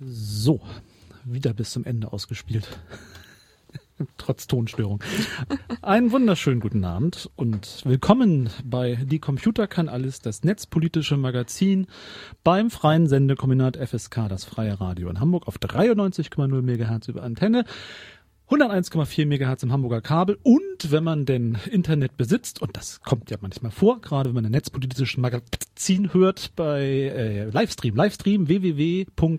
[0.00, 0.60] So,
[1.24, 2.66] wieder bis zum Ende ausgespielt.
[4.18, 5.00] Trotz Tonstörung.
[5.82, 11.86] Einen wunderschönen guten Abend und willkommen bei Die Computer kann alles, das netzpolitische Magazin
[12.42, 17.64] beim freien Sendekombinat FSK, das freie Radio in Hamburg auf 93,0 MHz über Antenne
[18.50, 23.38] 101,4 MHz im Hamburger Kabel und wenn man denn Internet besitzt, und das kommt ja
[23.40, 29.32] manchmal vor, gerade wenn man ein netzpolitisches Magazin hört bei äh, Livestream, Livestream www.fsk-hh.org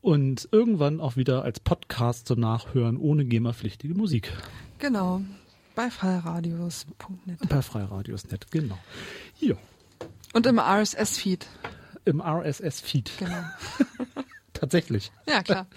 [0.00, 4.32] und irgendwann auch wieder als Podcast zum Nachhören ohne GEMA-pflichtige Musik.
[4.80, 5.22] Genau,
[5.76, 7.38] bei freiradios.net.
[7.48, 8.78] Bei freiradios.net, genau.
[9.34, 9.56] Hier.
[10.32, 11.46] Und im RSS-Feed.
[12.04, 13.12] Im RSS-Feed.
[13.18, 13.44] Genau.
[14.62, 15.10] Tatsächlich.
[15.28, 15.66] Ja, klar.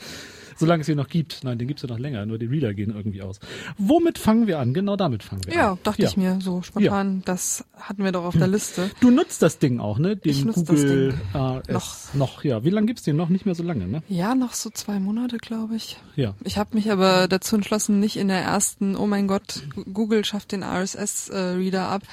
[0.57, 1.43] Solange es ihn noch gibt.
[1.43, 3.39] Nein, den gibt es ja noch länger, nur die Reader gehen irgendwie aus.
[3.77, 4.73] Womit fangen wir an?
[4.73, 5.79] Genau damit fangen wir Ja, an.
[5.83, 7.23] dachte ich mir so spontan.
[7.25, 8.89] Das hatten wir doch auf der Liste.
[9.01, 10.15] Du nutzt das Ding auch, ne?
[10.15, 11.75] Den Ich nutze Google das Ding.
[11.77, 12.43] RS noch.
[12.45, 12.63] ja.
[12.63, 13.27] Wie lange gibt's den noch?
[13.27, 14.01] Nicht mehr so lange, ne?
[14.07, 15.97] Ja, noch so zwei Monate, glaube ich.
[16.15, 16.35] Ja.
[16.45, 20.53] Ich habe mich aber dazu entschlossen, nicht in der ersten, oh mein Gott, Google schafft
[20.53, 22.03] den RSS-Reader ab,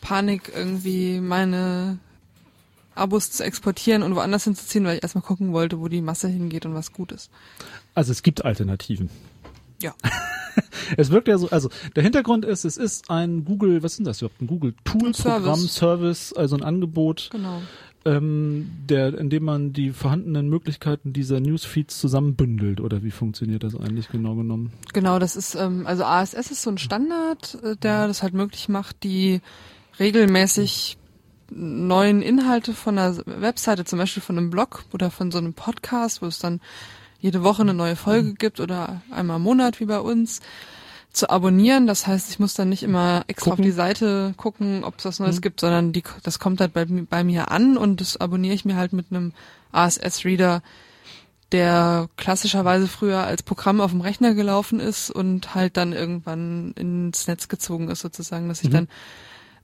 [0.00, 1.98] Panik irgendwie meine
[3.00, 6.66] Abos zu exportieren und woanders hinzuziehen, weil ich erstmal gucken wollte, wo die Masse hingeht
[6.66, 7.30] und was gut ist.
[7.94, 9.10] Also es gibt Alternativen.
[9.82, 9.94] Ja.
[10.96, 14.20] Es wirkt ja so, also der Hintergrund ist, es ist ein Google, was sind das
[14.20, 14.40] überhaupt?
[14.42, 15.14] Ein Google Tool Programm,
[15.54, 15.74] Service.
[15.74, 17.62] Service, also ein Angebot, Genau.
[18.04, 22.80] ähm, der, in dem man die vorhandenen Möglichkeiten dieser Newsfeeds zusammenbündelt.
[22.80, 24.72] Oder wie funktioniert das eigentlich genau genommen?
[24.92, 28.68] Genau, das ist, ähm, also ASS ist so ein Standard, äh, der das halt möglich
[28.68, 29.40] macht, die
[30.00, 30.98] regelmäßig
[31.50, 36.22] neuen Inhalte von einer Webseite, zum Beispiel von einem Blog oder von so einem Podcast,
[36.22, 36.60] wo es dann
[37.20, 40.40] jede Woche eine neue Folge gibt oder einmal im Monat wie bei uns,
[41.12, 41.86] zu abonnieren.
[41.86, 43.64] Das heißt, ich muss dann nicht immer extra Gucken.
[43.64, 46.84] auf die Seite gucken, ob es was Neues gibt, sondern die, das kommt halt bei,
[46.86, 49.32] bei mir an und das abonniere ich mir halt mit einem
[49.72, 50.62] ASS-Reader,
[51.52, 57.26] der klassischerweise früher als Programm auf dem Rechner gelaufen ist und halt dann irgendwann ins
[57.26, 58.72] Netz gezogen ist sozusagen, dass ich Mhm.
[58.72, 58.88] dann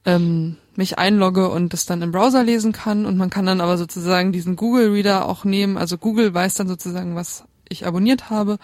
[0.05, 3.79] ähm, mich einlogge und das dann im Browser lesen kann und man kann dann aber
[3.79, 8.59] sozusagen diesen Google Reader auch nehmen, also Google weiß dann sozusagen, was ich abonniert habe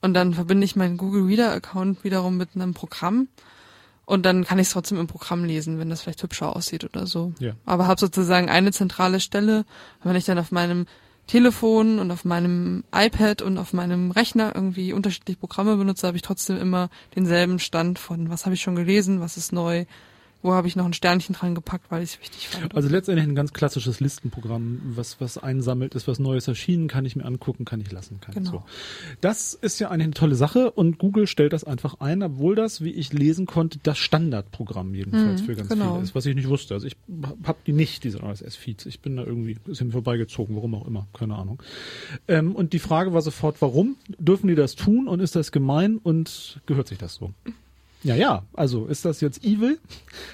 [0.00, 3.28] und dann verbinde ich meinen Google Reader Account wiederum mit einem Programm
[4.04, 7.06] und dann kann ich es trotzdem im Programm lesen, wenn das vielleicht hübscher aussieht oder
[7.06, 7.32] so.
[7.38, 7.52] Ja.
[7.64, 9.58] Aber habe sozusagen eine zentrale Stelle.
[9.58, 10.86] Und wenn ich dann auf meinem
[11.28, 16.22] Telefon und auf meinem iPad und auf meinem Rechner irgendwie unterschiedliche Programme benutze, habe ich
[16.22, 19.86] trotzdem immer denselben Stand von was habe ich schon gelesen, was ist neu,
[20.42, 22.74] wo habe ich noch ein Sternchen dran gepackt, weil ich es wichtig fand.
[22.74, 27.16] Also letztendlich ein ganz klassisches Listenprogramm, was, was einsammelt, ist was Neues erschienen, kann ich
[27.16, 28.50] mir angucken, kann ich lassen, kann ich Genau.
[28.50, 28.62] so.
[29.20, 32.90] Das ist ja eine tolle Sache und Google stellt das einfach ein, obwohl das, wie
[32.90, 35.92] ich lesen konnte, das Standardprogramm jedenfalls Mhm, für ganz genau.
[35.94, 36.74] viele ist, was ich nicht wusste.
[36.74, 36.96] Also ich
[37.44, 38.86] habe die nicht, diese RSS-Feeds.
[38.86, 41.62] Ich bin da irgendwie, ist mir vorbeigezogen, warum auch immer, keine Ahnung.
[42.28, 45.98] Ähm, und die Frage war sofort, warum dürfen die das tun und ist das gemein
[45.98, 47.32] und gehört sich das so?
[48.04, 49.78] Ja, ja, also ist das jetzt evil?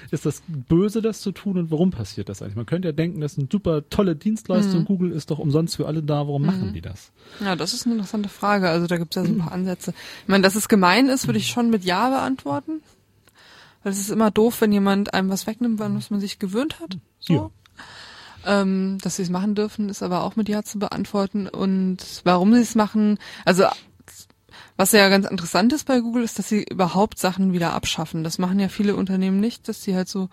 [0.09, 2.55] Ist das böse, das zu tun und warum passiert das eigentlich?
[2.55, 5.85] Man könnte ja denken, das ist eine super tolle Dienstleistung, Google ist doch umsonst für
[5.87, 7.11] alle da, warum machen die das?
[7.39, 8.69] Ja, das ist eine interessante Frage.
[8.69, 9.93] Also da gibt es ja so ein paar Ansätze.
[10.23, 12.81] Ich meine, dass es gemein ist, würde ich schon mit Ja beantworten.
[13.83, 16.79] Weil es ist immer doof, wenn jemand einem was wegnimmt, an was man sich gewöhnt
[16.79, 16.97] hat.
[17.19, 17.51] So.
[18.45, 21.47] Ähm, dass sie es machen dürfen, ist aber auch mit Ja zu beantworten.
[21.47, 23.65] Und warum sie es machen, also
[24.79, 28.23] was ja ganz interessant ist bei Google, ist, dass sie überhaupt Sachen wieder abschaffen.
[28.23, 30.29] Das machen ja viele Unternehmen nicht, dass sie halt so,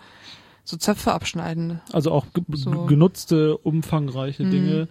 [0.63, 1.81] so Zöpfe abschneiden.
[1.91, 2.69] Also auch ge So.
[2.69, 2.87] Mhm.
[2.87, 4.87] genutzte, umfangreiche Dinge.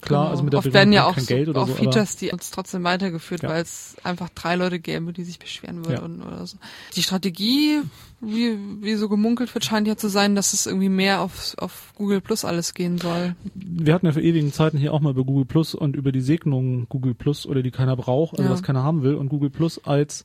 [0.00, 0.30] Klar, Genau.
[0.30, 1.74] also mit der Oft werden ja auch, kein so, Geld oder auch so.
[1.74, 3.48] Features, die uns trotzdem weitergeführt, Ja.
[3.48, 5.90] weil es einfach drei Leute gäbe, die sich beschweren Ja.
[5.90, 6.56] würden oder so.
[6.94, 7.80] Die Strategie,
[8.22, 11.92] wie, wie so gemunkelt wird, scheint ja zu sein, dass es irgendwie mehr auf, auf
[11.96, 13.34] Google Plus alles gehen soll.
[13.54, 16.20] wir hatten ja für ewigen Zeiten hier auch mal über Google Plus und über die
[16.20, 18.50] Segnungen Google Plus oder die keiner braucht, also Ja.
[18.50, 20.24] was keiner haben will und Google Plus als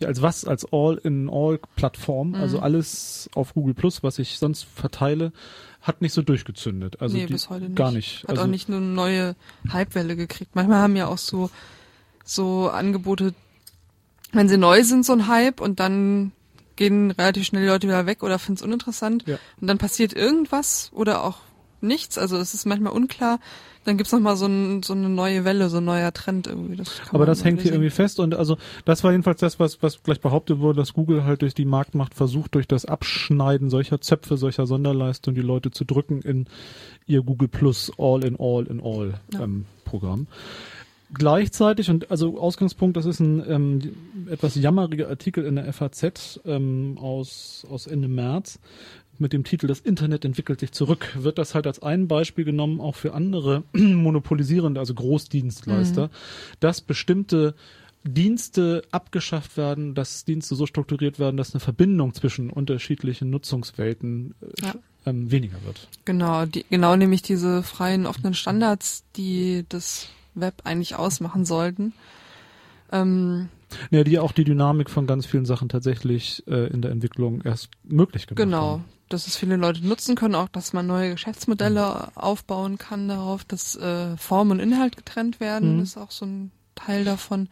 [0.00, 2.34] ja, als was als All-in-All-Plattform, Mhm.
[2.36, 5.32] also alles auf Google Plus, was ich sonst verteile,
[5.82, 7.00] hat nicht so durchgezündet.
[7.02, 7.76] Also nee, bis heute nicht.
[7.76, 8.22] gar nicht.
[8.22, 9.36] Hat also, auch nicht nur eine neue
[9.70, 10.54] Hypewelle gekriegt.
[10.56, 11.50] Manchmal haben ja auch so,
[12.24, 13.34] so Angebote,
[14.32, 16.32] wenn sie neu sind, so ein Hype und dann
[16.76, 19.24] gehen relativ schnell die Leute wieder weg oder finden es uninteressant.
[19.26, 19.38] Ja.
[19.60, 21.38] Und dann passiert irgendwas oder auch
[21.80, 22.18] nichts.
[22.18, 23.38] Also es ist manchmal unklar.
[23.84, 26.76] Dann gibt's noch mal so, ein, so eine neue Welle, so ein neuer Trend irgendwie.
[26.76, 28.56] Das Aber das hängt hier irgendwie fest und also
[28.86, 32.14] das war jedenfalls das, was, was gleich behauptet wurde, dass Google halt durch die Marktmacht
[32.14, 36.46] versucht, durch das Abschneiden solcher Zöpfe, solcher Sonderleistungen die Leute zu drücken in
[37.06, 39.42] ihr Google Plus All in All in All Ja.
[39.42, 40.28] ähm, Programm.
[41.12, 43.96] Gleichzeitig, und also Ausgangspunkt, das ist ein ähm,
[44.30, 48.58] etwas jammeriger Artikel in der FAZ ähm, aus, aus Ende März,
[49.18, 52.80] mit dem Titel Das Internet entwickelt sich zurück, wird das halt als ein Beispiel genommen,
[52.80, 56.10] auch für andere monopolisierende, also Großdienstleister, mhm.
[56.60, 57.54] dass bestimmte
[58.04, 64.66] Dienste abgeschafft werden, dass Dienste so strukturiert werden, dass eine Verbindung zwischen unterschiedlichen Nutzungswelten äh,
[64.66, 64.74] ja.
[65.06, 65.88] ähm, weniger wird.
[66.04, 71.92] Genau, die, genau nämlich diese freien offenen Standards, die das Web eigentlich ausmachen sollten.
[72.92, 73.48] Ähm,
[73.90, 77.70] ja, die auch die Dynamik von ganz vielen Sachen tatsächlich äh, in der Entwicklung erst
[77.82, 78.62] möglich gemacht genau.
[78.62, 78.82] haben.
[78.82, 82.16] Genau, dass es viele Leute nutzen können, auch dass man neue Geschäftsmodelle mhm.
[82.16, 85.82] aufbauen kann darauf, dass äh, Form und Inhalt getrennt werden, mhm.
[85.82, 87.48] ist auch so ein Teil davon.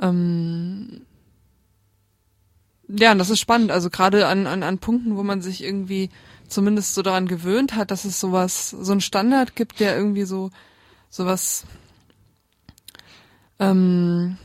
[0.00, 1.02] Ähm,
[2.88, 3.70] ja, und das ist spannend.
[3.70, 6.10] Also gerade an, an, an Punkten, wo man sich irgendwie
[6.48, 10.50] zumindest so daran gewöhnt hat, dass es sowas, so einen Standard gibt, der irgendwie so
[11.08, 11.64] sowas
[13.70, 14.36] ähm,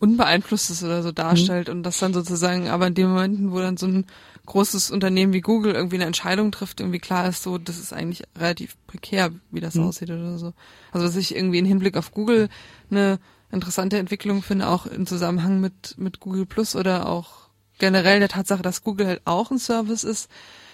[0.00, 1.74] Unbeeinflusstes oder so darstellt mhm.
[1.74, 4.06] und das dann sozusagen, aber in den Momenten, wo dann so ein
[4.46, 8.24] großes Unternehmen wie Google irgendwie eine Entscheidung trifft, irgendwie klar ist, so, das ist eigentlich
[8.36, 9.84] relativ prekär, wie das mhm.
[9.84, 10.54] aussieht oder so.
[10.90, 12.48] Also dass ich irgendwie im Hinblick auf Google
[12.90, 13.18] eine
[13.52, 18.62] interessante Entwicklung finde, auch im Zusammenhang mit, mit Google Plus oder auch generell der Tatsache,
[18.62, 20.30] dass Google halt auch ein Service ist,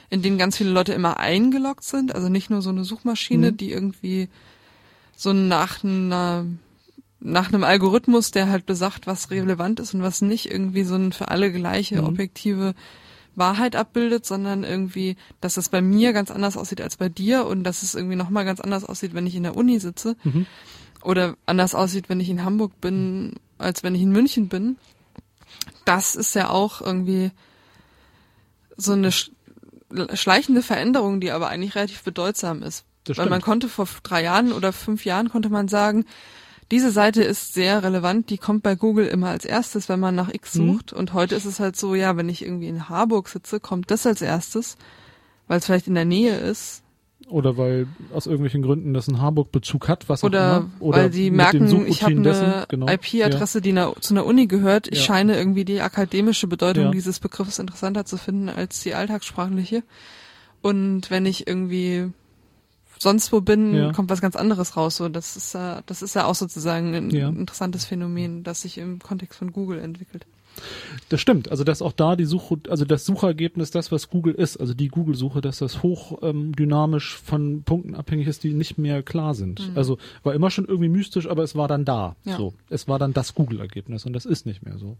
[0.08, 3.56] in den ganz viele Leute immer eingeloggt sind, also nicht nur so eine Suchmaschine, mhm.
[3.56, 4.28] die irgendwie
[5.16, 6.46] so nach einer
[7.26, 11.12] nach einem Algorithmus, der halt besagt, was relevant ist und was nicht, irgendwie so ein
[11.12, 12.08] für alle gleiche mhm.
[12.08, 12.74] objektive
[13.34, 17.64] Wahrheit abbildet, sondern irgendwie, dass es bei mir ganz anders aussieht als bei dir und
[17.64, 20.16] dass es irgendwie nochmal ganz anders aussieht, wenn ich in der Uni sitze.
[20.24, 20.46] Mhm
[21.06, 24.76] oder anders aussieht, wenn ich in Hamburg bin, als wenn ich in München bin.
[25.84, 27.30] Das ist ja auch irgendwie
[28.76, 32.84] so eine schleichende Veränderung, die aber eigentlich relativ bedeutsam ist.
[33.04, 36.06] Das Weil man konnte vor drei Jahren oder fünf Jahren konnte man sagen,
[36.70, 40.32] diese Seite ist sehr relevant, die kommt bei Google immer als erstes, wenn man nach
[40.32, 40.72] X mhm.
[40.72, 40.92] sucht.
[40.92, 40.98] Mhm.
[40.98, 44.06] Und heute ist es halt so, ja, wenn ich irgendwie in Harburg sitze, kommt das
[44.06, 44.76] als erstes,
[45.46, 46.82] weil es vielleicht in der Nähe ist.
[47.28, 50.70] Oder weil aus irgendwelchen Gründen das einen Harburg-Bezug hat, was oder auch immer.
[50.80, 52.86] Oder weil die merken, ich habe eine genau.
[52.88, 53.62] IP-Adresse, ja.
[53.62, 54.86] die na, zu einer Uni gehört.
[54.88, 55.04] Ich ja.
[55.04, 56.90] scheine irgendwie die akademische Bedeutung ja.
[56.90, 59.82] dieses Begriffs interessanter zu finden als die alltagssprachliche.
[60.62, 62.12] Und wenn ich irgendwie
[62.98, 64.96] sonst wo bin, kommt was ganz anderes raus.
[64.96, 68.98] So, das ist ja, das ist ja auch sozusagen ein interessantes Phänomen, das sich im
[68.98, 70.26] Kontext von Google entwickelt.
[71.08, 71.50] Das stimmt.
[71.50, 74.88] Also dass auch da die Suche, also das Suchergebnis, das was Google ist, also die
[74.88, 79.70] Google-Suche, dass das hoch ähm, dynamisch von Punkten abhängig ist, die nicht mehr klar sind.
[79.70, 79.76] Mhm.
[79.76, 82.16] Also war immer schon irgendwie mystisch, aber es war dann da.
[82.24, 82.36] Ja.
[82.36, 84.96] So, es war dann das Google-Ergebnis und das ist nicht mehr so.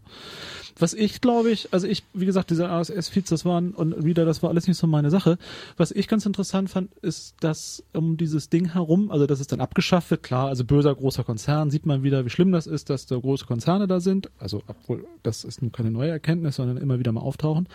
[0.79, 4.43] Was ich glaube ich, also ich, wie gesagt, diese RSS-Feeds, das waren und wieder, das
[4.43, 5.37] war alles nicht so meine Sache.
[5.75, 9.59] Was ich ganz interessant fand, ist, dass um dieses Ding herum, also dass es dann
[9.59, 13.05] abgeschafft wird, klar, also böser großer Konzern, sieht man wieder, wie schlimm das ist, dass
[13.05, 14.29] da große Konzerne da sind.
[14.39, 17.67] Also obwohl das ist nun keine neue Erkenntnis, sondern immer wieder mal auftauchen.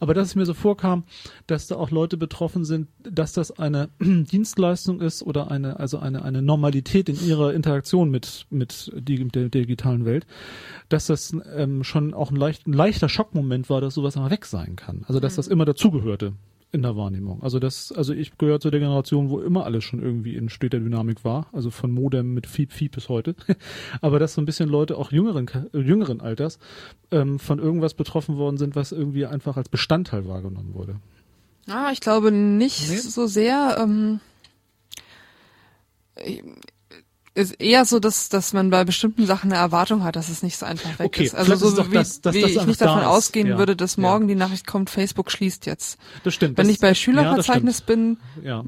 [0.00, 1.04] Aber dass es mir so vorkam,
[1.46, 6.24] dass da auch Leute betroffen sind, dass das eine Dienstleistung ist oder eine, also eine,
[6.24, 10.26] eine Normalität in ihrer Interaktion mit, mit die, der, der digitalen Welt,
[10.88, 14.46] dass das ähm, schon auch ein, leicht, ein leichter Schockmoment war, dass sowas mal weg
[14.46, 15.04] sein kann.
[15.06, 15.36] Also dass mhm.
[15.36, 16.32] das immer dazugehörte
[16.72, 17.42] in der Wahrnehmung.
[17.42, 20.78] Also das, also ich gehöre zu der Generation, wo immer alles schon irgendwie in steter
[20.78, 23.34] Dynamik war, also von Modem mit Fiep Fiep bis heute.
[24.00, 26.58] Aber dass so ein bisschen Leute auch jüngeren jüngeren Alters
[27.10, 30.96] ähm, von irgendwas betroffen worden sind, was irgendwie einfach als Bestandteil wahrgenommen wurde.
[31.68, 32.96] Ah, ich glaube nicht nee.
[32.96, 33.76] so sehr.
[33.80, 34.20] Ähm,
[37.34, 40.56] ist eher so, dass, dass man bei bestimmten Sachen eine Erwartung hat, dass es nicht
[40.56, 41.34] so einfach weg okay, ist.
[41.34, 43.58] Also so ist wie, das, dass wie das ich nicht davon ausgehen ja.
[43.58, 44.34] würde, dass morgen ja.
[44.34, 45.98] die Nachricht kommt, Facebook schließt jetzt.
[46.24, 46.58] Das stimmt.
[46.58, 48.18] Wenn das, ich bei Schülerverzeichnis bin,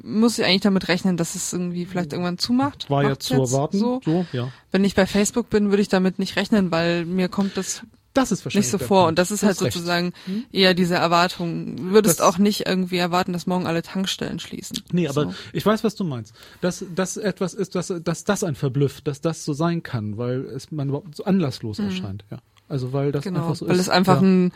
[0.02, 2.88] muss ich eigentlich damit rechnen, dass es irgendwie vielleicht irgendwann zumacht.
[2.88, 3.78] War ja zu erwarten.
[3.78, 4.00] So.
[4.04, 4.49] so ja.
[4.71, 7.83] Wenn ich bei Facebook bin, würde ich damit nicht rechnen, weil mir kommt das
[8.14, 9.04] das ist wahrscheinlich nicht so vor.
[9.04, 9.09] Punkt.
[9.11, 10.45] Und das ist halt sozusagen hm?
[10.52, 11.76] eher diese Erwartung.
[11.76, 14.78] Du würdest das auch nicht irgendwie erwarten, dass morgen alle Tankstellen schließen.
[14.92, 15.35] Nee, aber so.
[15.52, 16.35] ich weiß, was du meinst.
[16.61, 20.45] Dass das etwas ist, dass, dass das ein verblüfft, dass das so sein kann, weil
[20.47, 21.87] es man überhaupt so anlasslos mhm.
[21.87, 22.25] erscheint.
[22.31, 22.38] Ja.
[22.69, 23.83] Also weil das genau, einfach so weil ist.
[23.83, 24.28] es einfach ja.
[24.28, 24.52] ein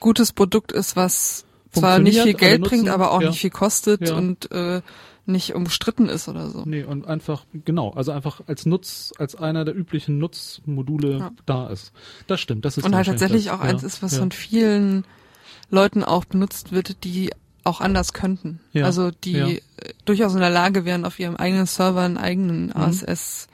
[0.00, 3.28] gutes Produkt ist, was zwar nicht viel Geld bringt, aber auch ja.
[3.28, 4.16] nicht viel kostet ja.
[4.16, 4.80] und äh,
[5.28, 6.62] nicht umstritten ist oder so.
[6.64, 11.30] Nee, und einfach, genau, also einfach als Nutz, als einer der üblichen Nutzmodule ja.
[11.46, 11.92] da ist.
[12.26, 13.54] Das stimmt, das ist Und halt tatsächlich das.
[13.54, 13.70] auch ja.
[13.70, 14.20] eins ist, was ja.
[14.20, 15.04] von vielen
[15.70, 17.30] Leuten auch benutzt wird, die
[17.64, 18.60] auch anders könnten.
[18.72, 18.86] Ja.
[18.86, 19.62] Also die
[20.04, 22.72] durchaus in der Lage wären, auf ihrem eigenen Server einen eigenen mhm.
[22.76, 23.48] ASS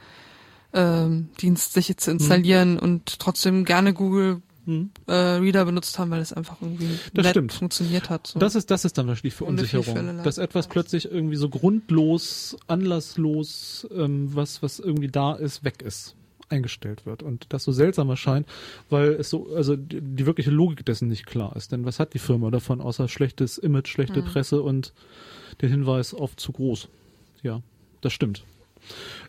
[0.72, 2.78] ähm, Dienst sich zu installieren mhm.
[2.78, 4.90] und trotzdem gerne Google hm.
[5.06, 7.52] äh, Reader benutzt haben, weil es einfach irgendwie das stimmt.
[7.52, 8.26] funktioniert hat.
[8.28, 8.38] So.
[8.38, 14.34] Das ist das ist dann wahrscheinlich Verunsicherung, dass etwas plötzlich irgendwie so grundlos, anlasslos, ähm,
[14.34, 16.14] was was irgendwie da ist, weg ist.
[16.50, 18.46] eingestellt wird und das so seltsam erscheint,
[18.90, 21.72] weil es so, also die, die wirkliche Logik dessen nicht klar ist.
[21.72, 24.26] Denn was hat die Firma davon, außer schlechtes Image, schlechte Mhm.
[24.26, 24.92] Presse und
[25.62, 26.88] den Hinweis auf zu groß?
[27.42, 27.62] Ja,
[28.02, 28.44] das stimmt.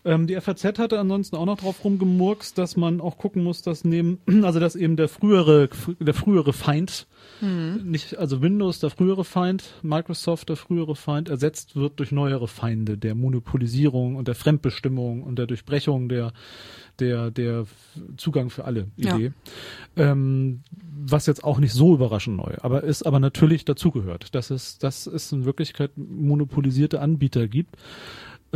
[0.04, 3.84] Ähm, die FAZ hatte ansonsten auch noch drauf rumgemurkst, dass man auch gucken muss, dass
[3.84, 7.06] neben, also dass eben der frühere, der frühere Feind,
[7.40, 12.96] nicht, also Windows der frühere Feind, Microsoft der frühere Feind ersetzt wird durch neuere Feinde
[12.96, 16.32] der Monopolisierung und der Fremdbestimmung und der Durchbrechung der,
[16.98, 17.66] der, der
[18.16, 19.16] Zugang für alle Ja.
[19.16, 19.32] Idee.
[19.96, 20.62] Ähm,
[20.98, 25.06] was jetzt auch nicht so überraschend neu, aber ist aber natürlich dazugehört, dass es, dass
[25.06, 27.76] es in Wirklichkeit monopolisierte Anbieter gibt,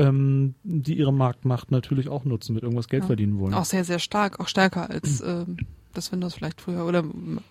[0.01, 3.07] ähm, die ihre Marktmacht natürlich auch nutzen, mit irgendwas Geld Ja.
[3.09, 3.55] verdienen wollen.
[3.55, 5.57] Auch sehr, sehr stark, auch stärker als ähm,
[5.93, 7.03] das Windows vielleicht früher oder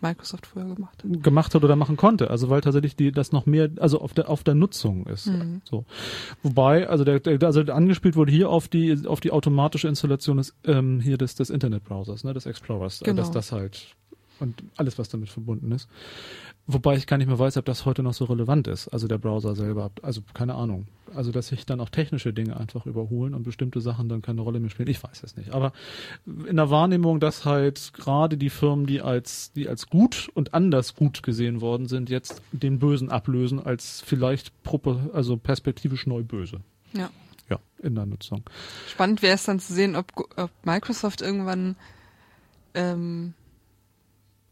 [0.02, 1.24] Microsoft früher gemacht hat.
[1.24, 2.30] gemacht hat oder machen konnte.
[2.30, 5.28] Also weil tatsächlich die das noch mehr, also auf der auf der Nutzung ist.
[5.28, 5.62] Mhm.
[5.66, 5.84] So.
[6.42, 10.56] Wobei, also der, der also angespielt wurde hier auf die auf die automatische Installation des
[10.64, 13.18] ähm, hier des des Internetbrowsers, ne, des Explorers, äh, Genau.
[13.18, 13.96] dass das halt
[14.40, 15.90] und alles was damit verbunden ist.
[16.72, 18.90] Wobei ich gar nicht mehr weiß, ob das heute noch so relevant ist.
[18.90, 20.86] Also der Browser selber, also keine Ahnung.
[21.16, 24.60] Also dass sich dann auch technische Dinge einfach überholen und bestimmte Sachen dann keine Rolle
[24.60, 24.88] mehr spielen.
[24.88, 25.52] Ich weiß es nicht.
[25.52, 25.74] Aber
[26.48, 30.94] in der Wahrnehmung, dass halt gerade die Firmen, die als die als gut und anders
[30.94, 34.54] gut gesehen worden sind, jetzt den Bösen ablösen als vielleicht
[35.14, 36.60] also perspektivisch neu böse.
[36.94, 37.10] Ja.
[37.50, 38.44] Ja, in der Nutzung.
[38.88, 41.76] Spannend wäre es dann zu sehen, ob, ob Microsoft irgendwann
[42.76, 43.34] ähm,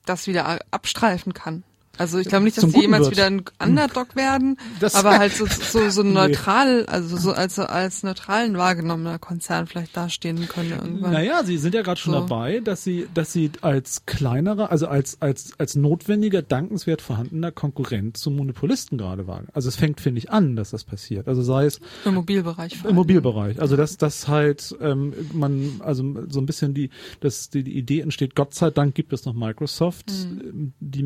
[0.10, 1.64] das wieder abstreifen kann.
[1.98, 3.12] Also ich glaube nicht, dass die jemals wird.
[3.14, 8.04] wieder ein Underdog werden, Das- aber halt so, so, so neutral, also so als, als
[8.04, 11.12] neutralen wahrgenommener Konzern vielleicht dastehen können irgendwann.
[11.14, 12.20] Naja, sie sind ja gerade schon So.
[12.22, 18.18] dabei, dass sie, dass sie als kleinerer, also als, als, als notwendiger, dankenswert vorhandener Konkurrent
[18.18, 19.48] zum Monopolisten gerade wagen.
[19.54, 21.28] Also es fängt, finde ich, an, dass das passiert.
[21.28, 22.84] Also sei es Im Mobilbereich.
[22.88, 22.96] im.
[22.96, 23.60] Mobilbereich.
[23.62, 26.90] Also dass das halt ähm, man also so ein bisschen die
[27.20, 28.36] dass die, die Idee entsteht.
[28.36, 31.04] Gott sei Dank gibt es noch Microsoft, ähm, die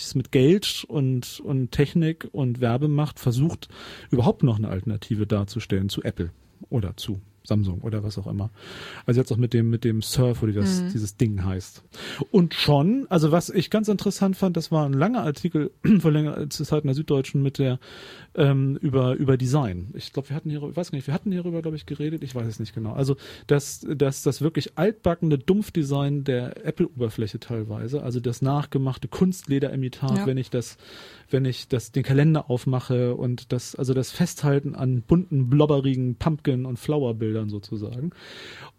[0.00, 3.68] welches mit Geld und und Technik und Werbemacht versucht
[4.10, 6.30] überhaupt noch eine Alternative darzustellen zu Apple
[6.70, 8.50] oder zu Samsung oder was auch immer.
[9.06, 11.82] Also jetzt auch mit dem mit dem Surf oder wie das dieses Ding heißt.
[12.30, 16.48] Und schon, also was ich ganz interessant fand, das war ein langer Artikel vor längerer
[16.48, 17.78] Zeit in der Süddeutschen mit der
[18.36, 19.88] ähm, über über Design.
[19.94, 22.22] Ich glaube, wir hatten hier, ich weiß gar nicht, wir hatten hierüber, glaube ich, geredet.
[22.22, 22.92] Ich weiß es nicht genau.
[22.92, 23.16] Also
[23.48, 30.26] dass dass das wirklich altbackene Dumpfdesign der Apple-Oberfläche teilweise, also das nachgemachte Kunstlederimitat, Ja.
[30.26, 30.76] wenn ich das
[31.32, 36.66] wenn ich das den Kalender aufmache und das also das Festhalten an bunten blobberigen Pumpkin
[36.66, 38.10] und Flower Bildern sozusagen.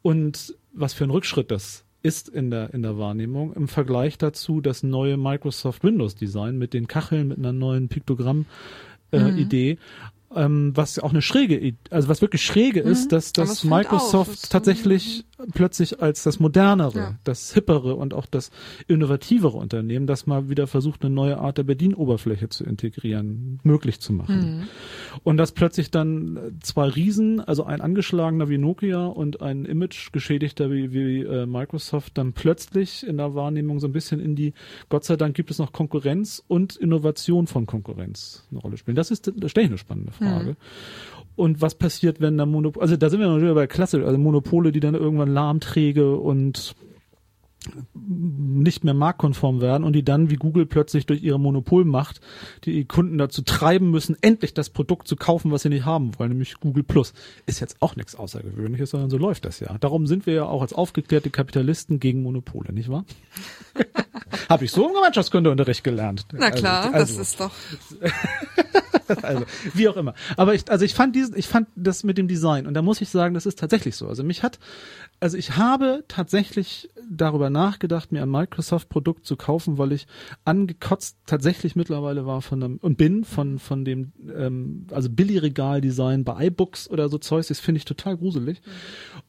[0.02, 4.62] Und was für ein Rückschritt das ist in der in der Wahrnehmung im Vergleich dazu
[4.62, 8.46] das neue Microsoft Windows Design mit den Kacheln mit einer neuen Piktogramm
[9.12, 9.38] äh, Mhm.
[10.34, 15.26] Ähm, was auch eine schräge, also was wirklich schräge ist, dass, dass Microsoft es- tatsächlich
[15.54, 17.16] plötzlich als das modernere, Ja.
[17.26, 18.50] das hippere und auch das
[18.88, 24.14] innovativere Unternehmen, das mal wieder versucht, eine neue Art der Bedienoberfläche zu integrieren, möglich zu
[24.14, 24.60] machen.
[24.60, 25.20] Mhm.
[25.24, 30.72] Und dass plötzlich dann zwei Riesen, also ein angeschlagener wie Nokia und ein Image geschädigter
[30.72, 34.54] wie, wie äh, Microsoft, dann plötzlich in der Wahrnehmung so ein bisschen in die,
[34.90, 38.96] Gott sei Dank gibt es noch Konkurrenz und Innovation von Konkurrenz eine Rolle spielen.
[38.96, 40.21] Das ist, das stelle ich eine spannende Frage.
[41.36, 44.18] Und was passiert, wenn da Monopol, also da sind wir noch wieder bei Klasse, also
[44.18, 46.76] Monopole, die dann irgendwann lahmträge und
[47.94, 52.20] nicht mehr marktkonform werden und die dann wie Google plötzlich durch ihre Monopolmacht
[52.64, 56.30] die Kunden dazu treiben müssen, endlich das Produkt zu kaufen, was sie nicht haben wollen,
[56.30, 57.14] nämlich Google Plus.
[57.46, 59.78] Ist jetzt auch nichts Außergewöhnliches, sondern so läuft das ja.
[59.80, 63.06] Darum sind wir ja auch als aufgeklärte Kapitalisten gegen Monopole, nicht wahr?
[64.50, 66.26] Habe ich so im Gemeinschaftskundeunterricht gelernt.
[66.34, 67.52] Na klar, also, also, das ist doch.
[69.22, 70.14] also, wie auch immer.
[70.38, 73.02] Aber ich, also ich fand diesen, ich fand das mit dem Design und da muss
[73.02, 74.08] ich sagen, das ist tatsächlich so.
[74.08, 74.60] Also mich hat,
[75.20, 80.08] also ich habe tatsächlich darüber nachgedacht, mir ein Microsoft-Produkt zu kaufen, weil ich
[80.46, 86.48] angekotzt tatsächlich mittlerweile war von einem und bin von von dem ähm, also Billigregal-Design bei
[86.48, 88.62] iBooks oder so Zeugs, das finde ich total gruselig.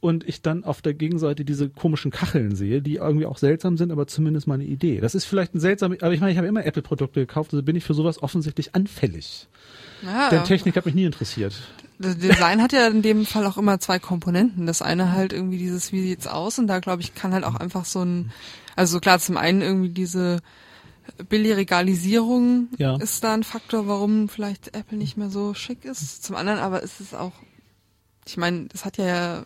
[0.01, 3.93] Und ich dann auf der Gegenseite diese komischen Kacheln sehe, die irgendwie auch seltsam sind,
[3.93, 5.01] aber zumindest meine Idee.
[5.01, 7.77] Das ist vielleicht ein seltsam, aber ich meine, ich habe immer Apple-Produkte gekauft, also bin
[7.77, 9.49] ich für sowas offensichtlich anfällig.
[10.03, 11.55] Ja, Denn Technik hat mich nie interessiert.
[11.99, 14.67] Das Design hat ja in dem Fall auch immer zwei Komponenten.
[14.67, 16.59] Das eine halt irgendwie dieses, wie sieht's aus?
[16.59, 18.33] Und da glaube ich, kann halt auch einfach so ein,
[18.75, 20.41] also klar, zum einen irgendwie diese
[21.29, 22.97] Billigregalisierung Ja.
[22.97, 26.25] ist da ein Faktor, warum vielleicht Apple nicht mehr so schick ist.
[26.25, 27.33] Zum anderen aber ist es auch,
[28.27, 29.45] ich meine, es hat ja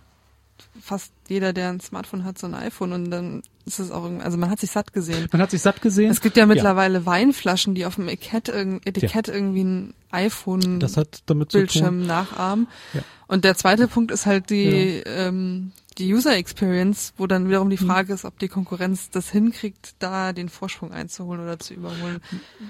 [0.80, 4.24] fast jeder, der ein Smartphone hat, so ein iPhone und dann ist es auch irgendwie,
[4.24, 5.28] also man hat sich satt gesehen.
[5.32, 6.10] Man hat sich satt gesehen.
[6.10, 9.34] Es gibt ja mittlerweile Weinflaschen, die auf dem Etikett, Etikett Ja.
[9.34, 11.62] irgendwie ein iPhone Das hat damit zu tun.
[11.66, 12.68] Bildschirm nachahmen.
[12.94, 13.00] Ja.
[13.26, 17.76] Und der zweite Punkt ist halt die, ähm, die User Experience, wo dann wiederum die
[17.76, 22.20] Frage ist, ob die Konkurrenz das hinkriegt, da den Vorsprung einzuholen oder zu überholen.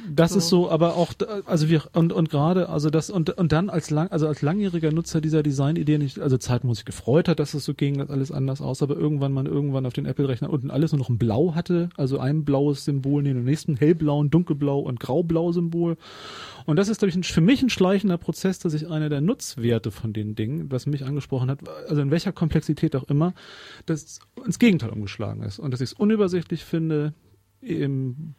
[0.09, 0.39] Das so.
[0.39, 1.13] ist so, aber auch
[1.45, 4.93] also wir und und gerade also das und und dann als lang also als langjähriger
[4.93, 8.11] Nutzer dieser Designidee nicht also Zeit muss ich gefreut hat, dass es so ging, dass
[8.11, 11.09] alles anders aus, aber irgendwann man irgendwann auf den Apple Rechner unten alles nur noch
[11.09, 15.97] ein Blau hatte, also ein blaues Symbol neben dem nächsten hellblauen, dunkelblau und graublau Symbol
[16.67, 19.93] und das ist, glaube ich, für mich ein schleichender Prozess, dass ich einer der Nutzwerte
[19.93, 23.16] von den Dingen, was mich angesprochen hat, also in welcher Komplexität auch immer,
[23.87, 25.59] das ins Gegenteil umgeschlagen ist.
[25.59, 27.15] Und dass ich es unübersichtlich finde,
[27.63, 28.35] eben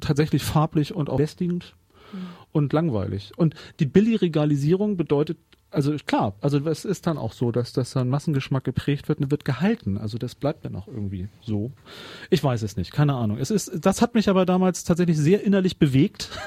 [0.00, 1.76] tatsächlich farblich und auch belästigend
[2.12, 2.18] mhm.
[2.52, 3.32] und langweilig.
[3.36, 5.38] Und die Billigregalisierung bedeutet
[5.72, 9.30] also klar, also es ist dann auch so, dass das dann Massengeschmack geprägt wird und
[9.30, 9.96] wird gehalten.
[9.96, 11.72] Also das bleibt dann auch irgendwie so.
[12.28, 13.38] Ich weiß es nicht, keine Ahnung.
[13.38, 16.28] Es ist, das hat mich aber damals tatsächlich sehr innerlich bewegt.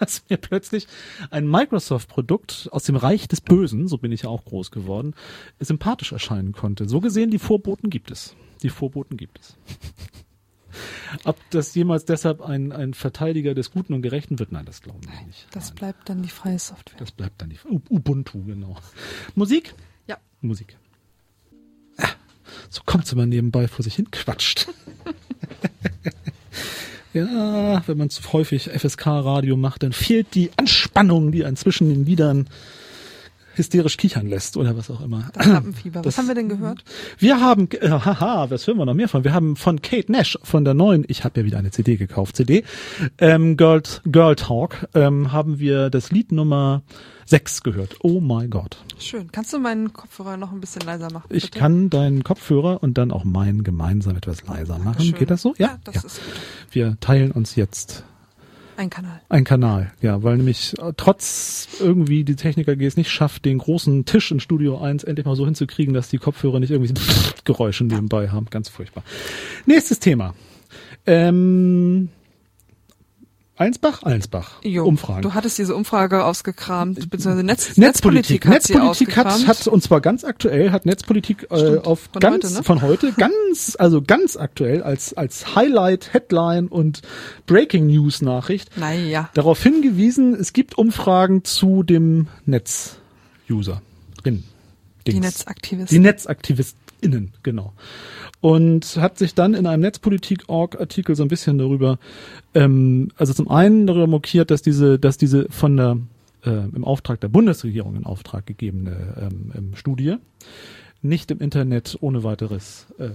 [0.00, 0.86] dass mir plötzlich
[1.30, 5.14] ein Microsoft-Produkt aus dem Reich des Bösen, so bin ich ja auch groß geworden,
[5.60, 6.88] sympathisch erscheinen konnte.
[6.88, 8.34] So gesehen, die Vorboten gibt es.
[8.62, 9.56] Die Vorboten gibt es.
[11.24, 15.00] Ob das jemals deshalb ein, ein Verteidiger des Guten und Gerechten wird, nein, das glauben
[15.02, 15.48] wir nicht.
[15.50, 15.74] Das nein.
[15.76, 16.98] bleibt dann die freie Software.
[16.98, 18.76] Das bleibt dann die Ubuntu, genau.
[19.34, 19.74] Musik?
[20.06, 20.18] Ja.
[20.40, 20.78] Musik.
[21.98, 22.08] Ah,
[22.68, 24.68] so kommt es immer nebenbei vor sich hin quatscht.
[27.12, 32.06] Ja, wenn man zu häufig FSK-Radio macht, dann fehlt die Anspannung, die einen zwischen den
[32.06, 32.48] Liedern
[33.60, 35.30] hysterisch kichern lässt oder was auch immer.
[35.34, 36.04] Das Lampenfieber.
[36.04, 36.82] Was haben wir denn gehört?
[37.18, 39.24] Wir haben, äh, haha, was hören wir noch mehr von?
[39.24, 42.36] Wir haben von Kate Nash von der neuen, ich habe ja wieder eine CD gekauft,
[42.36, 42.64] CD,
[43.18, 46.82] ähm, Girl, Girl Talk, ähm, haben wir das Lied Nummer
[47.26, 47.96] 6 gehört.
[48.02, 48.78] Oh mein Gott.
[48.98, 49.30] Schön.
[49.30, 51.26] Kannst du meinen Kopfhörer noch ein bisschen leiser machen?
[51.28, 51.46] Bitte?
[51.46, 54.84] Ich kann deinen Kopfhörer und dann auch meinen gemeinsam etwas leiser machen.
[54.84, 55.14] Dankeschön.
[55.18, 55.54] Geht das so?
[55.56, 56.00] Ja, ja das ja.
[56.06, 56.34] ist gut.
[56.72, 58.04] Wir teilen uns jetzt
[58.80, 59.20] ein Kanal.
[59.28, 64.06] Ein Kanal, ja, weil nämlich äh, trotz irgendwie die Techniker es nicht schafft, den großen
[64.06, 66.94] Tisch in Studio 1 endlich mal so hinzukriegen, dass die Kopfhörer nicht irgendwie
[67.44, 68.46] Geräusche nebenbei haben.
[68.48, 69.04] Ganz furchtbar.
[69.66, 70.34] Nächstes Thema.
[71.06, 72.08] Ähm,
[73.60, 74.02] Allensbach?
[74.04, 74.62] Allensbach.
[74.62, 75.20] Jo, Umfrage.
[75.20, 78.46] Du hattest diese Umfrage ausgekramt, beziehungsweise Netz, Netzpolitik.
[78.46, 82.44] Netzpolitik hat, Netzpolitik hat, hat, und zwar ganz aktuell, hat Netzpolitik äh, auf von ganz,
[82.44, 82.62] heute, ne?
[82.62, 87.02] von heute, ganz, also ganz aktuell als, als Highlight, Headline und
[87.44, 89.28] Breaking News Nachricht naja.
[89.34, 93.82] darauf hingewiesen, es gibt Umfragen zu dem Netz-User.
[95.06, 95.94] Die Netzaktivisten.
[95.94, 95.98] Die
[97.00, 97.72] NetzaktivistInnen, genau
[98.40, 101.98] und hat sich dann in einem Netzpolitik-Org-Artikel so ein bisschen darüber,
[102.54, 105.98] ähm, also zum einen darüber mokiert, dass diese, dass diese von der
[106.44, 110.16] äh, im Auftrag der Bundesregierung in Auftrag gegebene ähm, ähm, Studie
[111.02, 113.10] nicht im Internet ohne weiteres äh,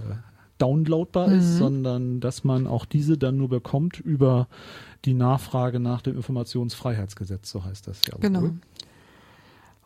[0.58, 1.38] downloadbar mhm.
[1.38, 4.48] ist, sondern dass man auch diese dann nur bekommt über
[5.04, 8.16] die Nachfrage nach dem Informationsfreiheitsgesetz, so heißt das ja.
[8.20, 8.42] Genau.
[8.42, 8.52] Wohl.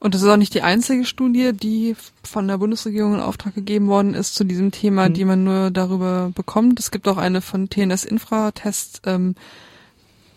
[0.01, 3.89] Und das ist auch nicht die einzige Studie, die von der Bundesregierung in Auftrag gegeben
[3.89, 5.15] worden ist zu diesem Thema, mhm.
[5.15, 6.81] die man nur darüber bekommt.
[6.81, 9.35] Es gibt auch eine von TNS Infratest ähm,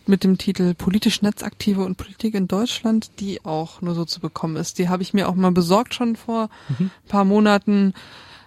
[0.06, 4.58] mit dem Titel Politisch Netzaktive und Politik in Deutschland, die auch nur so zu bekommen
[4.58, 4.80] ist.
[4.80, 6.92] Die habe ich mir auch mal besorgt schon vor mhm.
[7.08, 7.94] paar Monaten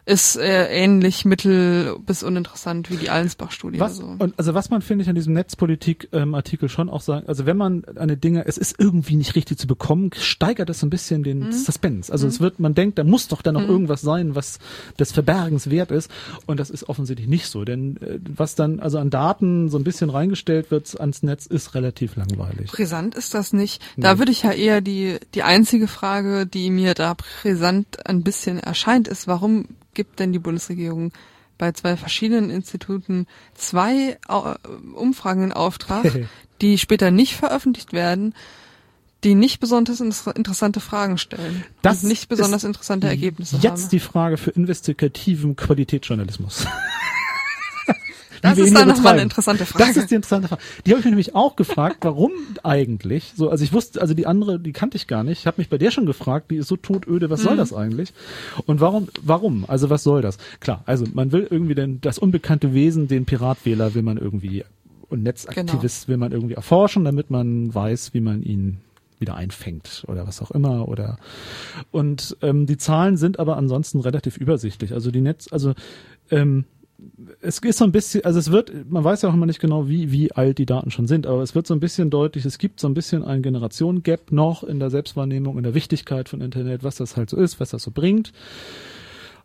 [0.07, 3.81] ist äh, ähnlich mittel bis uninteressant wie die Allensbach-Studie.
[3.81, 4.15] Was, also.
[4.21, 7.57] Und also was man finde ich an diesem Netzpolitik-Artikel ähm, schon auch sagen, also wenn
[7.57, 11.25] man eine Dinge, es ist irgendwie nicht richtig zu bekommen, steigert das so ein bisschen
[11.25, 11.53] den mhm.
[11.53, 12.13] Suspense.
[12.13, 12.31] Also mhm.
[12.31, 13.69] es wird, man denkt, da muss doch dann noch mhm.
[13.69, 14.61] irgendwas sein, was
[14.97, 16.09] des Verbergens wert ist.
[16.47, 17.65] Und das ist offensichtlich nicht so.
[17.65, 21.75] Denn äh, was dann also an Daten so ein bisschen reingestellt wird ans Netz, ist
[21.75, 22.71] relativ langweilig.
[22.71, 23.83] Brisant ist das nicht.
[23.97, 24.19] Da nee.
[24.21, 29.09] würde ich ja eher die, die einzige Frage, die mir da brisant ein bisschen erscheint,
[29.09, 31.13] ist, warum gibt denn die Bundesregierung
[31.59, 34.19] bei zwei verschiedenen Instituten zwei
[34.95, 36.07] Umfragen in Auftrag,
[36.61, 38.35] die später nicht veröffentlicht werden,
[39.25, 41.65] die nicht besonders interessante Fragen stellen.
[41.83, 43.77] Das und nicht besonders interessante Ergebnisse jetzt haben.
[43.77, 46.67] Jetzt die Frage für investigativen Qualitätsjournalismus.
[48.51, 49.85] Das ist dann nochmal eine interessante Frage.
[49.87, 50.63] Das ist die interessante Frage.
[50.85, 52.33] Die habe ich mir nämlich auch gefragt, warum
[52.63, 53.33] eigentlich?
[53.37, 55.41] So, also ich wusste, also die andere, die kannte ich gar nicht.
[55.41, 57.45] Ich habe mich bei der schon gefragt, die ist so totöde, was mhm.
[57.45, 58.13] soll das eigentlich?
[58.67, 59.65] Und warum, warum?
[59.69, 60.39] Also was soll das?
[60.61, 64.65] Klar, also man will irgendwie denn das unbekannte Wesen, den Piratwähler will man irgendwie
[65.09, 66.09] und Netzaktivist genau.
[66.09, 68.79] will man irgendwie erforschen, damit man weiß, wie man ihn
[69.19, 71.19] wieder einfängt oder was auch immer oder
[71.91, 74.93] und ähm, die Zahlen sind aber ansonsten relativ übersichtlich.
[74.93, 75.73] Also die Netz, also
[76.31, 76.65] ähm,
[77.41, 79.89] es ist so ein bisschen, also es wird, man weiß ja auch immer nicht genau,
[79.89, 82.59] wie, wie alt die Daten schon sind, aber es wird so ein bisschen deutlich, es
[82.59, 86.85] gibt so ein bisschen ein Generation-Gap noch in der Selbstwahrnehmung, in der Wichtigkeit von Internet,
[86.85, 88.33] was das halt so ist, was das so bringt.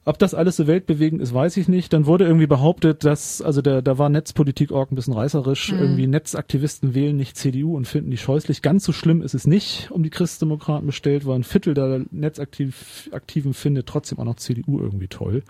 [0.04, 1.94] Ob das alles so weltbewegend ist, weiß ich nicht.
[1.94, 5.72] Dann wurde irgendwie behauptet, dass, also da, da war Netzpolitik-Org ein bisschen reißerisch.
[5.72, 5.80] Mhm.
[5.80, 8.64] Irgendwie Netzaktivisten wählen nicht CDU und finden die scheußlich.
[8.64, 13.54] Ganz so schlimm ist es nicht, um die Christdemokraten bestellt, weil ein Viertel der Netzaktiven
[13.54, 15.44] findet trotzdem auch noch CDU irgendwie toll.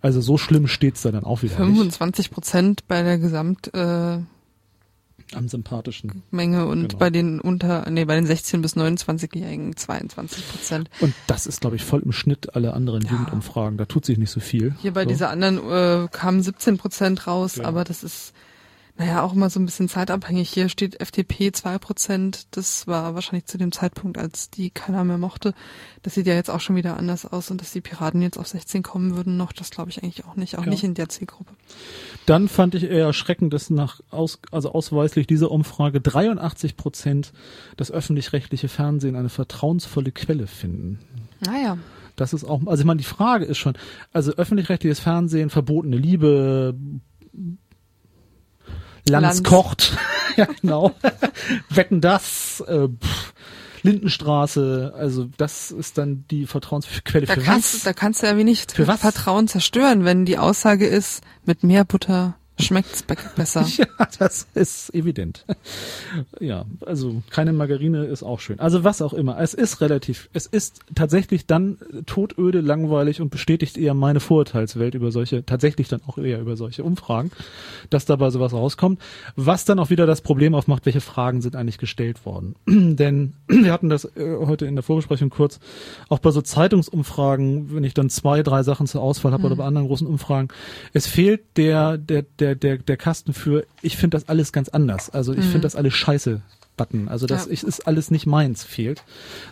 [0.00, 4.18] Also so schlimm steht's da dann auch wieder 25 Prozent bei der Gesamt, äh
[5.34, 6.22] am sympathischen.
[6.30, 6.98] Menge und genau.
[6.98, 10.90] bei den unter, nee, bei den 16 bis 29-Jährigen 22 Prozent.
[11.00, 13.12] Und das ist, glaube ich, voll im Schnitt alle anderen ja.
[13.12, 13.78] Jugendumfragen.
[13.78, 14.74] Da tut sich nicht so viel.
[14.80, 15.08] Hier bei so.
[15.08, 17.64] dieser anderen äh, kamen 17 Prozent raus, ja.
[17.64, 18.32] aber das ist
[19.00, 20.50] naja, auch immer so ein bisschen zeitabhängig.
[20.50, 22.46] Hier steht FDP zwei Prozent.
[22.50, 25.54] Das war wahrscheinlich zu dem Zeitpunkt, als die keiner mehr mochte.
[26.02, 28.46] Das sieht ja jetzt auch schon wieder anders aus und dass die Piraten jetzt auf
[28.46, 30.70] 16 kommen würden noch, das glaube ich eigentlich auch nicht, auch ja.
[30.70, 31.54] nicht in der Zielgruppe.
[32.26, 37.32] Dann fand ich eher erschreckend, dass nach aus, also ausweislich dieser Umfrage 83 Prozent
[37.78, 40.98] das öffentlich-rechtliche Fernsehen eine vertrauensvolle Quelle finden.
[41.40, 41.78] Naja.
[42.16, 43.78] Das ist auch, also ich meine, die Frage ist schon,
[44.12, 46.74] also öffentlich-rechtliches Fernsehen, verbotene Liebe,
[49.08, 49.96] Lanz, kocht.
[50.36, 50.92] ja, genau.
[51.68, 53.32] Wetten das, äh, pff,
[53.82, 57.82] Lindenstraße, also das ist dann die Vertrauensquelle da für kannst, was?
[57.82, 58.66] Da kannst du ja wenig?
[58.66, 63.66] Vertrauen zerstören, wenn die Aussage ist, mit mehr Butter schmeckt's besser.
[63.76, 63.86] ja,
[64.18, 65.44] das ist evident.
[66.40, 68.60] Ja, also keine Margarine ist auch schön.
[68.60, 69.38] Also was auch immer.
[69.40, 75.12] Es ist relativ, es ist tatsächlich dann todöde, langweilig und bestätigt eher meine Vorurteilswelt über
[75.12, 77.30] solche, tatsächlich dann auch eher über solche Umfragen,
[77.90, 79.00] dass dabei sowas rauskommt.
[79.36, 82.54] Was dann auch wieder das Problem aufmacht, welche Fragen sind eigentlich gestellt worden.
[82.66, 85.60] Denn wir hatten das äh, heute in der Vorbesprechung kurz,
[86.08, 89.46] auch bei so Zeitungsumfragen, wenn ich dann zwei, drei Sachen zur Auswahl habe mhm.
[89.46, 90.48] oder bei anderen großen Umfragen,
[90.92, 94.68] es fehlt der, der, der der, der, der Kasten für, ich finde das alles ganz
[94.68, 95.10] anders.
[95.10, 95.50] Also ich mhm.
[95.50, 96.42] finde das alles scheiße.
[96.76, 97.08] Button.
[97.08, 97.52] Also das ja.
[97.52, 99.02] ist alles nicht meins fehlt,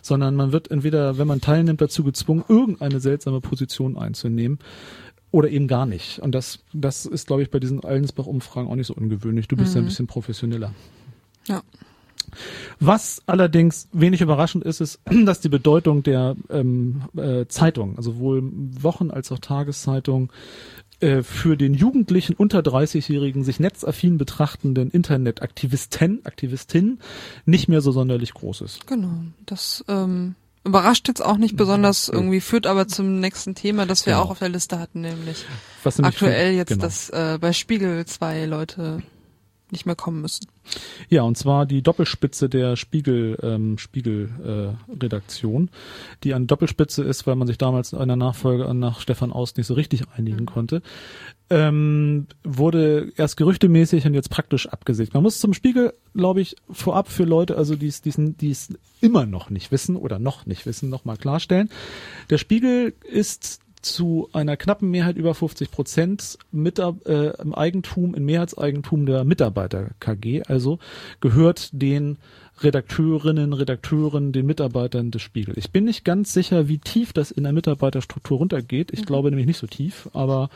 [0.01, 4.59] sondern man wird entweder, wenn man teilnimmt, dazu gezwungen, irgendeine seltsame Position einzunehmen
[5.31, 6.21] oder eben gar nicht.
[6.21, 9.47] Und das, das ist, glaube ich, bei diesen Allensbach-Umfragen auch nicht so ungewöhnlich.
[9.47, 9.75] Du bist mhm.
[9.75, 9.89] ja ein mhm.
[9.89, 10.75] bisschen professioneller.
[11.49, 11.63] Ja.
[12.81, 18.43] Was allerdings wenig überraschend ist, ist, dass die Bedeutung der ähm, äh, Zeitung, also sowohl
[18.81, 20.33] Wochen- als auch Tageszeitung,
[21.01, 26.99] äh, für den jugendlichen unter 30-jährigen sich netzaffin betrachtenden Internetaktivisten, Aktivistin
[27.47, 28.87] nicht mehr so sonderlich groß ist.
[28.87, 29.23] Genau.
[29.47, 30.35] Das ähm,
[30.65, 34.25] überrascht jetzt auch nicht besonders irgendwie, führt aber zum nächsten Thema, das wir genau.
[34.25, 35.45] auch auf der Liste hatten, nämlich,
[35.83, 36.83] Was nämlich aktuell jetzt, genau.
[36.83, 39.03] dass äh, bei Spiegel zwei Leute
[39.71, 40.47] nicht mehr kommen müssen.
[41.09, 45.71] Ja, und zwar die Doppelspitze der Spiegel ähm, Spiegel äh, Redaktion,
[46.25, 49.67] die eine Doppelspitze ist, weil man sich damals in einer Nachfolge nach Stefan Aust nicht
[49.67, 50.47] so richtig einigen mhm.
[50.47, 50.83] konnte,
[51.51, 55.15] ähm, wurde erst gerüchtemäßig und jetzt praktisch abgesägt.
[55.15, 58.69] Man muss zum Spiegel, glaube ich, vorab für Leute, also die es
[59.01, 61.71] immer noch nicht wissen oder noch nicht wissen, nochmal klarstellen.
[62.31, 68.25] Der Spiegel ist zu einer knappen Mehrheit über 50 Prozent mit, äh, im Eigentum, in
[68.25, 70.79] Mehrheitseigentum der Mitarbeiter KG, also
[71.21, 72.19] gehört den
[72.63, 75.55] Redakteurinnen, Redakteuren, den Mitarbeitern des Spiegel.
[75.57, 78.91] Ich bin nicht ganz sicher, wie tief das in der Mitarbeiterstruktur runtergeht.
[78.93, 79.07] Ich mhm.
[79.07, 80.51] glaube nämlich nicht so tief, aber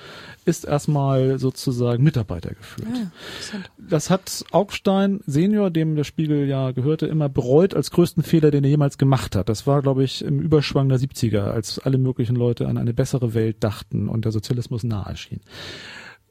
[0.44, 2.88] ist erstmal sozusagen Mitarbeiter geführt.
[2.92, 8.50] Ja, das hat Augstein Senior, dem der Spiegel ja gehörte, immer bereut als größten Fehler,
[8.50, 9.48] den er jemals gemacht hat.
[9.48, 13.34] Das war, glaube ich, im Überschwang der 70er, als alle möglichen Leute an eine bessere
[13.34, 15.40] Welt dachten und der Sozialismus nahe erschien.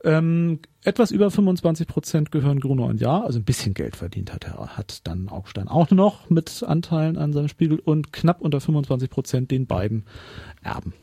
[0.03, 4.45] Ähm, etwas über 25 Prozent gehören Gruner und Ja, also ein bisschen Geld verdient hat
[4.45, 7.79] er, hat dann Augstein auch noch mit Anteilen an seinem Spiegel.
[7.79, 10.05] Und knapp unter 25 Prozent den beiden
[10.63, 10.93] Erben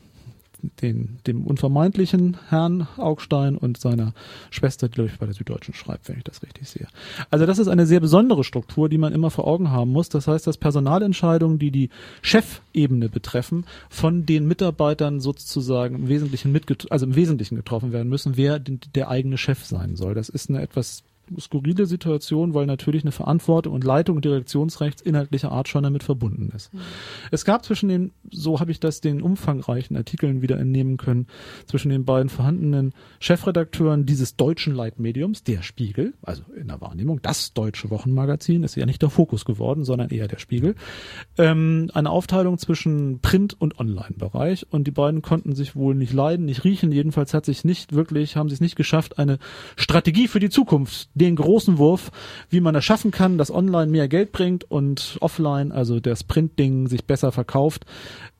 [0.81, 4.13] den, dem unvermeintlichen Herrn Augstein und seiner
[4.49, 6.87] Schwester, die, glaube ich, bei der Süddeutschen schreibt, wenn ich das richtig sehe.
[7.29, 10.09] Also das ist eine sehr besondere Struktur, die man immer vor Augen haben muss.
[10.09, 11.89] Das heißt, dass Personalentscheidungen, die die
[12.21, 18.37] Chefebene betreffen, von den Mitarbeitern sozusagen im Wesentlichen mitget also im Wesentlichen getroffen werden müssen,
[18.37, 20.13] wer der eigene Chef sein soll.
[20.13, 21.03] Das ist eine etwas
[21.39, 26.73] skurrile Situation, weil natürlich eine Verantwortung und Leitung Direktionsrechts inhaltlicher Art schon damit verbunden ist.
[26.73, 26.79] Mhm.
[27.31, 31.27] Es gab zwischen den, so habe ich das den umfangreichen Artikeln wieder entnehmen können,
[31.65, 37.53] zwischen den beiden vorhandenen Chefredakteuren dieses deutschen Leitmediums, der Spiegel, also in der Wahrnehmung, das
[37.53, 40.75] deutsche Wochenmagazin, ist ja nicht der Fokus geworden, sondern eher der Spiegel,
[41.37, 46.45] ähm, eine Aufteilung zwischen Print- und Online-Bereich und die beiden konnten sich wohl nicht leiden,
[46.45, 49.39] nicht riechen, jedenfalls hat sich nicht wirklich, haben sie es nicht geschafft, eine
[49.75, 52.11] Strategie für die Zukunft den großen Wurf,
[52.49, 56.87] wie man es schaffen kann, dass online mehr Geld bringt und offline, also das Printding
[56.87, 57.85] sich besser verkauft,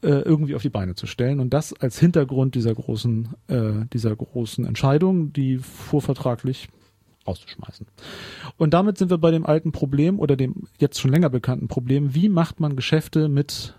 [0.01, 1.39] äh, irgendwie auf die Beine zu stellen.
[1.39, 6.69] Und das als Hintergrund dieser großen, äh, dieser großen Entscheidung, die vorvertraglich
[7.25, 7.85] auszuschmeißen.
[8.57, 12.15] Und damit sind wir bei dem alten Problem oder dem jetzt schon länger bekannten Problem,
[12.15, 13.75] wie macht man Geschäfte mit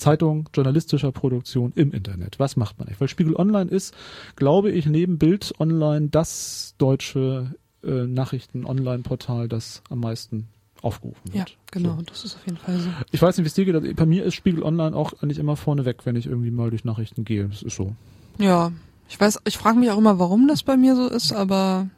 [0.00, 2.38] Zeitung, journalistischer Produktion im Internet.
[2.40, 3.00] Was macht man nicht?
[3.00, 3.94] Weil Spiegel Online ist,
[4.36, 10.48] glaube ich, neben Bild Online das deutsche äh, Nachrichten-Online-Portal, das am meisten
[10.82, 11.50] aufgerufen wird.
[11.50, 12.02] Ja, genau, So.
[12.02, 12.88] das ist auf jeden Fall so.
[13.10, 13.96] Ich weiß nicht, wie es dir geht.
[13.96, 16.84] Bei mir ist Spiegel Online auch eigentlich immer vorne weg, wenn ich irgendwie mal durch
[16.84, 17.46] Nachrichten gehe.
[17.48, 17.94] Das ist so.
[18.38, 18.72] Ja,
[19.08, 21.88] ich weiß, ich frage mich auch immer, warum das bei mir so ist, aber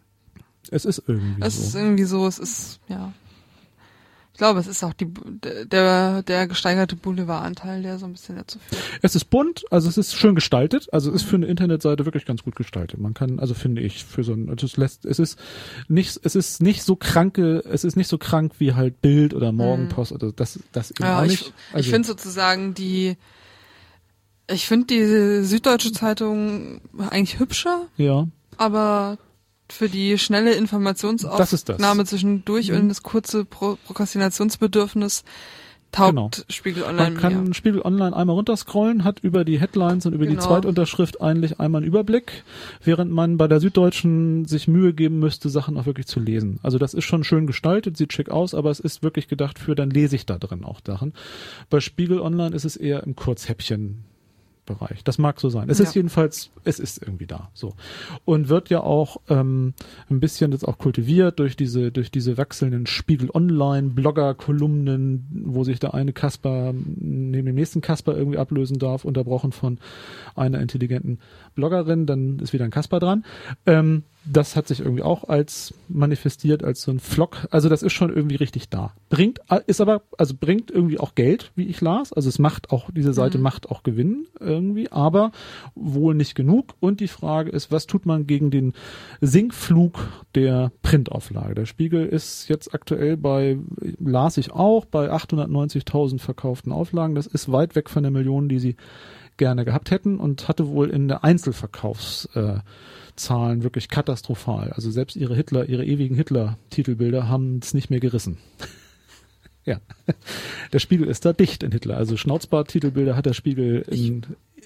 [0.70, 1.62] Es ist irgendwie es so.
[1.62, 3.12] ist irgendwie so, es ist, ja.
[4.42, 5.06] Ich glaube, es ist auch die,
[5.70, 8.82] der, der gesteigerte Boulevardanteil, der so ein bisschen dazu führt.
[9.00, 12.26] Es ist bunt, also es ist schön gestaltet, also es ist für eine Internetseite wirklich
[12.26, 12.98] ganz gut gestaltet.
[12.98, 15.38] Man kann, also finde ich, für so ein, also es lässt, es ist
[15.86, 19.52] nicht, es ist nicht so kranke, es ist nicht so krank wie halt Bild oder
[19.52, 21.46] Morgenpost oder das, das eben Ja, auch ich, nicht.
[21.68, 23.16] ich Also, finde sozusagen die,
[24.50, 28.26] ich finde die Süddeutsche Zeitung eigentlich hübscher, ja,
[28.56, 29.18] aber
[29.72, 30.52] für die schnelle.
[30.54, 32.76] Informationsaufnahme zwischendurch Mhm.
[32.76, 35.24] und das kurze Pro Prokrastinationsbedürfnis
[35.90, 36.30] taugt Genau.
[36.48, 37.54] Spiegel Online man kann mehr.
[37.54, 40.46] Spiegel Online einmal runterscrollen, hat über die Headlines und über die Genau.
[40.46, 42.44] Zweitunterschrift eigentlich einmal einen Überblick,
[42.82, 46.58] während man bei der Süddeutschen sich Mühe geben müsste, Sachen auch wirklich zu lesen.
[46.62, 49.74] Also das ist schon schön gestaltet, sieht schick aus, aber es ist wirklich gedacht für,
[49.74, 51.12] dann lese ich da drin auch Sachen.
[51.68, 54.04] Bei Spiegel Online ist es eher im Kurzhäppchen
[54.64, 55.02] Bereich.
[55.02, 55.68] Das mag so sein.
[55.68, 55.84] Es Ja.
[55.84, 57.50] ist jedenfalls, es ist irgendwie da.
[57.52, 57.74] So.
[58.24, 59.74] Und wird ja auch ähm,
[60.08, 65.80] ein bisschen jetzt auch kultiviert durch diese, durch diese wechselnden Spiegel Online Blogger-Kolumnen, wo sich
[65.80, 69.78] der eine Kasper neben dem nächsten Kasper irgendwie ablösen darf, unterbrochen von
[70.36, 71.18] einer intelligenten
[71.54, 73.24] Bloggerin, dann ist wieder ein Kasper dran.
[73.66, 77.48] Ähm, das hat sich irgendwie auch als manifestiert als so ein Flock.
[77.50, 78.92] Also das ist schon irgendwie richtig da.
[79.10, 82.12] Bringt, ist aber, also bringt irgendwie auch Geld, wie ich las.
[82.12, 83.44] Also es macht auch, diese Seite Mhm.
[83.44, 85.32] macht auch Gewinn irgendwie, aber
[85.74, 86.74] wohl nicht genug.
[86.80, 88.74] Und die Frage ist, was tut man gegen den
[89.20, 89.98] Sinkflug
[90.34, 91.54] der Printauflage?
[91.54, 93.58] Der Spiegel ist jetzt aktuell bei,
[93.98, 97.14] las ich auch, bei 890.000 verkauften Auflagen.
[97.14, 98.76] Das ist weit weg von der Million, die sie
[99.36, 102.62] gerne gehabt hätten und hatte wohl in der Einzelverkaufszahlen äh,
[103.16, 104.72] Zahlen wirklich katastrophal.
[104.72, 108.38] Also selbst ihre Hitler, ihre ewigen Hitler-Titelbilder haben es nicht mehr gerissen.
[109.64, 109.78] ja.
[110.72, 111.96] Der Spiegel ist da dicht in Hitler.
[111.96, 114.22] Also Schnauzbart-Titelbilder hat der Spiegel in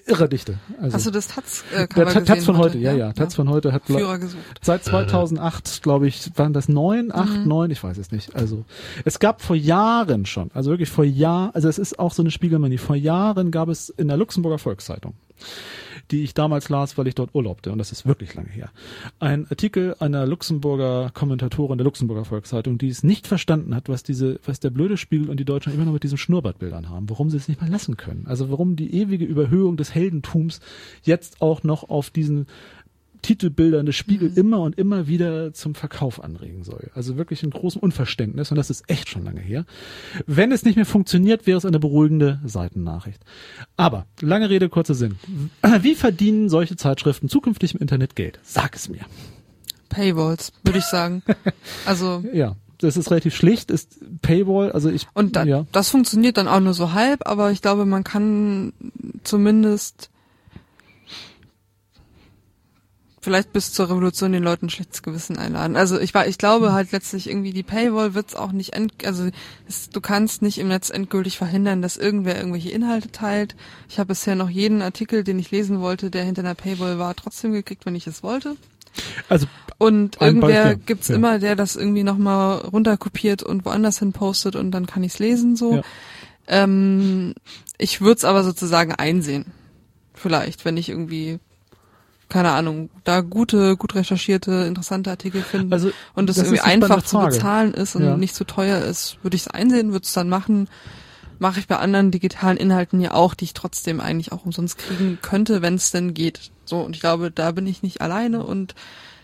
[0.07, 0.57] irrer Dichte.
[0.79, 3.11] Also du das Taz, äh, der Taz gesehen von heute, ja, ja.
[3.13, 4.41] Taz von heute hat Führer gesucht.
[4.61, 7.47] Seit 2008, glaube ich, waren das neun, acht, Mhm.
[7.47, 8.33] neun, ich weiß es nicht.
[8.35, 8.63] Also
[9.03, 12.31] es gab vor Jahren schon, also wirklich vor Jahren, also es ist auch so eine
[12.31, 12.77] Spiegelmanie.
[12.77, 15.13] Vor Jahren gab es in der Luxemburger Volkszeitung,
[16.11, 18.69] die ich damals las, weil ich dort urlaubte, und das ist wirklich lange her,
[19.19, 24.39] ein Artikel einer Luxemburger Kommentatorin der Luxemburger Volkszeitung, die es nicht verstanden hat, was diese,
[24.45, 27.37] was der blöde Spiegel und die Deutschen immer noch mit diesen Schnurrbartbildern haben, warum sie
[27.37, 28.25] es nicht mal lassen können.
[28.27, 30.59] Also warum die ewige Überhöhung des Heldentums
[31.03, 32.47] jetzt auch noch auf diesen
[33.27, 36.91] Titelbildern des Spiegel immer und immer wieder zum Verkauf anregen soll.
[36.95, 39.65] Also wirklich ein großes Unverständnis und das ist echt schon lange her.
[40.27, 43.21] Wenn es nicht mehr funktioniert, wäre es eine beruhigende Seitennachricht.
[43.75, 45.17] Aber, lange Rede, kurzer Sinn.
[45.81, 48.39] Wie verdienen solche Zeitschriften zukünftig im Internet Geld?
[48.43, 49.01] Sag es mir.
[49.89, 51.21] Paywalls, würde ich sagen.
[51.85, 56.37] Also Ja, das ist relativ schlicht, ist Paywall, also ich, Und da, ja, das funktioniert
[56.37, 58.71] dann auch nur so halb, aber ich glaube, man kann
[59.23, 60.11] zumindest
[63.27, 65.75] vielleicht bis zur Revolution den Leuten ein schlechtes Gewissen einladen.
[65.75, 69.27] Also ich war, ich glaube halt letztlich irgendwie die Paywall wird's auch nicht end, also
[69.67, 73.57] es, du kannst nicht im Netz endgültig verhindern, dass irgendwer irgendwelche Inhalte teilt.
[73.89, 77.17] Ich habe bisher noch jeden Artikel, den ich lesen wollte, der hinter einer Paywall war,
[77.17, 78.55] trotzdem gekriegt, wenn ich es wollte.
[79.27, 79.45] also
[79.77, 81.15] Und irgendwer Beispiel, gibt's ja.
[81.15, 85.57] immer, der das irgendwie nochmal runterkopiert und woanders hin postet und dann kann ich's lesen
[85.57, 85.75] so.
[85.75, 85.81] Ja.
[86.47, 87.33] Ähm,
[87.77, 89.47] ich würde es aber sozusagen einsehen.
[90.13, 91.39] Vielleicht, wenn ich irgendwie,
[92.29, 97.01] keine Ahnung, da gute, gut recherchierte, interessante Artikel finde Also, und es das irgendwie einfach
[97.03, 98.17] zu bezahlen ist und Ja.
[98.17, 100.69] nicht zu teuer ist, würde ich es einsehen, würde es dann machen.
[101.39, 105.19] Mache ich bei anderen digitalen Inhalten ja auch, die ich trotzdem eigentlich auch umsonst kriegen
[105.21, 106.51] könnte, wenn es denn geht.
[106.65, 108.73] So, und ich glaube, da bin ich nicht alleine und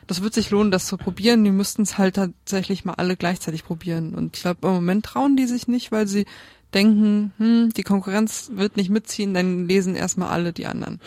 [0.07, 1.43] das wird sich lohnen, das zu probieren.
[1.43, 4.13] Die müssten es halt tatsächlich mal alle gleichzeitig probieren.
[4.13, 6.25] Und ich glaube, im Moment trauen die sich nicht, weil sie
[6.73, 10.99] denken, hm, die Konkurrenz wird nicht mitziehen, dann lesen erstmal alle die anderen.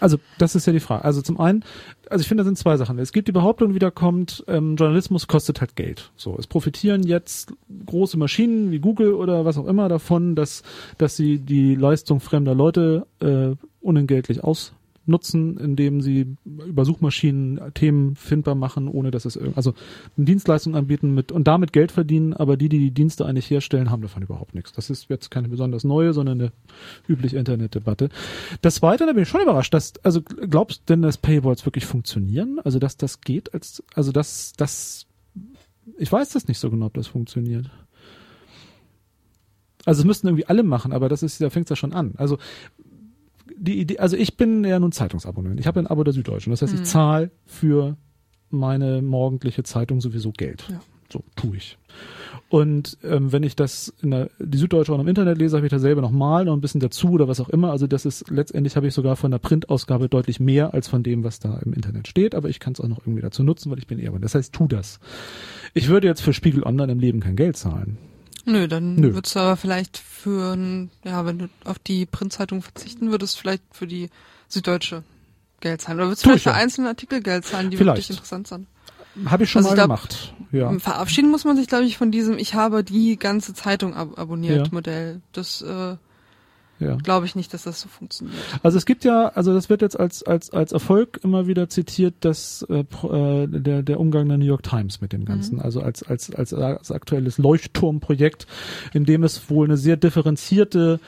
[0.00, 1.04] Also, das ist ja die Frage.
[1.04, 1.64] Also zum einen,
[2.08, 2.98] also ich finde, da sind zwei Sachen.
[2.98, 6.10] Es gibt die Behauptung, die wieder kommt, ähm, Journalismus kostet halt Geld.
[6.16, 7.52] So, es profitieren jetzt
[7.86, 10.62] große Maschinen wie Google oder was auch immer davon, dass,
[10.98, 14.44] dass sie die Leistung fremder Leute äh, unentgeltlich
[15.08, 19.74] ausnutzen, indem sie über Suchmaschinen Themen findbar machen, ohne dass es irgend, also
[20.16, 23.90] eine Dienstleistung anbieten mit und damit Geld verdienen, aber die, die die Dienste eigentlich herstellen,
[23.90, 24.72] haben davon überhaupt nichts.
[24.72, 26.52] Das ist jetzt keine besonders neue, sondern eine
[27.08, 28.10] übliche Internetdebatte.
[28.60, 32.60] Das zweite, da bin ich schon überrascht, dass, also glaubst denn, dass Paywalls wirklich funktionieren?
[32.62, 35.06] Also, dass das geht als, also, dass, das,
[35.96, 37.70] ich weiß das nicht so genau, ob das funktioniert.
[39.84, 42.12] Also es müssten irgendwie alle machen, aber das ist, da fängt es ja schon an.
[42.18, 42.36] Also
[43.58, 45.60] die Idee, also ich bin ja nun Zeitungsabonnent.
[45.60, 46.50] Ich habe ein Abo der Süddeutschen.
[46.50, 47.96] Das heißt, ich zahle für
[48.50, 50.66] meine morgendliche Zeitung sowieso Geld.
[50.70, 50.80] Ja.
[51.10, 51.78] So tue ich.
[52.50, 55.70] Und ähm, wenn ich das in der, die Süddeutsche auch im Internet lese, habe ich
[55.70, 57.70] dasselbe nochmal noch ein bisschen dazu oder was auch immer.
[57.70, 61.24] Also das ist letztendlich habe ich sogar von der Printausgabe deutlich mehr als von dem,
[61.24, 62.34] was da im Internet steht.
[62.34, 64.12] Aber ich kann es auch noch irgendwie dazu nutzen, weil ich bin eher.
[64.18, 65.00] Das heißt, tu das.
[65.72, 67.96] Ich würde jetzt für Spiegel Online im Leben kein Geld zahlen.
[68.48, 69.14] Nö, dann Nö.
[69.14, 73.62] würdest du aber vielleicht für, ein, ja, wenn du auf die Printzeitung verzichten würdest, vielleicht
[73.72, 74.08] für die
[74.48, 75.02] Süddeutsche
[75.60, 75.98] Geld zahlen.
[75.98, 76.56] Oder würdest du vielleicht ich für ja.
[76.56, 77.98] einzelne Artikel Geld zahlen, die Vielleicht.
[77.98, 78.66] wirklich interessant sind?
[79.26, 80.34] Habe ich schon Also mal ich glaub, gemacht.
[80.52, 80.78] Ja.
[80.78, 84.66] Verabschieden muss man sich, glaube ich, von diesem Ich habe die ganze Zeitung ab abonniert
[84.68, 84.72] Ja.
[84.72, 85.20] Modell.
[85.32, 85.96] Das äh,
[86.78, 86.96] ja.
[86.96, 88.36] glaube ich nicht, dass das so funktioniert.
[88.62, 92.14] Also es gibt ja, also das wird jetzt als als als Erfolg immer wieder zitiert,
[92.20, 96.02] dass äh, äh, der der Umgang der New York Times mit dem Ganzen, also als
[96.02, 98.46] als als, als aktuelles Leuchtturmprojekt,
[98.92, 101.00] in dem es wohl eine sehr differenzierte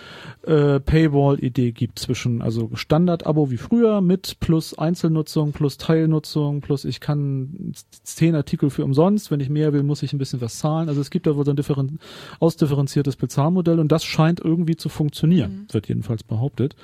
[0.42, 7.00] äh, Paywall-Idee gibt zwischen also Standard-Abo wie früher mit plus Einzelnutzung plus Teilnutzung plus ich
[7.00, 10.88] kann zehn Artikel für umsonst, wenn ich mehr will, muss ich ein bisschen was zahlen.
[10.88, 11.98] Also es gibt da wohl so ein differen,
[12.38, 16.76] ausdifferenziertes Bezahlmodell und das scheint irgendwie zu funktionieren, wird jedenfalls behauptet.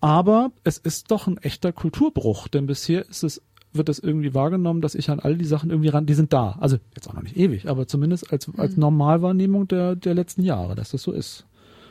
[0.00, 3.42] Aber es ist doch ein echter Kulturbruch, denn bisher ist es
[3.72, 6.56] wird das irgendwie wahrgenommen, dass ich an all die Sachen irgendwie ran, die sind da.
[6.60, 10.74] Also jetzt auch noch nicht ewig, aber zumindest als, als Normalwahrnehmung der, der letzten Jahre,
[10.74, 11.44] dass das so ist.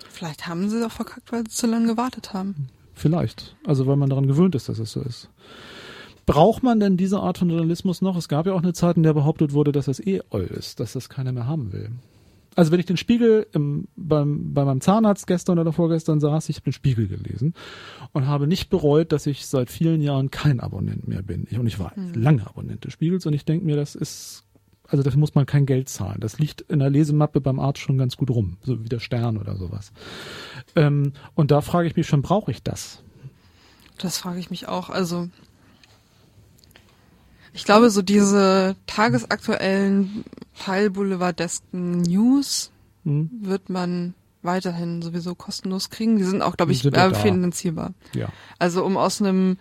[0.09, 2.69] Vielleicht haben sie auch verkackt, weil sie zu lange gewartet haben.
[2.93, 3.55] Vielleicht.
[3.65, 5.29] Also weil man daran gewöhnt ist, dass es so ist.
[6.25, 8.15] Braucht man denn diese Art von Journalismus noch?
[8.15, 10.79] Es gab ja auch eine Zeit, in der behauptet wurde, dass das eh oll ist,
[10.79, 11.91] dass das keiner mehr haben will.
[12.55, 16.57] Also wenn ich den Spiegel im, beim, bei meinem Zahnarzt gestern oder vorgestern saß, ich
[16.57, 17.53] habe den Spiegel gelesen
[18.13, 21.47] und habe nicht bereut, dass ich seit vielen Jahren kein Abonnent mehr bin.
[21.49, 24.45] Ich, und ich war lange Abonnent des Spiegels und ich denke mir, das ist,
[24.87, 26.21] also dafür muss man kein Geld zahlen.
[26.21, 29.37] Das liegt in der Lesemappe beim Arzt schon ganz gut rum, so wie der Stern
[29.37, 29.91] oder sowas.
[30.77, 33.03] Ähm, und da frage ich mich schon, brauche ich das?
[33.97, 34.89] Das frage ich mich auch.
[34.89, 35.29] Also
[37.55, 40.23] ich glaube, so diese tagesaktuellen
[40.59, 42.71] teilboulevardesken News
[43.03, 43.29] Hm?
[43.41, 46.17] wird man weiterhin sowieso kostenlos kriegen.
[46.17, 46.91] Die sind auch, glaube ich, da.
[46.91, 47.93] werbefinanzierbar.
[48.15, 48.29] Ja.
[48.59, 49.57] Also um aus einem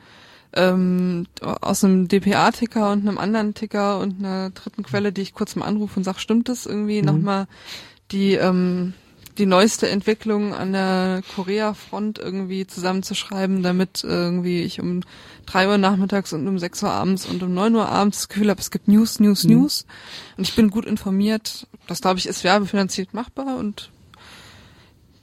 [0.56, 5.56] ähm, aus einem DPA-Ticker und einem anderen Ticker und einer dritten Quelle, die ich kurz
[5.56, 7.06] mal anrufe und sag, stimmt das irgendwie, Mhm.
[7.06, 7.46] nochmal
[8.12, 8.94] die ähm,
[9.38, 15.02] die neueste Entwicklung an der Korea-Front irgendwie zusammenzuschreiben, damit irgendwie ich um
[15.46, 18.50] drei Uhr nachmittags und um sechs Uhr abends und um neun Uhr abends das Gefühl
[18.50, 19.50] habe, es gibt News, News, Mhm.
[19.50, 19.86] News.
[20.36, 21.66] Und ich bin gut informiert.
[21.86, 23.90] Das, glaube ich, ist werbefinanziert machbar und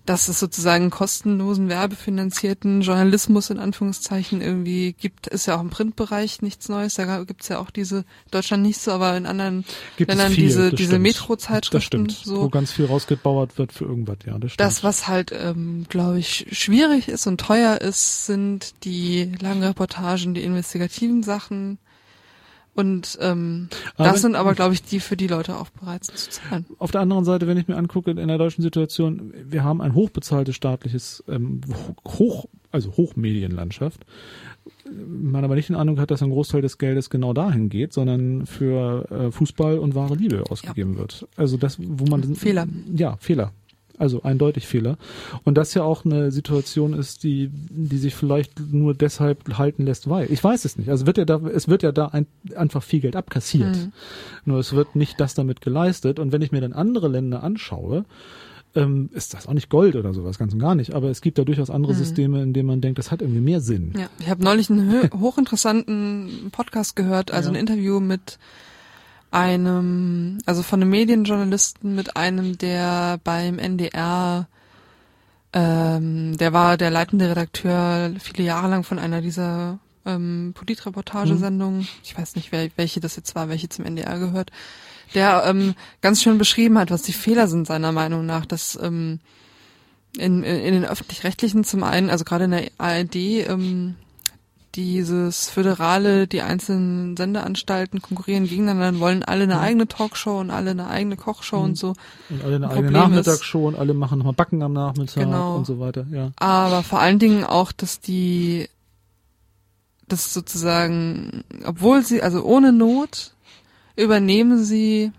[0.06, 6.42] dass es sozusagen kostenlosen, werbefinanzierten Journalismus in Anführungszeichen irgendwie gibt, ist ja auch im Printbereich
[6.42, 6.96] nichts Neues.
[6.96, 9.64] Da gibt's ja auch diese, Deutschland nicht so, aber in anderen
[9.98, 11.00] Gibt Ländern viel, diese, diese.
[11.00, 12.10] Metro-Zeitschriften.
[12.10, 12.44] So.
[12.44, 14.60] wo ganz viel rausgebauert wird für irgendwas, ja, das stimmt.
[14.60, 20.34] Das, was halt, ähm, glaube ich, schwierig ist und teuer ist, sind die langen Reportagen,
[20.34, 21.78] die investigativen Sachen.
[22.74, 26.18] Und ähm, Aber- das sind aber, glaube ich, die für die Leute auch bereit sind
[26.18, 26.66] zu zahlen.
[26.78, 29.94] Auf der anderen Seite, wenn ich mir angucke, in der deutschen Situation, wir haben ein
[29.94, 31.62] hochbezahltes staatliches, ähm,
[32.08, 34.06] hoch, also Hochmedienlandschaft.
[35.08, 38.46] Man aber nicht den Eindruck hat, dass ein Großteil des Geldes genau dahin geht, sondern
[38.46, 41.28] für äh, Fußball und wahre Liebe ausgegeben wird.
[41.38, 42.68] Also das, wo man Fehler.
[42.94, 43.52] Ja, Fehler.
[44.02, 44.98] Also eindeutig Fehler.
[45.44, 50.10] Und das ja auch eine Situation ist, die, die sich vielleicht nur deshalb halten lässt,
[50.10, 50.32] weil.
[50.32, 50.90] Ich weiß es nicht.
[50.90, 53.76] Also wird ja da, es wird ja da ein, einfach viel Geld abkassiert.
[53.76, 53.92] Mhm.
[54.46, 56.18] Nur es wird nicht das damit geleistet.
[56.18, 58.06] Und wenn ich mir dann andere Länder anschaue,
[58.74, 60.96] ähm, ist das auch nicht Gold oder sowas, ganz und gar nicht.
[60.96, 63.62] Aber es gibt da durchaus andere Systeme, in denen man denkt, das hat irgendwie mehr
[63.62, 63.94] Sinn.
[63.96, 67.54] Ja, ich habe neulich einen hochinteressanten Podcast gehört, also Ja.
[67.56, 68.40] ein Interview mit
[69.32, 74.48] einem, also von einem Medienjournalisten mit einem, der beim NDR,
[75.54, 81.88] ähm, der war der leitende Redakteur viele Jahre lang von einer dieser ähm, Politreportagesendungen.
[82.04, 84.52] Ich weiß nicht, wer, welche das jetzt war, welche zum NDR gehört.
[85.14, 89.20] Der ähm, ganz schön beschrieben hat, was die Fehler sind seiner Meinung nach, dass ähm,
[90.18, 93.96] in, in, in den öffentlich-rechtlichen zum einen, also gerade in der ARD, ähm,
[94.76, 100.88] dieses föderale, die einzelnen Sendeanstalten konkurrieren gegeneinander, wollen alle eine eigene Talkshow und alle eine
[100.88, 101.94] eigene Kochshow und so.
[102.30, 105.58] Und alle eine Ein eigene Problem Nachmittagsshow und alle machen nochmal Backen am Nachmittag Genau.
[105.58, 106.06] und so weiter.
[106.12, 106.32] Ja.
[106.38, 108.70] Aber vor allen Dingen auch, dass die,
[110.08, 113.34] das sozusagen, obwohl sie, also ohne Not,
[113.96, 115.12] übernehmen sie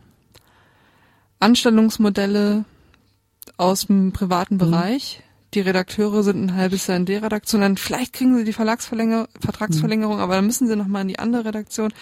[1.40, 2.64] Anstellungsmodelle
[3.56, 5.21] aus dem privaten Bereich.
[5.54, 10.18] Die Redakteure sind ein halbes Jahr in der Redaktion, dann vielleicht kriegen sie die Vertragsverlängerung,
[10.18, 11.92] aber dann müssen sie nochmal in die andere Redaktion.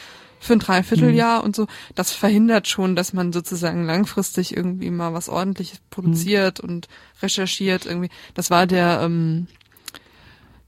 [0.40, 1.44] für ein Dreivierteljahr mhm.
[1.44, 1.66] und so.
[1.94, 6.68] Das verhindert schon, dass man sozusagen langfristig irgendwie mal was ordentliches produziert mhm.
[6.68, 6.88] und
[7.22, 8.08] recherchiert irgendwie.
[8.34, 9.46] Das war der, ähm,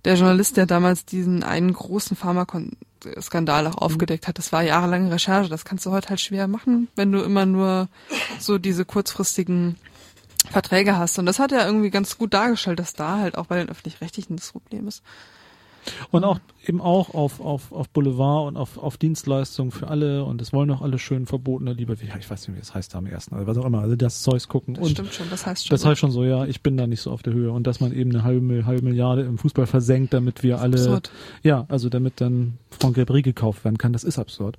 [0.05, 3.79] der Journalist, der damals diesen einen großen Pharmaskandal auch mhm.
[3.79, 4.39] aufgedeckt hat.
[4.39, 5.49] Das war jahrelange Recherche.
[5.49, 7.89] Das kannst du heute halt schwer machen, wenn du immer nur
[8.39, 9.77] so diese kurzfristigen
[10.51, 11.19] Verträge hast.
[11.19, 14.37] Und das hat er irgendwie ganz gut dargestellt, dass da halt auch bei den öffentlich-rechtlichen
[14.37, 15.03] das Problem ist.
[16.11, 20.41] Und auch eben auch auf, auf, auf Boulevard und auf, auf Dienstleistungen für alle und
[20.41, 23.07] es wollen auch alle schön verbotene Liebe, ich weiß nicht, wie es heißt da am
[23.07, 24.75] ersten, also was auch immer, also das Zeugs gucken.
[24.75, 25.75] Das und stimmt schon, das heißt schon.
[25.75, 25.89] Das so.
[25.89, 27.93] heißt schon so, ja, ich bin da nicht so auf der Höhe und dass man
[27.93, 31.11] eben eine halbe, halbe Milliarde im Fußball versenkt, damit wir alle, absurd.
[31.43, 34.59] ja, also damit dann Franck Ribéry gekauft werden kann, das ist absurd.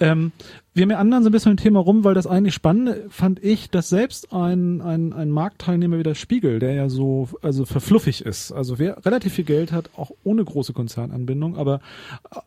[0.00, 0.32] Ähm,
[0.76, 3.70] wir meandern so ein bisschen mit dem Thema rum, weil das eigentlich Spannende fand ich,
[3.70, 8.52] dass selbst ein, ein, ein Marktteilnehmer wie der Spiegel, der ja so also verfluffig ist,
[8.52, 11.80] also wer relativ viel Geld hat, auch ohne große Konzernanbindung, aber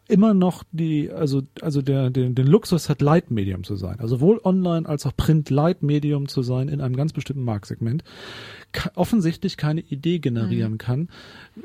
[0.07, 3.99] immer noch die, also, also der, den, den Luxus hat, Leitmedium zu sein.
[3.99, 8.03] Also sowohl online als auch Print Leitmedium zu sein in einem ganz bestimmten Marktsegment,
[8.93, 10.77] offensichtlich keine Idee generieren mhm.
[10.77, 11.09] kann,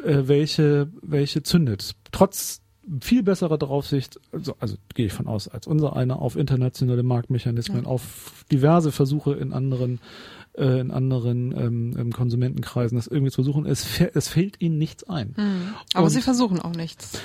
[0.02, 1.94] äh, welche, welche zündet.
[2.10, 2.63] Trotz
[3.00, 7.84] viel bessere Draufsicht, also, also gehe ich von aus, als unser einer auf internationale Marktmechanismen,
[7.84, 7.88] ja.
[7.88, 10.00] auf diverse Versuche in anderen
[10.56, 11.52] äh, in anderen
[11.96, 13.66] ähm, Konsumentenkreisen das irgendwie zu versuchen.
[13.66, 15.34] Es, es fällt ihnen nichts ein.
[15.36, 15.74] Mhm.
[15.94, 17.18] Aber Und sie versuchen auch nichts.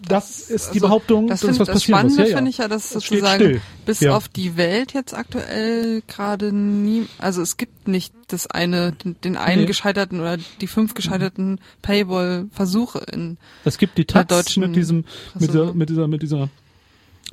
[0.00, 2.36] Das, das ist die also, Behauptung, das, das, was das Spannende ja, ja.
[2.36, 4.16] finde ich ja, dass sozusagen bis ja.
[4.16, 9.36] auf die Welt jetzt aktuell gerade nie, also es gibt nicht das eine, den, den
[9.36, 9.66] einen nee.
[9.66, 15.04] gescheiterten oder die fünf gescheiterten Paywall-Versuche in Es gibt die Taz mit diesem,
[15.34, 16.48] mit dieser, mit dieser, mit dieser,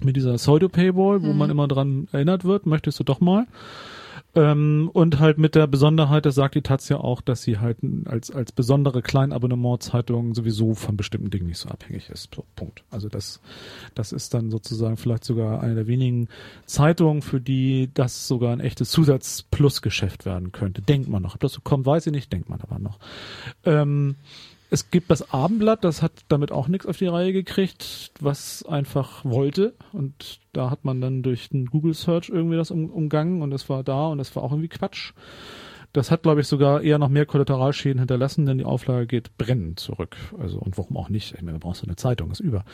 [0.02, 1.38] mit dieser Pseudo-Paywall, wo mhm.
[1.38, 3.46] man immer dran erinnert wird, möchtest du doch mal.
[4.36, 7.78] Ähm, und halt mit der Besonderheit, das sagt die Taz ja auch, dass sie halt
[8.06, 12.34] als, als besondere Kleinabonnementzeitung sowieso von bestimmten Dingen nicht so abhängig ist.
[12.34, 12.84] So, Punkt.
[12.90, 13.42] Also das,
[13.94, 16.30] das ist dann sozusagen vielleicht sogar eine der wenigen
[16.66, 20.82] Zeitungen, für die das sogar ein echtes Zusatz-Plus-Geschäft werden könnte.
[20.82, 21.36] Denkt man noch.
[21.36, 22.98] Ob das so kommt, weiß ich nicht, denkt man aber noch.
[23.66, 24.16] Ähm,
[24.74, 29.24] es gibt das Abendblatt, das hat damit auch nichts auf die Reihe gekriegt, was einfach
[29.24, 29.76] wollte.
[29.92, 33.70] Und da hat man dann durch den Google Search irgendwie das um, umgangen und es
[33.70, 35.14] war da und es war auch irgendwie Quatsch.
[35.94, 39.80] Das hat, glaube ich, sogar eher noch mehr Kollateralschäden hinterlassen, denn die Auflage geht brennend
[39.80, 40.18] zurück.
[40.40, 41.36] Also, und warum auch nicht?
[41.36, 42.66] Ich meine, da brauchst du eine Zeitung, ist über.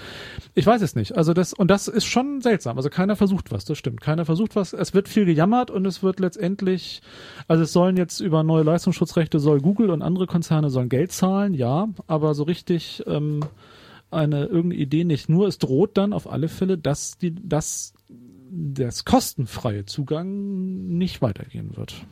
[0.55, 1.17] Ich weiß es nicht.
[1.17, 2.78] Also das, und das ist schon seltsam.
[2.78, 3.99] Also keiner versucht was, das stimmt.
[3.99, 4.72] Keiner versucht was.
[4.72, 7.01] Es wird viel gejammert und es wird letztendlich,
[7.49, 11.53] also es sollen jetzt über neue Leistungsschutzrechte soll Google und andere Konzerne sollen Geld zahlen,
[11.53, 13.41] ja, aber so richtig, ähm,
[14.11, 15.30] eine irgendeine Idee nicht.
[15.30, 17.93] Nur es droht dann auf alle Fälle, dass die, dass
[18.51, 22.05] das kostenfreie Zugang nicht weitergehen wird.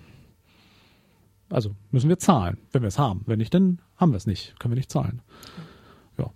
[1.49, 3.23] Also müssen wir zahlen, wenn wir es haben.
[3.25, 4.59] Wenn nicht, dann haben wir es nicht.
[4.59, 5.21] Können wir nicht zahlen.
[6.17, 6.31] Ja.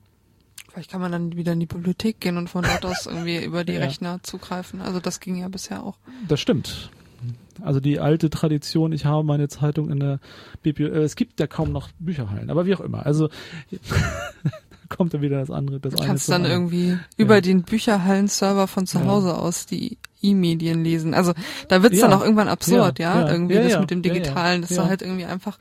[0.69, 3.63] Vielleicht kann man dann wieder in die Bibliothek gehen und von dort aus irgendwie über
[3.63, 3.79] die ja.
[3.79, 4.81] Rechner zugreifen.
[4.81, 5.97] Also das ging ja bisher auch.
[6.27, 6.89] Das stimmt.
[7.61, 10.19] Also die alte Tradition, ich habe meine Zeitung in der
[10.63, 13.05] Bibliothek, äh, es gibt ja kaum noch Bücherhallen, aber wie auch immer.
[13.05, 13.29] Also
[14.97, 15.79] kommt dann wieder das andere.
[15.79, 16.99] Das du kannst dann irgendwie ja.
[17.17, 19.35] über den Bücherhallen-Server von zu Hause ja.
[19.35, 21.13] aus die E-Medien lesen.
[21.13, 21.33] Also
[21.67, 22.07] da wird's ja.
[22.07, 25.57] dann auch irgendwann absurd, ja, irgendwie das mit dem Digitalen, dass du halt irgendwie einfach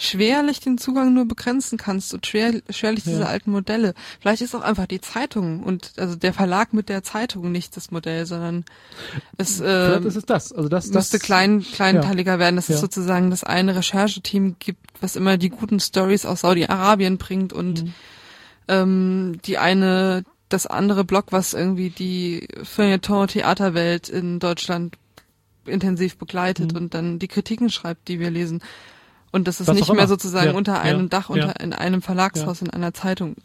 [0.00, 3.92] schwerlich den Zugang nur begrenzen kannst und schwer, schwerlich diese alten Modelle.
[4.18, 7.90] Vielleicht ist auch einfach die Zeitung und also der Verlag mit der Zeitung nicht das
[7.90, 8.64] Modell, sondern
[9.36, 10.52] es, äh, ist es das.
[10.52, 15.16] Also das, müsste das, klein, kleinteiliger werden, dass es sozusagen das eine Rechercheteam gibt, was
[15.16, 17.94] immer die guten Stories aus Saudi-Arabien bringt und mhm
[18.70, 24.96] ähm, die eine, das andere Blog, was irgendwie die Feuilleton-Theaterwelt in Deutschland
[25.66, 26.78] intensiv begleitet mhm.
[26.78, 28.62] und dann die Kritiken schreibt, die wir lesen.
[29.32, 31.72] Und das ist Was nicht mehr sozusagen ja, unter einem ja, Dach, unter ja, in
[31.72, 33.36] einem Verlagshaus, in einer Zeitung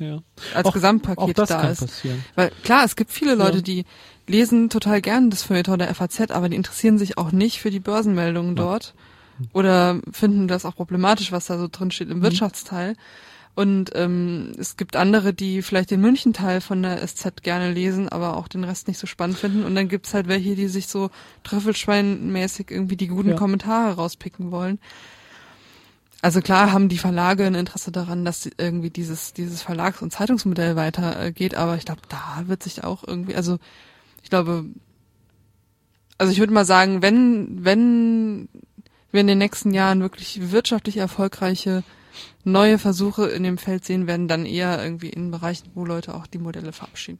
[0.55, 1.81] als auch, Gesamtpaket auch da ist.
[1.81, 2.25] Passieren.
[2.33, 3.85] Weil klar, es gibt viele Leute, die
[4.25, 7.79] lesen total gern das Feuilleton der FAZ, aber die interessieren sich auch nicht für die
[7.79, 8.95] Börsenmeldungen dort
[9.53, 12.23] oder finden das auch problematisch, was da so drin steht im mhm.
[12.23, 12.95] Wirtschaftsteil.
[13.55, 18.35] Und ähm, es gibt andere, die vielleicht den München-Teil von der SZ gerne lesen, aber
[18.35, 19.63] auch den Rest nicht so spannend finden.
[19.63, 21.09] Und dann gibt's halt welche, die sich so
[21.43, 23.35] trüffelschweinmäßig irgendwie die guten ja.
[23.35, 24.77] Kommentare rauspicken wollen.
[26.21, 30.75] Also klar haben die Verlage ein Interesse daran, dass irgendwie dieses, dieses Verlags- und Zeitungsmodell
[30.75, 33.57] weitergeht, äh, aber ich glaube, da wird sich auch irgendwie, also
[34.23, 34.65] ich glaube,
[36.17, 38.49] also ich würde mal sagen, wenn, wenn
[39.11, 41.83] wir in den nächsten Jahren wirklich wirtschaftlich erfolgreiche
[42.43, 46.27] neue Versuche in dem Feld sehen werden, dann eher irgendwie in Bereichen, wo Leute auch
[46.27, 47.19] die Modelle verabschieden.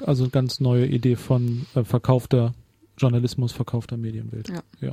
[0.00, 2.52] Also ganz neue Idee von äh, verkaufter
[2.96, 4.48] Journalismus, verkaufter Medienwelt.
[4.48, 4.62] Ja.
[4.80, 4.92] ja.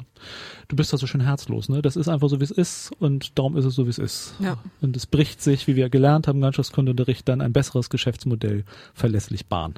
[0.67, 1.81] Du bist da so schön herzlos, ne?
[1.81, 4.33] Das ist einfach so, wie es ist und darum ist es so, wie es ist.
[4.39, 4.57] Ja.
[4.81, 9.75] Und es bricht sich, wie wir gelernt haben, Landschaftskundeunterricht, dann ein besseres Geschäftsmodell verlässlich Bahn.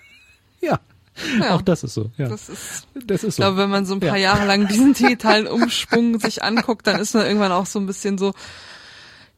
[0.60, 0.80] ja.
[1.40, 1.54] Ja.
[1.54, 2.10] Auch das ist so.
[2.16, 2.28] Ja.
[2.28, 3.42] Das ist, Das ist ich so.
[3.42, 4.32] glaube, wenn man so ein paar Ja.
[4.34, 8.18] Jahre lang diesen digitalen Umschwung sich anguckt, dann ist man irgendwann auch so ein bisschen
[8.18, 8.32] so,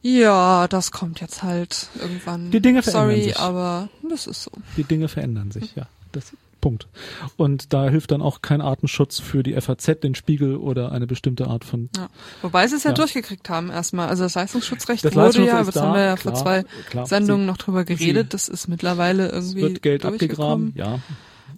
[0.01, 2.51] ja, das kommt jetzt halt irgendwann.
[2.51, 3.39] Die Dinge verändern Sorry, sich.
[3.39, 4.51] aber das ist so.
[4.77, 5.87] Die Dinge verändern sich, ja.
[6.11, 6.87] Das Punkt.
[7.35, 11.47] Und da hilft dann auch kein Artenschutz für die FAZ, den Spiegel oder eine bestimmte
[11.47, 12.07] Art von Ja.
[12.41, 12.95] Wobei sie es ja, Ja.
[12.95, 14.07] durchgekriegt haben erstmal.
[14.09, 17.05] Also das Leistungsschutzrecht Das wurde ja, das da, haben wir ja klar, vor zwei klar.
[17.05, 18.33] Sendungen Sie- noch drüber geredet.
[18.33, 20.99] das ist mittlerweile es irgendwie wird Geld abgegraben, ja.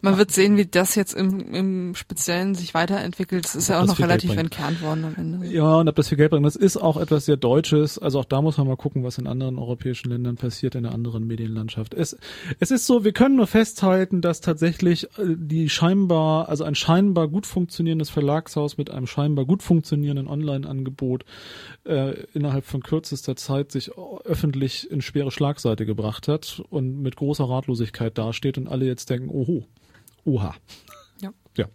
[0.02, 3.46] Man wird sehen, wie das jetzt im, im Speziellen sich weiterentwickelt.
[3.46, 5.48] Es ist ja auch noch relativ entkernt worden am Ende.
[5.48, 8.00] Ja, und ob das viel Geld bringt, das ist auch etwas sehr Deutsches.
[8.00, 10.94] Also auch da muss man mal gucken, was in anderen europäischen Ländern passiert, in der
[10.94, 11.94] anderen Medienlandschaft.
[11.94, 12.18] Es,
[12.60, 17.28] es ist so, wir können nur festhalten, dass tatsächlich äh, die scheinbar, also ein scheinbar
[17.28, 21.26] gut funktionierendes Verlagshaus mit einem scheinbar gut funktionierenden Online-Angebot
[21.86, 23.92] äh, innerhalb von kürzester Zeit sich
[24.24, 29.30] öffentlich in schwere Schlagseite gebracht hat und mit großer Ratlosigkeit dasteht und alle jetzt denken,
[29.30, 29.66] oho,
[30.26, 30.56] oha.
[31.22, 31.34] Ja.
[31.58, 31.66] Ja.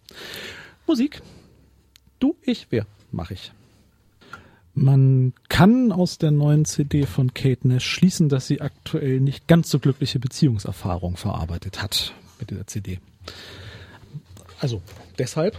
[0.87, 1.21] Musik.
[2.19, 2.85] Du, ich, wer?
[3.11, 3.51] Mach ich.
[4.73, 9.69] Man kann aus der neuen CD von Kate Nash schließen, dass sie aktuell nicht ganz
[9.69, 12.99] so glückliche Beziehungserfahrung verarbeitet hat mit dieser CD.
[14.59, 14.81] Also
[15.17, 15.57] deshalb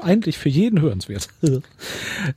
[0.00, 1.28] eigentlich für jeden hörenswert.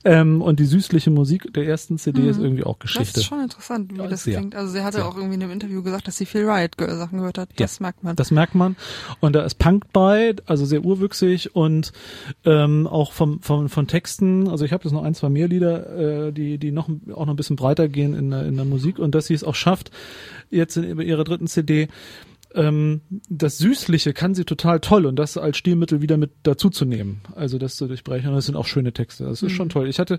[0.04, 3.20] ähm, und die süßliche Musik der ersten CD ist irgendwie auch Das Geschichte.
[3.20, 4.38] ist schon interessant, wie Ja, das sehr.
[4.38, 4.54] klingt.
[4.54, 5.06] Also sie hatte Sehr.
[5.08, 7.48] auch irgendwie in einem Interview gesagt, dass sie viel Riot Girl Sachen gehört hat.
[7.56, 8.16] Das merkt man.
[8.16, 8.76] Das merkt man.
[9.20, 11.92] Und da ist Punk bei, also sehr urwüchsig und
[12.44, 14.48] ähm, auch vom, vom, von Texten.
[14.48, 17.32] Also ich habe jetzt noch ein, zwei mehr Lieder, äh, die, die noch auch noch
[17.34, 19.90] ein bisschen breiter gehen in der, in der Musik und dass sie es auch schafft,
[20.50, 21.88] jetzt in ihrer dritten CD
[22.56, 27.20] ähm, das Süßliche kann sie total toll und das als Stilmittel wieder mit dazuzunehmen.
[27.34, 28.28] Also das zu durchbrechen.
[28.28, 29.24] Und das sind auch schöne Texte.
[29.24, 29.88] Das ist schon toll.
[29.88, 30.18] Ich hatte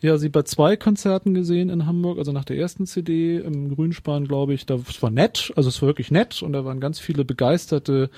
[0.00, 4.28] ja sie bei zwei Konzerten gesehen in Hamburg, also nach der ersten CD im Grünspan,
[4.28, 4.66] glaube ich.
[4.66, 8.10] Das war nett, also es war wirklich nett und da waren ganz viele begeisterte,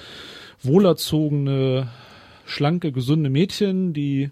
[0.62, 1.88] wohlerzogene,
[2.44, 4.30] schlanke, gesunde Mädchen, die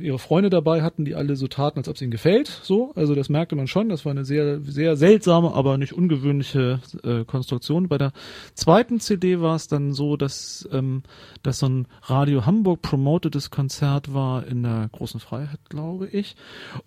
[0.00, 2.48] ihre Freunde dabei hatten, die alle so taten, als ob es ihnen gefällt.
[2.48, 3.88] So, also das merkte man schon.
[3.88, 7.88] Das war eine sehr, sehr seltsame, aber nicht ungewöhnliche äh, Konstruktion.
[7.88, 8.12] Bei der
[8.54, 11.02] zweiten CD war es dann so, dass ähm,
[11.42, 16.36] dass so ein Radio Hamburg promotetes Konzert war in der großen Freiheit, glaube ich.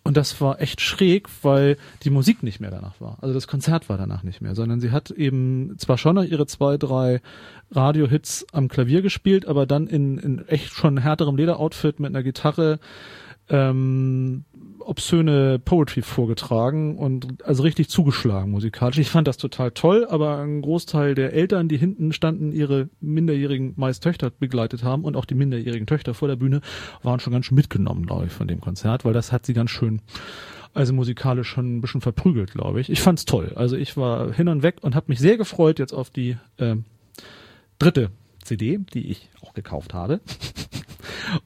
[0.03, 3.17] Und das war echt schräg, weil die Musik nicht mehr danach war.
[3.21, 6.47] Also das Konzert war danach nicht mehr, sondern sie hat eben zwar schon noch ihre
[6.47, 7.21] zwei, drei
[7.75, 12.79] Radio-Hits am Klavier gespielt, aber dann in, in echt schon härterem Lederoutfit mit einer Gitarre
[13.49, 14.45] ähm,
[14.79, 18.97] obszöne Poetry vorgetragen und also richtig zugeschlagen musikalisch.
[18.99, 23.73] Ich fand das total toll, aber ein Großteil der Eltern, die hinten standen, ihre minderjährigen
[23.77, 26.61] meist Töchter begleitet haben und auch die minderjährigen Töchter vor der Bühne
[27.01, 29.71] waren schon ganz schön mitgenommen, glaube ich, von dem Konzert, weil das hat sie ganz
[29.71, 30.01] schön
[30.73, 32.89] also musikalisch schon ein bisschen verprügelt, glaube ich.
[32.89, 33.53] Ich fand's toll.
[33.55, 36.83] Also ich war hin und weg und habe mich sehr gefreut jetzt auf die ähm,
[37.79, 38.11] dritte
[38.43, 40.21] CD, die ich auch gekauft habe.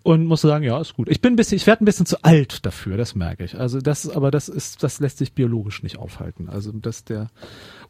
[0.04, 1.10] Und muss sagen, ja, ist gut.
[1.10, 3.58] Ich bin ein bisschen, ich werde ein bisschen zu alt dafür, das merke ich.
[3.58, 6.50] Also das, aber das ist, das lässt sich biologisch nicht aufhalten.
[6.50, 7.30] Also dass der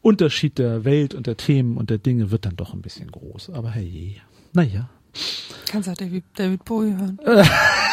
[0.00, 3.50] Unterschied der Welt und der Themen und der Dinge wird dann doch ein bisschen groß.
[3.50, 4.20] Aber hey,
[4.52, 4.88] naja.
[5.66, 7.18] Kannst du David, David Bowie hören.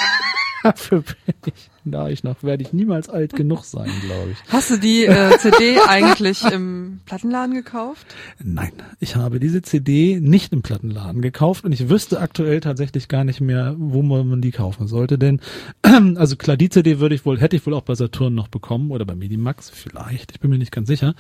[0.67, 4.37] Dafür bin ich, da ich noch, werde ich niemals alt genug sein, glaube ich.
[4.51, 8.05] Hast du die äh, CD eigentlich im Plattenladen gekauft?
[8.43, 13.23] Nein, ich habe diese CD nicht im Plattenladen gekauft und ich wüsste aktuell tatsächlich gar
[13.23, 15.17] nicht mehr, wo man die kaufen sollte.
[15.17, 15.39] Denn,
[16.15, 18.91] also klar, die CD würde ich wohl, hätte ich wohl auch bei Saturn noch bekommen
[18.91, 20.33] oder bei Medimax vielleicht.
[20.33, 21.15] Ich bin mir nicht ganz sicher.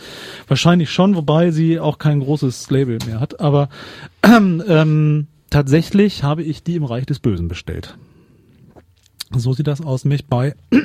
[0.49, 3.39] Wahrscheinlich schon, wobei sie auch kein großes Label mehr hat.
[3.39, 3.69] Aber
[4.23, 7.97] ähm, tatsächlich habe ich die im Reich des Bösen bestellt.
[9.35, 10.55] So sieht das aus, mich bei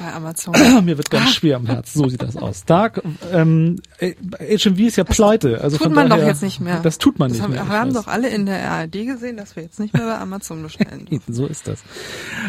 [0.00, 0.54] Bei Amazon.
[0.84, 1.92] mir wird ganz schwer am Herz.
[1.92, 2.64] So sieht das aus.
[2.64, 3.02] Dark,
[3.32, 4.14] ähm, äh,
[4.56, 5.60] HMV ist ja pleite.
[5.60, 6.80] Also tut von man daher, doch jetzt nicht mehr.
[6.80, 7.66] Das tut man Das nicht haben, mehr.
[7.66, 10.62] wir haben doch alle in der ARD gesehen, dass wir jetzt nicht mehr bei Amazon
[10.62, 11.06] bestellen.
[11.28, 11.82] So ist das.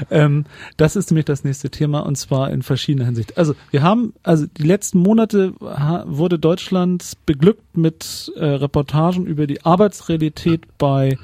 [0.10, 0.46] Ähm,
[0.78, 3.38] das ist nämlich das nächste Thema und zwar in verschiedener Hinsicht.
[3.38, 9.64] Also wir haben, also die letzten Monate wurde Deutschland beglückt mit äh, Reportagen über die
[9.66, 11.18] Arbeitsrealität bei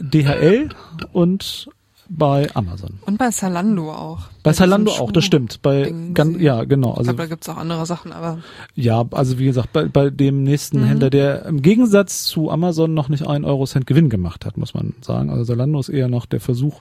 [0.00, 0.68] DHL
[1.12, 1.68] und
[2.08, 2.98] bei Amazon.
[3.06, 4.20] Und bei Zalando auch.
[4.42, 5.60] Bei diesem Zalando auch, das stimmt.
[5.62, 6.92] Bei Ding gan, sie- ja, genau.
[6.92, 8.38] Ich Also glaube, da gibt's auch andere Sachen, aber
[8.74, 13.08] Ja, also wie gesagt, bei, bei dem nächsten Händler, der im Gegensatz zu Amazon noch
[13.08, 15.30] nicht ein Euro Cent Gewinn gemacht hat, muss man sagen.
[15.30, 16.80] Also Zalando ist eher noch der Versuch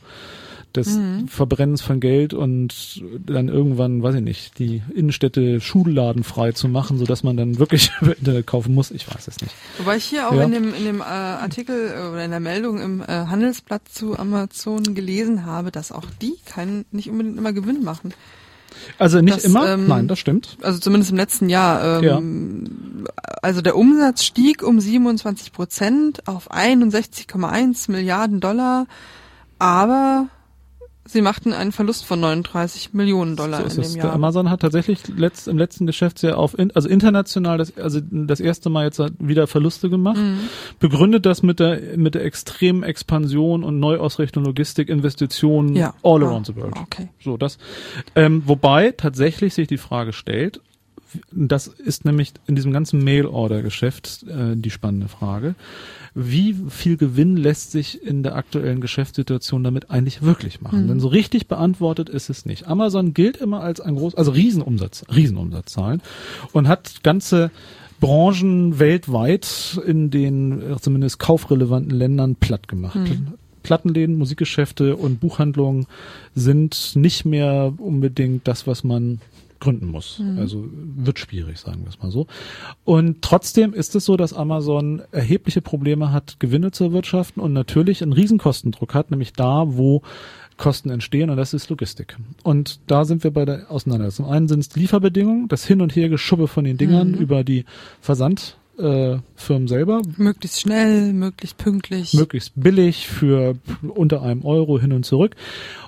[0.78, 0.98] des
[1.28, 6.98] Verbrennens von Geld und dann irgendwann, weiß ich nicht, die Innenstädte Schulladen frei zu machen,
[6.98, 8.92] sodass man dann wirklich über Internet kaufen muss.
[8.92, 9.54] Ich weiß es nicht.
[9.80, 10.44] wobei ich hier auch Ja.
[10.44, 14.18] in dem in dem äh, Artikel äh, oder in der Meldung im äh, Handelsblatt zu
[14.18, 18.14] Amazon gelesen habe, dass auch die keinen nicht unbedingt immer Gewinn machen.
[19.00, 20.58] Also nicht Das, immer, ähm, nein, das stimmt.
[20.62, 22.04] Also zumindest im letzten Jahr.
[22.04, 23.06] Ähm,
[23.42, 28.86] Also der Umsatz stieg um 27 Prozent auf 61,1 Milliarden Dollar,
[29.60, 30.28] aber
[31.08, 34.14] sie machten einen Verlust von 39 Millionen Dollar So ist in dem Jahr.
[34.14, 38.70] Amazon hat tatsächlich letzt, im letzten Geschäftsjahr auf, in, also international, das, also das erste
[38.70, 40.18] Mal jetzt wieder Verluste gemacht.
[40.18, 40.40] Mhm.
[40.80, 45.94] Begründet das mit der, mit der extremen Expansion und Neuausrichtung Logistik, Investitionen Ja.
[46.04, 46.76] all Ah, around the world.
[46.78, 47.10] Okay.
[47.20, 47.58] So, das,
[48.16, 50.62] ähm, wobei tatsächlich sich die Frage stellt,
[51.32, 55.56] das ist nämlich in diesem ganzen Mail-Order-Geschäft äh, die spannende Frage.
[56.14, 60.84] Wie viel Gewinn lässt sich in der aktuellen Geschäftssituation damit eigentlich wirklich machen?
[60.84, 60.88] Mhm.
[60.88, 62.68] Denn so richtig beantwortet ist es nicht.
[62.68, 66.02] Amazon gilt immer als ein groß, also Riesenumsatz, Riesenumsatzzahlen
[66.54, 67.52] und hat ganze
[68.00, 72.96] Branchen weltweit in den äh, zumindest kaufrelevanten Ländern platt gemacht.
[72.96, 73.34] Mhm.
[73.64, 75.88] Plattenläden, Musikgeschäfte und Buchhandlungen
[76.36, 79.20] sind nicht mehr unbedingt das, was man
[79.60, 80.22] gründen muss.
[80.38, 82.28] Also wird schwierig, sagen wir es mal so.
[82.86, 88.02] Und trotzdem ist es so, dass Amazon erhebliche Probleme hat, Gewinne zu erwirtschaften und natürlich
[88.04, 90.02] einen Riesenkostendruck hat, nämlich da, wo
[90.58, 92.18] Kosten entstehen und das ist Logistik.
[92.44, 94.26] Und da sind wir bei der Auseinandersetzung.
[94.26, 97.18] Zum einen sind es Lieferbedingungen, das Hin- und Hergeschubbe von den Dingern Mhm.
[97.20, 97.66] über die
[98.02, 102.14] Versand äh, Firmen selber, Möglichst schnell, möglichst pünktlich.
[102.14, 105.36] möglichst billig für unter einem Euro hin und zurück.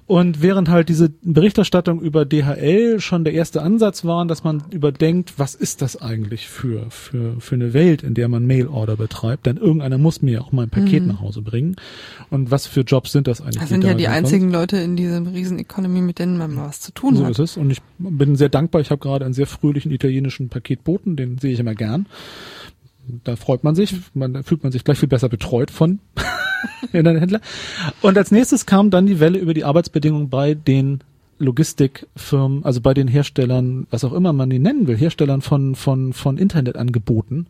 [0.10, 5.34] Und während halt diese Berichterstattung über DHL schon der erste Ansatz war, dass man überdenkt,
[5.38, 9.58] was ist das eigentlich für, für, für eine Welt, in der man Mail-Order betreibt, denn
[9.58, 11.76] irgendeiner muss mir ja auch mal ein Paket nach Hause bringen.
[12.32, 13.60] Und was für Jobs sind das eigentlich?
[13.60, 16.92] das sind ja die einzigen Leute in diesem Riesen-Economy, mit denen man mal was zu
[16.92, 17.32] tun So hat.
[17.34, 17.58] ist es.
[17.58, 18.82] Und ich bin sehr dankbar.
[18.82, 22.08] Ich habe gerade einen sehr fröhlichen italienischen Paketboten, den sehe ich immer gern.
[23.24, 26.00] Da freut man sich, man fühlt man sich gleich viel besser betreut von
[26.92, 27.42] Internethändler.
[28.02, 31.00] Und als nächstes kam dann die Welle über die Arbeitsbedingungen bei den
[31.40, 36.14] Logistikfirmen, also bei den Herstellern, was auch immer man die nennen will, Herstellern von von
[36.14, 37.48] von Internetangeboten.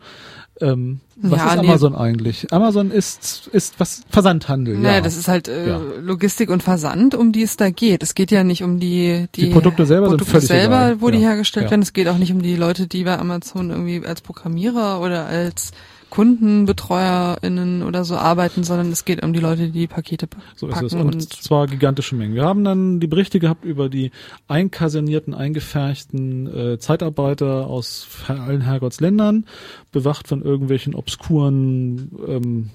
[0.62, 1.68] Ähm, was Ja, ist nee.
[1.68, 2.52] Amazon eigentlich?
[2.54, 4.78] Amazon ist ist was Versandhandel.
[4.78, 5.02] Naja, ja.
[5.02, 5.82] das ist halt äh, Ja.
[6.02, 8.04] Logistik und Versand, um die es da geht.
[8.04, 11.02] Es geht ja nicht um die die, Die Produkte selber sind Produkte völlig selber, egal.
[11.02, 11.30] wo die Ja.
[11.30, 11.72] hergestellt Ja.
[11.72, 11.82] werden.
[11.82, 15.72] Es geht auch nicht um die Leute, die bei Amazon irgendwie als Programmierer oder als
[16.10, 20.68] KundenbetreuerInnen oder so arbeiten, sondern es geht um die Leute, die die Pakete pa- So
[20.68, 20.94] ist packen es.
[20.94, 22.36] Und, und, zwar gigantische Mengen.
[22.36, 24.12] Wir haben dann die Berichte gehabt über die
[24.48, 29.46] einkasernierten, eingefärchten äh, Zeitarbeiter aus allen Herrgottsländern,
[29.92, 32.70] bewacht von irgendwelchen obskuren ähm,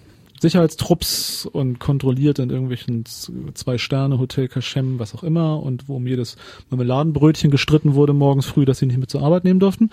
[0.44, 6.36] Sicherheitstrupps und kontrolliert in irgendwelchen Zwei-Sterne-Hotel Kaschem, was auch immer, und wo um jedes
[6.68, 9.90] Marmeladenbrötchen gestritten wurde morgens früh, dass sie nicht mit zur Arbeit nehmen durften.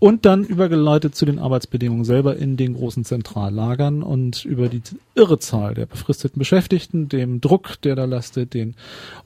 [0.00, 4.82] Und dann übergeleitet zu den Arbeitsbedingungen selber in den großen Zentrallagern und über die
[5.14, 8.74] irre Zahl der befristeten Beschäftigten, dem Druck, der da lastet, den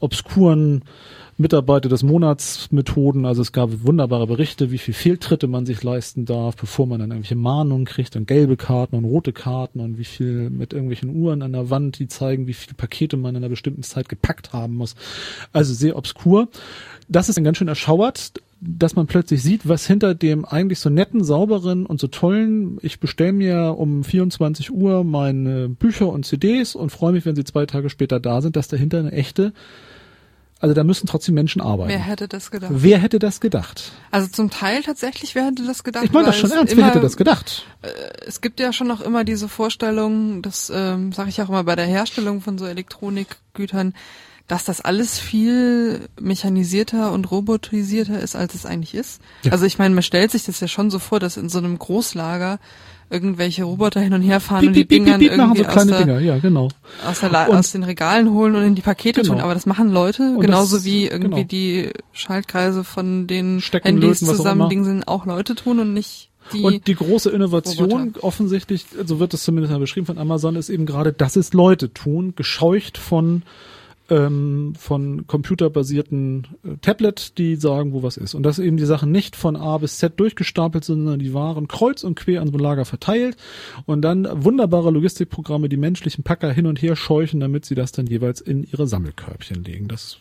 [0.01, 0.83] obskuren
[1.39, 3.26] Mitarbeiter des Monats Methoden.
[3.26, 7.11] Also es gab wunderbare Berichte, wie viel Fehltritte man sich leisten darf, bevor man dann
[7.11, 11.43] irgendwelche Mahnungen kriegt und gelbe Karten und rote Karten und wie viel mit irgendwelchen Uhren
[11.43, 14.76] an der Wand, die zeigen, wie viele Pakete man in einer bestimmten Zeit gepackt haben
[14.76, 14.95] muss.
[15.53, 16.49] Also sehr obskur.
[17.09, 20.89] Das ist dann ganz schön erschauert, dass man plötzlich sieht, was hinter dem eigentlich so
[20.89, 26.74] netten, sauberen und so tollen, ich bestelle mir um 24 Uhr meine Bücher und CDs
[26.74, 29.53] und freue mich, wenn sie zwei Tage später da sind, dass dahinter eine echte
[30.66, 31.90] also da müssen trotzdem Menschen arbeiten.
[31.90, 32.70] wer hätte das gedacht?
[32.74, 33.92] Wer hätte das gedacht?
[34.10, 36.04] Also zum Teil tatsächlich, wer hätte das gedacht?
[36.04, 36.72] Ich meine das schon ernst.
[36.72, 37.64] immer- Wer hätte das gedacht?
[38.26, 41.76] es gibt ja schon noch immer diese Vorstellung, das ähm, sage ich auch immer bei
[41.76, 43.94] der Herstellung von so Elektronikgütern,
[44.48, 49.20] dass das alles viel mechanisierter und robotisierter ist, als es eigentlich ist.
[49.42, 49.52] Ja.
[49.52, 51.78] Also ich meine, man stellt sich das ja schon so vor, dass in so einem
[51.78, 52.58] Großlager
[53.11, 56.00] irgendwelche Roboter hin und her fahren und die Dinger machen irgendwie so aus, kleine der,
[56.00, 56.20] Dinger.
[56.20, 56.68] Ja, genau.
[57.07, 59.34] aus, der aus den Regalen holen und in die Pakete Genau.
[59.34, 59.42] tun.
[59.42, 61.46] Aber das machen Leute, Und genauso das- wie irgendwie genau.
[61.48, 64.68] die Schaltkreise von den Stecken, Handys löten, zusammen immer.
[64.68, 66.62] Ding sind, auch Leute tun und nicht die.
[66.62, 68.24] Und die große Innovation, Roboter.
[68.24, 71.92] offensichtlich, so wird es zumindest mal beschrieben von Amazon, ist eben gerade, dass es Leute
[71.92, 73.42] tun, gescheucht von
[74.09, 78.34] ähm, von computerbasierten äh, Tablet, die sagen, wo was ist.
[78.34, 81.68] Und dass eben die Sachen nicht von A bis Z durchgestapelt sind, sondern die Waren
[81.68, 83.36] kreuz und quer an so ein Lager verteilt
[83.84, 88.07] und dann wunderbare Logistikprogramme die menschlichen Packer hin und her scheuchen, damit sie das dann
[88.07, 89.88] jeweils in ihre Sammelkörbchen legen.
[89.88, 90.18] Das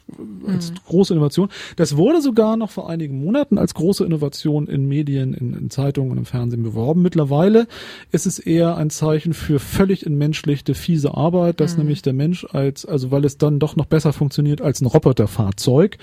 [0.47, 1.49] äh, als große Innovation.
[1.75, 6.11] Das wurde sogar noch vor einigen Monaten als große Innovation in Medien, in, in Zeitungen
[6.11, 7.01] und im Fernsehen beworben.
[7.01, 7.67] Mittlerweile
[8.11, 12.85] ist es eher ein Zeichen für völlig entmenschlichte, fiese Arbeit, dass nämlich der Mensch als,
[12.85, 15.97] also weil es dann doch noch besser funktioniert als ein Roboterfahrzeug,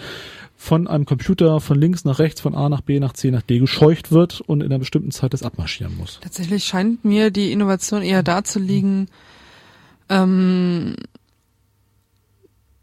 [0.56, 3.58] von einem Computer von links nach rechts, von A nach B nach C nach D
[3.58, 6.20] gescheucht wird und in einer bestimmten Zeit das abmarschieren muss.
[6.22, 9.08] Tatsächlich scheint mir die Innovation eher da zu liegen,
[10.08, 10.94] ähm,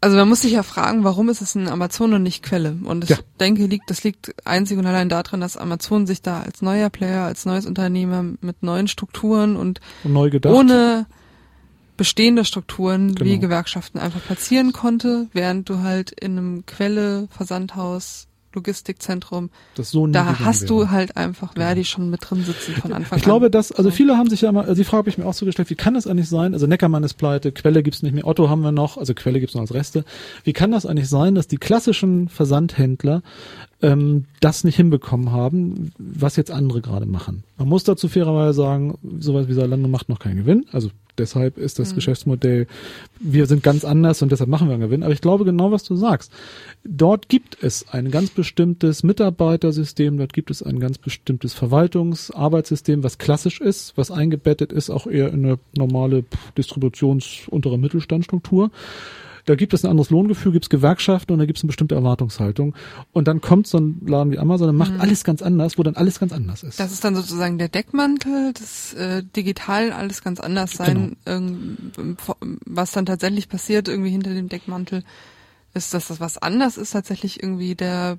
[0.02, 2.78] Also man muss sich ja fragen, warum ist es ein Amazon und nicht Quelle?
[2.84, 3.18] Und ich Ja.
[3.38, 7.24] denke, liegt, das liegt einzig und allein daran, dass Amazon sich da als neuer Player,
[7.26, 10.54] als neues Unternehmer mit neuen Strukturen und Und neu gedacht.
[10.54, 11.04] ohne
[12.00, 13.40] bestehende Strukturen wie Genau.
[13.42, 20.38] Gewerkschaften einfach platzieren konnte, während du halt in einem Quelle, Versandhaus, Logistikzentrum, das so da
[20.40, 20.68] hast wäre.
[20.86, 23.52] du halt einfach Verdi schon mit drin sitzen von Anfang Ich glaube, an.
[23.52, 23.94] dass, also So.
[23.96, 25.76] viele haben sich ja immer, also die Frage habe ich mir auch so gestellt, wie
[25.76, 26.52] kann das eigentlich sein?
[26.54, 29.54] Also Neckermann ist pleite, Quelle gibt's nicht mehr, Otto haben wir noch, also Quelle gibt's
[29.54, 30.04] noch als Reste.
[30.42, 33.22] Wie kann das eigentlich sein, dass die klassischen Versandhändler
[33.82, 37.44] ähm, das nicht hinbekommen haben, was jetzt andere gerade machen?
[37.56, 40.90] Man muss dazu fairerweise sagen, sowas wie Salando macht noch keinen Gewinn, also
[41.20, 42.66] deshalb ist das Geschäftsmodell,
[43.20, 45.02] wir sind ganz anders und deshalb machen wir einen Gewinn.
[45.02, 46.32] Aber ich glaube genau, was du sagst.
[46.84, 53.18] Dort gibt es ein ganz bestimmtes Mitarbeitersystem, dort gibt es ein ganz bestimmtes Verwaltungsarbeitssystem, was
[53.18, 56.24] klassisch ist, was eingebettet ist, auch eher in eine normale
[56.56, 58.70] Distributions- untere Mittelstandstruktur.
[59.50, 61.96] Da gibt es ein anderes Lohngefühl, gibt es Gewerkschaften und da gibt es eine bestimmte
[61.96, 62.76] Erwartungshaltung.
[63.10, 65.96] Und dann kommt so ein Laden wie Amazon und macht alles ganz anders, wo dann
[65.96, 66.78] alles ganz anders ist.
[66.78, 71.76] Das ist dann sozusagen der Deckmantel, das äh, digital alles ganz anders sein, irgend-
[72.64, 75.02] was dann tatsächlich passiert irgendwie hinter dem Deckmantel,
[75.74, 78.18] ist, dass das was anders ist, tatsächlich irgendwie der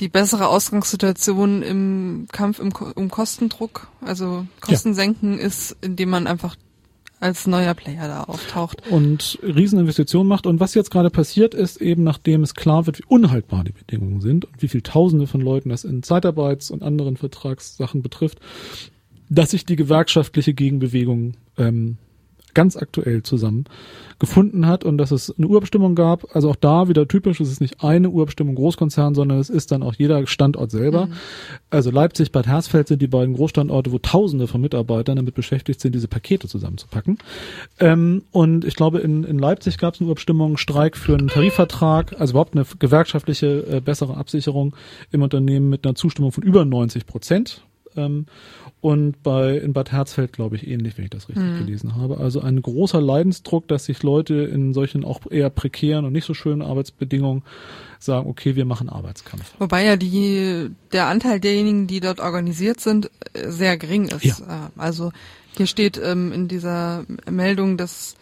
[0.00, 6.56] die bessere Ausgangssituation im Kampf im, um Kostendruck, also Kosten senken ist, indem man einfach
[7.20, 8.82] als neuer Player da auftaucht.
[8.90, 10.46] und Rieseninvestitionen macht.
[10.46, 14.20] Und was jetzt gerade passiert ist, eben nachdem es klar wird, wie unhaltbar die Bedingungen
[14.20, 18.40] sind und wie viel Tausende von Leuten das in Zeitarbeits- und anderen Vertragssachen betrifft,
[19.28, 21.98] dass sich die gewerkschaftliche Gegenbewegung ähm,
[22.56, 23.66] ganz aktuell zusammen
[24.18, 26.34] gefunden hat und dass es eine Urabstimmung gab.
[26.34, 29.82] Also auch da wieder typisch, es ist nicht eine Urabstimmung Großkonzern, sondern es ist dann
[29.82, 31.08] auch jeder Standort selber.
[31.68, 35.94] Also Leipzig, Bad Hersfeld sind die beiden Großstandorte, wo Tausende von Mitarbeitern damit beschäftigt sind,
[35.94, 37.18] diese Pakete zusammenzupacken.
[37.78, 42.18] Ähm, und ich glaube, in, in Leipzig gab es eine Urabstimmung, Streik für einen Tarifvertrag,
[42.18, 44.74] also überhaupt eine gewerkschaftliche äh, bessere Absicherung
[45.12, 47.60] im Unternehmen mit einer Zustimmung von über 90 Prozent.
[47.96, 48.26] Ähm,
[48.86, 52.18] und bei in Bad Herzfeld glaube ich ähnlich, wenn ich das richtig gelesen habe.
[52.18, 56.34] Also ein großer Leidensdruck, dass sich Leute in solchen auch eher prekären und nicht so
[56.34, 57.42] schönen Arbeitsbedingungen
[57.98, 59.54] sagen, okay, wir machen Arbeitskampf.
[59.58, 64.22] Wobei ja die, der Anteil derjenigen, die dort organisiert sind, sehr gering ist.
[64.22, 64.36] Ja.
[64.76, 65.10] Äh, Also
[65.56, 68.14] hier steht ähm, in dieser Meldung, dass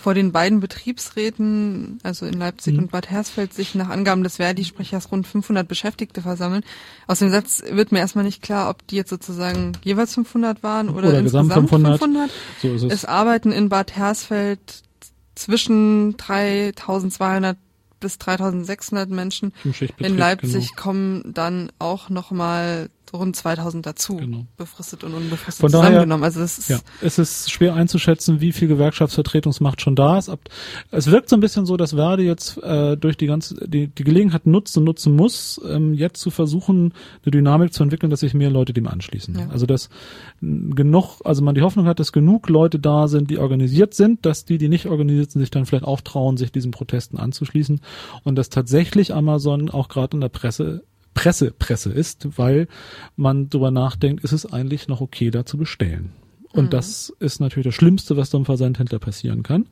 [0.00, 2.84] vor den beiden Betriebsräten, also in Leipzig Mhm.
[2.84, 6.62] und Bad Hersfeld, sich nach Angaben des Verdi-Sprechers rund 500 Beschäftigte versammeln.
[7.08, 10.88] Aus dem Satz wird mir erstmal nicht klar, ob die jetzt sozusagen jeweils 500 waren
[10.88, 11.98] oder, Oder gesamt insgesamt 500.
[11.98, 12.30] 500.
[12.62, 12.92] So ist es.
[12.92, 14.60] Es arbeiten in Bad Hersfeld
[15.34, 17.56] zwischen 3200
[18.00, 19.52] bis 3600 Menschen.
[19.98, 20.82] In Leipzig genau.
[20.82, 24.46] kommen dann auch nochmal rund 2000 dazu, Genau.
[24.56, 26.24] befristet und unbefristet Von daher- zusammengenommen.
[26.24, 30.30] Also das ist Ja, es ist schwer einzuschätzen, wie viel Gewerkschaftsvertretungsmacht schon da ist.
[30.90, 34.04] Es wirkt so ein bisschen so, dass Verdi jetzt äh, durch die ganze die, die
[34.04, 36.92] Gelegenheit nutzt und nutzen muss, ähm, jetzt zu versuchen,
[37.24, 39.38] eine Dynamik zu entwickeln, dass sich mehr Leute dem anschließen.
[39.38, 39.48] Ja.
[39.48, 39.88] Also dass
[40.40, 44.44] genug, also man die Hoffnung hat, dass genug Leute da sind, die organisiert sind, dass
[44.44, 47.80] die, die nicht organisiert sind, sich dann vielleicht auch trauen, sich diesen Protesten anzuschließen
[48.24, 50.84] und dass tatsächlich Amazon auch gerade in der Presse
[51.14, 52.68] Presse, Presse ist, weil
[53.16, 56.12] man darüber nachdenkt, ist es eigentlich noch okay, da zu bestellen.
[56.52, 59.66] Und das ist natürlich das Schlimmste, was so einem Versandhändler passieren kann,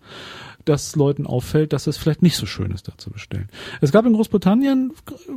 [0.66, 3.48] dass Leuten auffällt, dass es vielleicht nicht so schön ist, da zu bestellen.
[3.80, 4.92] Es gab in Großbritannien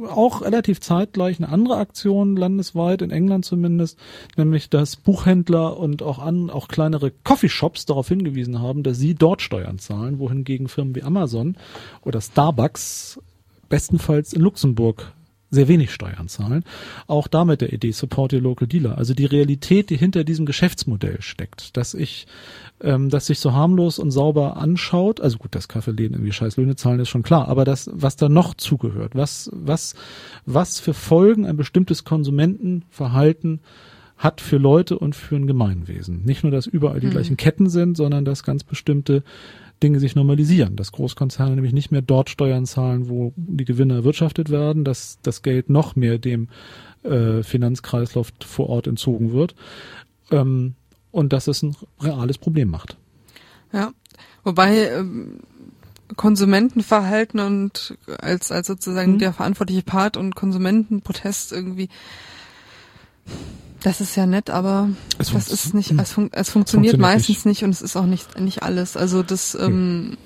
[0.09, 3.97] auch relativ zeitgleich eine andere Aktion, landesweit, in England zumindest,
[4.35, 9.41] nämlich dass Buchhändler und auch an, auch kleinere Coffeeshops darauf hingewiesen haben, dass sie dort
[9.41, 11.55] Steuern zahlen, wohingegen Firmen wie Amazon
[12.01, 13.19] oder Starbucks
[13.69, 15.13] bestenfalls in Luxemburg
[15.51, 16.63] sehr wenig Steuern zahlen.
[17.07, 18.97] Auch damit der Idee Support Your Local Dealer.
[18.97, 22.27] Also die Realität, die hinter diesem Geschäftsmodell steckt, dass ich,
[22.81, 25.21] ähm, dass sich so harmlos und sauber anschaut.
[25.21, 27.47] Also gut, dass Kaffeeläden irgendwie scheiß Löhne zahlen, ist schon klar.
[27.47, 29.95] Aber das, was da noch zugehört, was, was,
[30.45, 33.61] was für Folgen ein bestimmtes Konsumentenverhalten
[34.19, 36.25] hat für Leute und für ein Gemeinwesen.
[36.25, 39.23] Nicht nur, dass überall die gleichen Ketten sind, sondern dass ganz bestimmte
[39.81, 44.49] Dinge sich normalisieren, dass Großkonzerne nämlich nicht mehr dort Steuern zahlen, wo die Gewinne erwirtschaftet
[44.49, 46.49] werden, dass das Geld noch mehr dem
[47.03, 49.55] äh, Finanzkreislauf vor Ort entzogen wird
[50.31, 50.75] ähm,
[51.11, 52.97] und dass es ein reales Problem macht.
[53.71, 53.91] Ja,
[54.43, 55.39] wobei ähm,
[56.15, 59.19] Konsumentenverhalten und als als sozusagen Mhm.
[59.19, 61.89] der verantwortliche Part und Konsumentenprotest irgendwie
[63.83, 67.29] das ist ja nett, aber Es das ist nicht, es, fun es funktioniert funktioniert meistens
[67.29, 67.45] nicht.
[67.45, 67.63] nicht.
[67.63, 68.97] und es ist auch nicht nicht alles.
[68.97, 70.17] Also das ähm,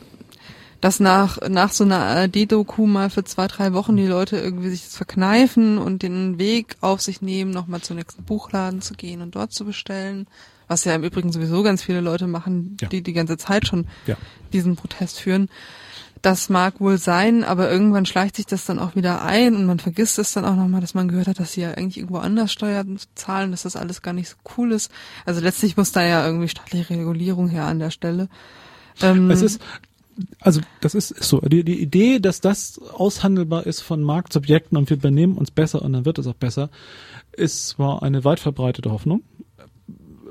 [0.81, 4.83] dass nach nach so einer ARD-Doku mal für zwei drei Wochen die Leute irgendwie sich
[4.83, 9.35] das verkneifen und den Weg auf sich nehmen, nochmal zum nächsten Buchladen zu gehen und
[9.35, 10.27] dort zu bestellen,
[10.67, 12.89] was ja im Übrigen sowieso ganz viele Leute machen, Ja.
[12.89, 14.17] die die ganze Zeit schon Ja.
[14.51, 15.47] diesen Protest führen.
[16.23, 19.79] Das mag wohl sein, aber irgendwann schleicht sich das dann auch wieder ein und man
[19.79, 22.49] vergisst es dann auch nochmal, dass man gehört hat, dass sie ja eigentlich irgendwo anders
[22.49, 24.89] Steuern zahlen, dass das alles gar nicht so cool ist.
[25.25, 28.29] Also letztlich muss da ja irgendwie staatliche Regulierung her an der Stelle.
[29.01, 29.61] Ähm, es ist,
[30.39, 31.41] also das ist, ist so.
[31.41, 35.91] Die, die Idee, dass das aushandelbar ist von Marktsubjekten und wir benehmen uns besser und
[35.91, 36.69] dann wird es auch besser,
[37.33, 39.23] ist zwar eine weit verbreitete Hoffnung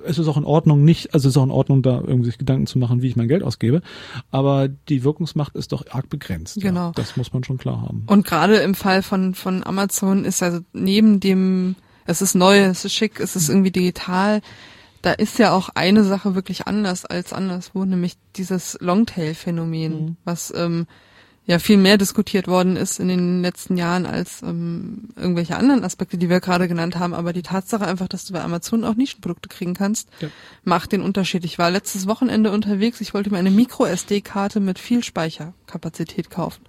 [0.05, 2.39] es ist auch in Ordnung, nicht, also es ist auch in Ordnung, da irgendwie sich
[2.39, 3.83] Gedanken zu machen, wie ich mein Geld ausgebe.
[4.31, 6.61] Aber die Wirkungsmacht ist doch arg begrenzt.
[6.61, 6.87] Genau.
[6.87, 8.05] Ja, das muss man schon klar haben.
[8.07, 11.77] Und gerade im Fall von, von Amazon ist also neben dem,
[12.07, 14.41] es ist neu, es ist schick, es ist irgendwie digital,
[15.03, 20.17] da ist ja auch eine Sache wirklich anders als anderswo, nämlich dieses Longtail-Phänomen, mhm.
[20.25, 20.87] was ähm,
[21.45, 26.17] ja viel mehr diskutiert worden ist in den letzten Jahren als ähm, irgendwelche anderen Aspekte,
[26.17, 27.15] die wir gerade genannt haben.
[27.15, 30.29] Aber die Tatsache einfach, dass du bei Amazon auch Nischenprodukte kriegen kannst, ja.
[30.63, 31.45] macht den Unterschied.
[31.45, 33.01] Ich war letztes Wochenende unterwegs.
[33.01, 36.65] Ich wollte mir eine Micro-SD-Karte mit viel Speicherkapazität kaufen.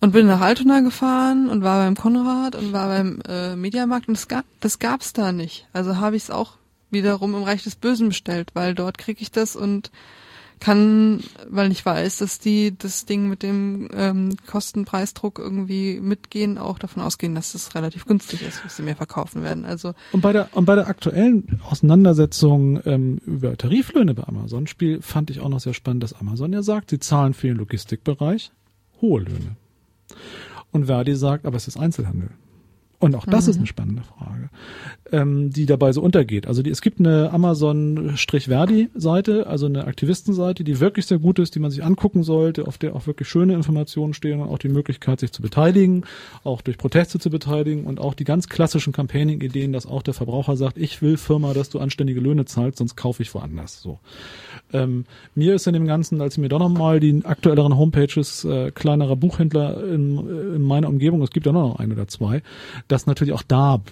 [0.00, 4.16] Und bin nach Altona gefahren und war beim Konrad und war beim äh, Mediamarkt und
[4.16, 5.66] das, gab, das gab's da nicht.
[5.72, 6.52] Also habe ich es auch
[6.90, 9.90] wiederum im Reich des Bösen bestellt, weil dort kriege ich das und
[10.60, 16.78] kann, weil ich weiß, dass die das Ding mit dem ähm, Kostenpreisdruck irgendwie mitgehen, auch
[16.78, 19.64] davon ausgehen, dass es relativ günstig ist, was sie mir verkaufen werden.
[19.64, 25.00] Also und bei der und bei der aktuellen Auseinandersetzung ähm, über Tariflöhne bei Amazon Spiel
[25.02, 28.52] fand ich auch noch sehr spannend, dass Amazon ja sagt, sie zahlen für den Logistikbereich
[29.00, 29.56] hohe Löhne.
[30.70, 32.30] Und Verdi sagt, aber es ist Einzelhandel.
[33.00, 33.50] Und auch das mhm.
[33.50, 34.50] ist eine spannende Frage,
[35.12, 36.48] ähm, die dabei so untergeht.
[36.48, 41.60] Also die, es gibt eine Amazon-Verdi-Seite, also eine Aktivistenseite, die wirklich sehr gut ist, die
[41.60, 45.20] man sich angucken sollte, auf der auch wirklich schöne Informationen stehen und auch die Möglichkeit,
[45.20, 46.06] sich zu beteiligen,
[46.42, 50.56] auch durch Proteste zu beteiligen und auch die ganz klassischen Campaigning-Ideen, dass auch der Verbraucher
[50.56, 53.80] sagt, ich will Firma, dass du anständige Löhne zahlst, sonst kaufe ich woanders.
[53.80, 54.00] So.
[54.72, 55.04] Ähm,
[55.36, 59.14] mir ist in dem Ganzen, als ich mir doch nochmal die aktuelleren Homepages äh, kleinerer
[59.14, 60.18] Buchhändler in,
[60.56, 62.42] in meiner Umgebung, es gibt ja noch ein oder zwei,
[62.88, 63.82] dass natürlich auch da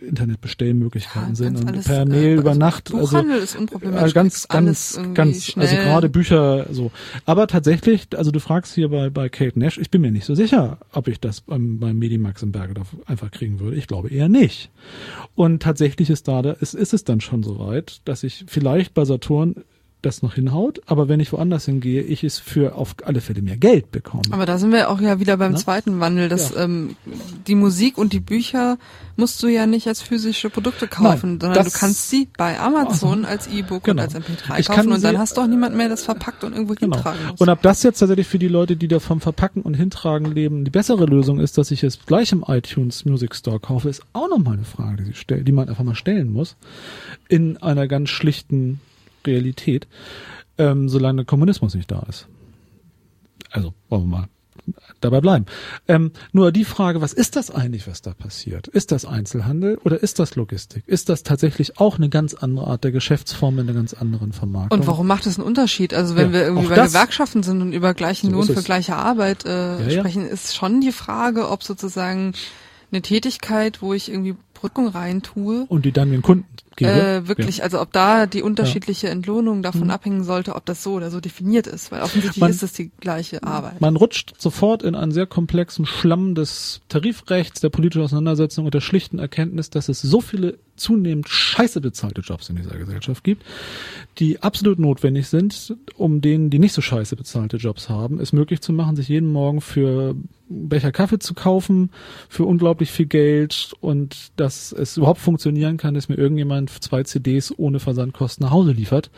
[0.00, 2.90] Internetbestellmöglichkeiten ja, sind und per Mail äh, über also Nacht.
[2.90, 4.10] Buchhandel also, ist unproblematisch.
[4.10, 6.90] Äh, ganz, ganz, ganz, also gerade Bücher so.
[7.24, 10.34] Aber tatsächlich, also du fragst hier bei, bei Kate Nash, ich bin mir nicht so
[10.34, 13.76] sicher, ob ich das beim, beim Medimax in Bergedorf einfach kriegen würde.
[13.76, 14.70] Ich glaube eher nicht.
[15.34, 19.04] Und tatsächlich ist da, da ist, ist es dann schon soweit, dass ich vielleicht bei
[19.04, 19.56] Saturn
[20.06, 23.56] das noch hinhaut, aber wenn ich woanders hingehe, ich es für auf alle Fälle mehr
[23.56, 24.22] Geld bekomme.
[24.30, 25.58] Aber da sind wir auch ja wieder beim Na?
[25.58, 26.64] zweiten Wandel, dass ja.
[26.64, 26.96] ähm,
[27.46, 28.78] die Musik und die Bücher
[29.16, 33.24] musst du ja nicht als physische Produkte kaufen, Nein, sondern du kannst sie bei Amazon
[33.24, 34.02] also, als E-Book genau.
[34.02, 36.52] und als MP3 ich kaufen und dann hast du auch niemand mehr das verpackt und
[36.52, 36.96] irgendwo genau.
[36.96, 37.40] hintragen muss.
[37.40, 40.64] Und ob das jetzt tatsächlich für die Leute, die da vom Verpacken und Hintragen leben,
[40.64, 44.28] die bessere Lösung ist, dass ich es gleich im iTunes Music Store kaufe, ist auch
[44.28, 46.56] nochmal eine Frage, die, die man einfach mal stellen muss.
[47.28, 48.80] In einer ganz schlichten
[49.26, 49.86] Realität,
[50.58, 52.28] ähm, solange Kommunismus nicht da ist.
[53.50, 54.28] Also, wollen wir mal
[55.00, 55.46] dabei bleiben.
[55.88, 58.68] Ähm, nur die Frage, was ist das eigentlich, was da passiert?
[58.68, 60.84] Ist das Einzelhandel oder ist das Logistik?
[60.86, 64.80] Ist das tatsächlich auch eine ganz andere Art der Geschäftsform in einer ganz anderen Vermarktung?
[64.80, 65.94] Und warum macht das einen Unterschied?
[65.94, 68.96] Also wenn ja, wir irgendwie bei Gewerkschaften sind und über gleichen so Lohn für gleiche
[68.96, 70.28] Arbeit äh, ja, sprechen, ja.
[70.28, 72.32] ist schon die Frage, ob sozusagen
[72.90, 75.66] eine Tätigkeit, wo ich irgendwie Brückung rein tue.
[75.68, 76.46] Und die dann den Kunden
[76.80, 77.64] Äh, wirklich, ja.
[77.64, 79.06] also ob da die unterschiedliche.
[79.08, 79.90] Entlohnung davon mhm.
[79.90, 82.90] abhängen sollte, ob das so oder so definiert ist, weil offensichtlich man, ist es die
[83.00, 83.80] gleiche Arbeit.
[83.80, 88.80] Man rutscht sofort in einen sehr komplexen Schlamm des Tarifrechts, der politischen Auseinandersetzung und der
[88.80, 93.44] schlichten Erkenntnis, dass es so viele zunehmend scheiße bezahlte Jobs in dieser Gesellschaft gibt,
[94.18, 98.60] die absolut notwendig sind, um denen, die nicht so scheiße bezahlte Jobs haben, es möglich
[98.60, 100.14] zu machen, sich jeden Morgen für
[100.48, 101.90] Becher Kaffee zu kaufen,
[102.28, 107.52] für unglaublich viel Geld und dass es überhaupt funktionieren kann, dass mir irgendjemand zwei CDs
[107.56, 109.10] ohne Versandkosten nach Hause liefert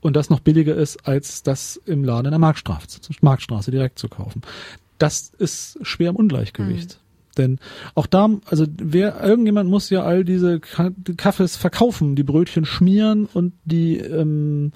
[0.00, 4.08] und das noch billiger ist, als das im Laden in der Marktstraße, Marktstraße direkt zu
[4.08, 4.42] kaufen.
[4.98, 7.00] Das ist schwer im Ungleichgewicht.
[7.00, 7.07] Mhm.
[7.38, 7.58] Denn
[7.94, 13.54] auch da, also wer, irgendjemand muss ja all diese Kaffees verkaufen, die Brötchen schmieren und
[13.64, 14.72] die ähm,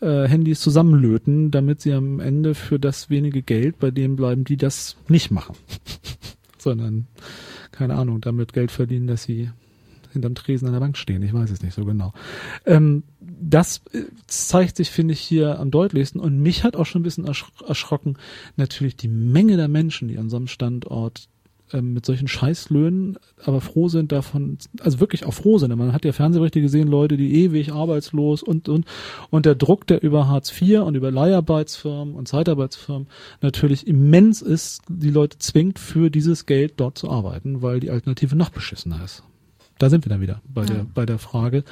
[0.00, 4.56] äh, Handys zusammenlöten, damit sie am Ende für das wenige Geld bei denen bleiben, die
[4.56, 5.54] das nicht machen.
[6.58, 7.06] Sondern,
[7.70, 9.50] keine Ahnung, damit Geld verdienen, dass sie
[10.12, 11.22] hinterm Tresen an der Bank stehen.
[11.22, 12.12] Ich weiß es nicht so genau.
[12.66, 16.20] Ähm, das äh, zeigt sich, finde ich, hier am deutlichsten.
[16.20, 18.16] Und mich hat auch schon ein bisschen erschrocken,
[18.56, 21.28] natürlich die Menge der Menschen, die an so einem Standort
[21.72, 25.74] ähm, mit solchen Scheißlöhnen, aber froh sind davon, also wirklich auch froh sind.
[25.76, 28.86] Man hat ja Fernsehberichte gesehen, Leute, die ewig arbeitslos und, und,
[29.30, 33.08] und der Druck, der über Hartz IV und über Leiharbeitsfirmen und Zeitarbeitsfirmen
[33.40, 38.36] natürlich immens ist, die Leute zwingt, für dieses Geld dort zu arbeiten, weil die Alternative
[38.36, 39.22] noch beschissener ist.
[39.80, 40.66] Da sind wir dann wieder bei Ja.
[40.68, 41.64] der bei der Frage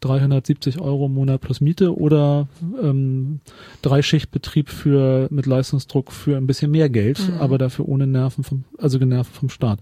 [0.00, 2.46] 370 Euro im Monat plus Miete oder
[2.82, 3.40] ähm,
[3.82, 7.40] Dreischichtbetrieb für mit Leistungsdruck für ein bisschen mehr Geld, Mhm.
[7.40, 9.80] aber dafür ohne Nerven vom also genervt vom Staat.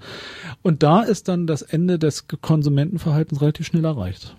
[0.63, 4.35] Und da ist dann das Ende des Konsumentenverhaltens relativ schnell erreicht.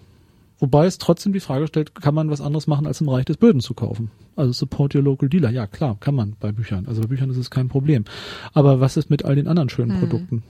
[0.58, 3.38] Wobei es trotzdem die Frage stellt, kann man was anderes machen, als im Reich des
[3.38, 4.10] Böden zu kaufen?
[4.38, 5.50] Also support your local dealer.
[5.52, 6.86] Ja, klar, kann man bei Büchern.
[6.88, 8.06] Also bei Büchern ist es kein Problem.
[8.54, 10.00] Aber was ist mit all den anderen schönen Mhm.
[10.00, 10.44] Produkten?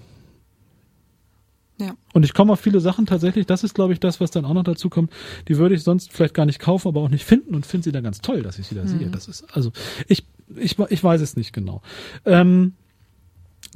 [1.78, 1.96] Ja.
[2.14, 4.54] Und ich komme auf viele Sachen tatsächlich, das ist glaube ich das, was dann auch
[4.54, 5.12] noch dazu kommt,
[5.48, 7.92] die würde ich sonst vielleicht gar nicht kaufen, aber auch nicht finden und finde sie
[7.92, 9.10] dann ganz toll, dass ich sie da sehe.
[9.10, 9.72] Das ist, also
[10.08, 11.82] ich, ich, ich weiß es nicht genau.
[12.26, 12.74] Ähm,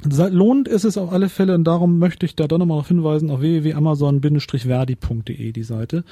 [0.02, 3.30] Lohnt ist es auf alle Fälle und darum möchte ich da doch nochmal darauf hinweisen,
[3.30, 6.04] auf www.amazon-verdi.de die Seite.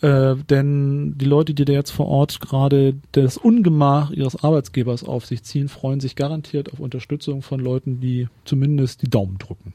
[0.00, 5.26] Äh, denn die Leute, die da jetzt vor Ort gerade das Ungemach ihres Arbeitsgebers auf
[5.26, 9.74] sich ziehen, freuen sich garantiert auf Unterstützung von Leuten, die zumindest die Daumen drücken.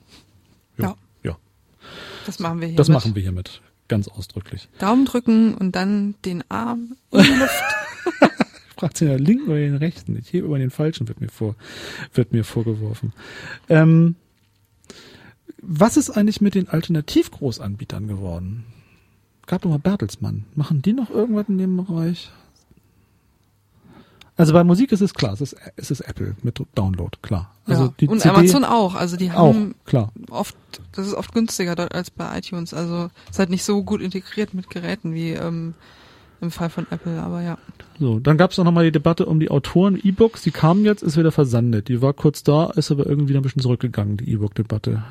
[2.26, 2.78] Das machen wir hier.
[2.78, 3.62] das machen wir hiermit.
[3.88, 4.70] Ganz ausdrücklich.
[4.78, 7.64] Daumen drücken und dann den Arm in die Luft.
[8.78, 10.18] Fragt sie den linken oder den rechten?
[10.18, 11.56] Ich hebe über den falschen, wird mir vor,
[12.14, 13.14] wird mir vorgeworfen.
[13.68, 14.16] Ähm,
[15.62, 18.66] was ist eigentlich mit den Alternativgroßanbietern geworden?
[19.48, 20.46] Gab doch mal Bertelsmann.
[20.56, 22.32] Machen die noch irgendwas in dem Bereich?
[24.40, 27.52] Also bei Musik ist es klar, es ist, es ist Apple mit Download, klar.
[27.66, 27.94] Also ja.
[28.00, 28.96] die Und CD Amazon auch.
[28.96, 30.14] Also die auch, haben klar.
[30.30, 30.56] oft,
[30.94, 32.74] das ist oft günstiger dort als bei iTunes.
[32.74, 35.74] Also ist halt nicht so gut integriert mit Geräten wie ähm,
[36.40, 37.58] im Fall von Apple, aber ja.
[38.00, 40.42] So, dann gab es auch nochmal die Debatte um die Autoren E-Books.
[40.44, 41.90] Die kamen jetzt, ist wieder versandet.
[41.90, 45.04] Die war kurz da, ist aber irgendwie ein bisschen zurückgegangen, die E-Book-Debatte.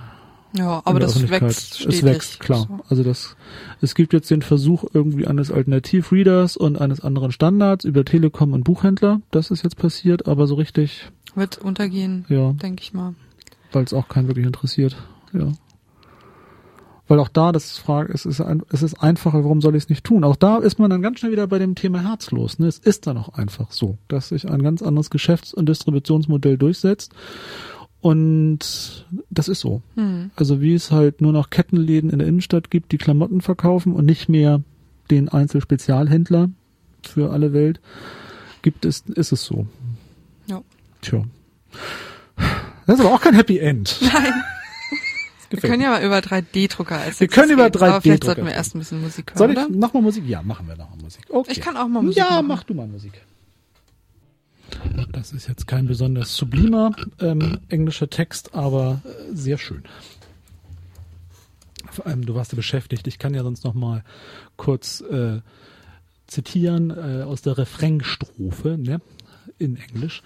[0.58, 1.98] Ja, aber das wächst stetig.
[1.98, 2.66] Es wächst, klar.
[2.68, 2.80] So.
[2.88, 3.36] Also das,
[3.80, 8.64] es gibt jetzt den Versuch irgendwie eines Alternativreaders und eines anderen Standards über Telekom und
[8.64, 9.20] Buchhändler.
[9.30, 13.14] Das ist jetzt passiert, aber so richtig, Wird untergehen, ja, denke ich mal.
[13.72, 14.96] weil es auch keinen wirklich interessiert.
[15.32, 15.52] Ja.
[17.06, 19.88] Weil auch da das Frage, es ist, ein, es ist einfacher, warum soll ich es
[19.88, 20.24] nicht tun?
[20.24, 22.58] Auch da ist man dann ganz schnell wieder bei dem Thema herzlos.
[22.58, 22.66] Ne?
[22.66, 27.14] Es ist dann auch einfach so, dass sich ein ganz anderes Geschäfts- und Distributionsmodell durchsetzt.
[28.00, 29.82] Und das ist so.
[29.96, 30.30] Hm.
[30.36, 34.04] Also wie es halt nur noch Kettenläden in der Innenstadt gibt, die Klamotten verkaufen und
[34.06, 34.62] nicht mehr
[35.10, 36.50] den Einzelspezialhändler
[37.02, 37.80] für alle Welt,
[38.62, 39.66] gibt es, ist es so.
[40.46, 40.62] Ja.
[41.00, 41.24] Tja.
[42.86, 43.98] Das ist aber auch kein Happy End.
[44.00, 44.32] Nein.
[45.50, 48.46] Wir können ja mal über 3D-Drucker als Wir können über reden, Aber vielleicht 3D-Drucker sollten
[48.46, 50.24] wir erst ein bisschen Musik hören, Soll ich nochmal Musik?
[50.26, 51.22] Ja, machen wir nochmal Musik.
[51.30, 51.52] Okay.
[51.52, 52.46] Ich kann auch mal Musik Ja, machen.
[52.48, 53.12] mach du mal Musik.
[55.12, 59.82] Das ist jetzt kein besonders sublimer ähm, englischer Text, aber äh, sehr schön.
[61.90, 63.06] Vor allem, du warst ja beschäftigt.
[63.06, 64.04] Ich kann ja sonst noch mal
[64.56, 65.40] kurz äh,
[66.26, 69.00] zitieren äh, aus der Refrainstrophe ne?
[69.58, 70.22] in Englisch.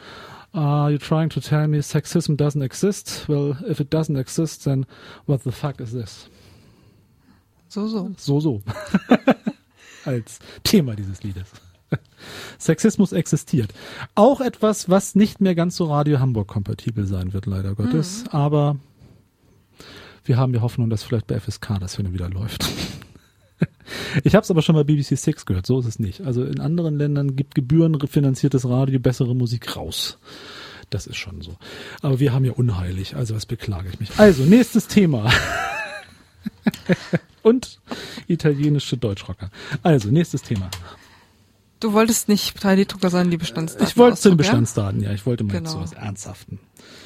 [0.53, 3.27] Are you trying to tell me sexism doesn't exist?
[3.29, 4.85] Well, if it doesn't exist, then
[5.27, 6.29] what the fuck is this?
[7.69, 8.11] So, so.
[8.19, 8.63] So, so.
[10.05, 11.49] Als Thema dieses Liedes.
[12.59, 13.73] Sexismus existiert.
[14.15, 18.25] Auch etwas, was nicht mehr ganz so Radio Hamburg kompatibel sein wird, leider Gottes.
[18.31, 18.77] Aber
[20.25, 22.65] wir haben ja Hoffnung, dass vielleicht bei FSK das wieder wieder läuft.
[24.25, 26.23] Ich habe es aber schon bei BBC Six gehört, so ist es nicht.
[26.23, 30.19] Also in anderen Ländern gibt gebührenfinanziertes Radio bessere Musik raus.
[30.93, 31.57] Das ist schon so.
[32.03, 34.11] Aber wir haben ja unheilig, also was beklage ich mich.
[34.19, 35.31] Also, nächstes Thema.
[37.43, 37.81] Und
[38.29, 39.51] italienische Deutschrocker.
[39.83, 40.71] Also, nächstes Thema.
[41.83, 43.89] Du wolltest nicht 3D-Drucker, sondern die Bestandsdaten.
[43.89, 44.37] Ich wollte zu den ja?
[44.37, 45.11] Bestandsdaten, ja.
[45.11, 45.69] Ich wollte mal Genau.
[45.69, 46.61] zu was Ernsthaften.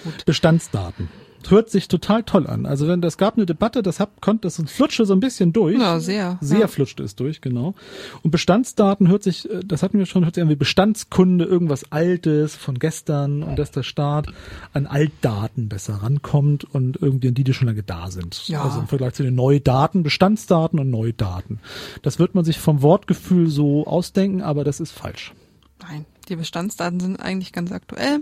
[0.05, 0.27] Gut.
[0.27, 1.09] Bestandsdaten.
[1.51, 2.67] Hört sich total toll an.
[2.67, 5.79] Also wenn das gab eine Debatte, das hab, konnte das flutschte so ein bisschen durch.
[5.79, 6.39] Ja, sehr.
[6.41, 6.67] Sehr ja.
[6.67, 7.75] flutschte es durch, genau.
[8.23, 11.93] Und Bestandsdaten hört sich, äh, das hatten wir schon, hört sich an wie Bestandskunde, irgendwas
[11.93, 14.29] Altes von gestern und dass der Staat
[14.73, 18.49] an Altdaten besser rankommt und irgendwie an die, die schon lange da sind.
[18.49, 18.63] Ja.
[18.63, 21.61] Also im Vergleich zu den Neudaten, Bestandsdaten und Neudaten.
[22.03, 25.33] Das wird man sich vom Wortgefühl so ausdenken, aber das ist falsch.
[25.83, 28.21] Nein, die Bestandsdaten sind eigentlich ganz aktuell.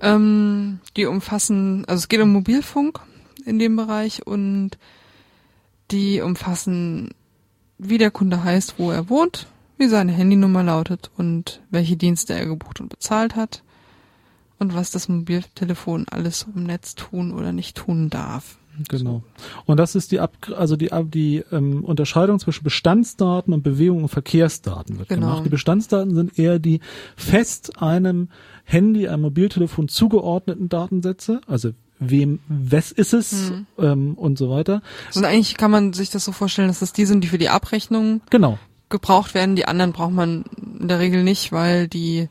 [0.00, 3.00] Ähm, die umfassen, also es geht um Mobilfunk
[3.44, 4.78] in dem Bereich und
[5.90, 7.10] die umfassen,
[7.78, 9.46] wie der Kunde heißt, wo er wohnt,
[9.76, 13.62] wie seine Handynummer lautet und welche Dienste er gebucht und bezahlt hat
[14.58, 18.58] und was das Mobiltelefon alles im Netz tun oder nicht tun darf.
[18.88, 19.22] Genau.
[19.66, 24.08] Und das ist die Ab also die die ähm, Unterscheidung zwischen Bestandsdaten und Bewegung und
[24.08, 25.26] Verkehrsdaten wird Genau.
[25.26, 25.44] gemacht.
[25.44, 26.80] Die Bestandsdaten sind eher die
[27.16, 28.28] fest einem
[28.70, 33.66] Handy, einem Mobiltelefon zugeordneten Datensätze, also wem, wes ist es Mhm.
[33.78, 34.80] ähm, und so weiter.
[35.08, 37.48] Also eigentlich kann man sich das so vorstellen, dass das die sind, die für die
[37.48, 38.58] Abrechnung Genau.
[38.88, 39.56] gebraucht werden.
[39.56, 40.44] Die anderen braucht man
[40.80, 42.28] in der Regel nicht, weil die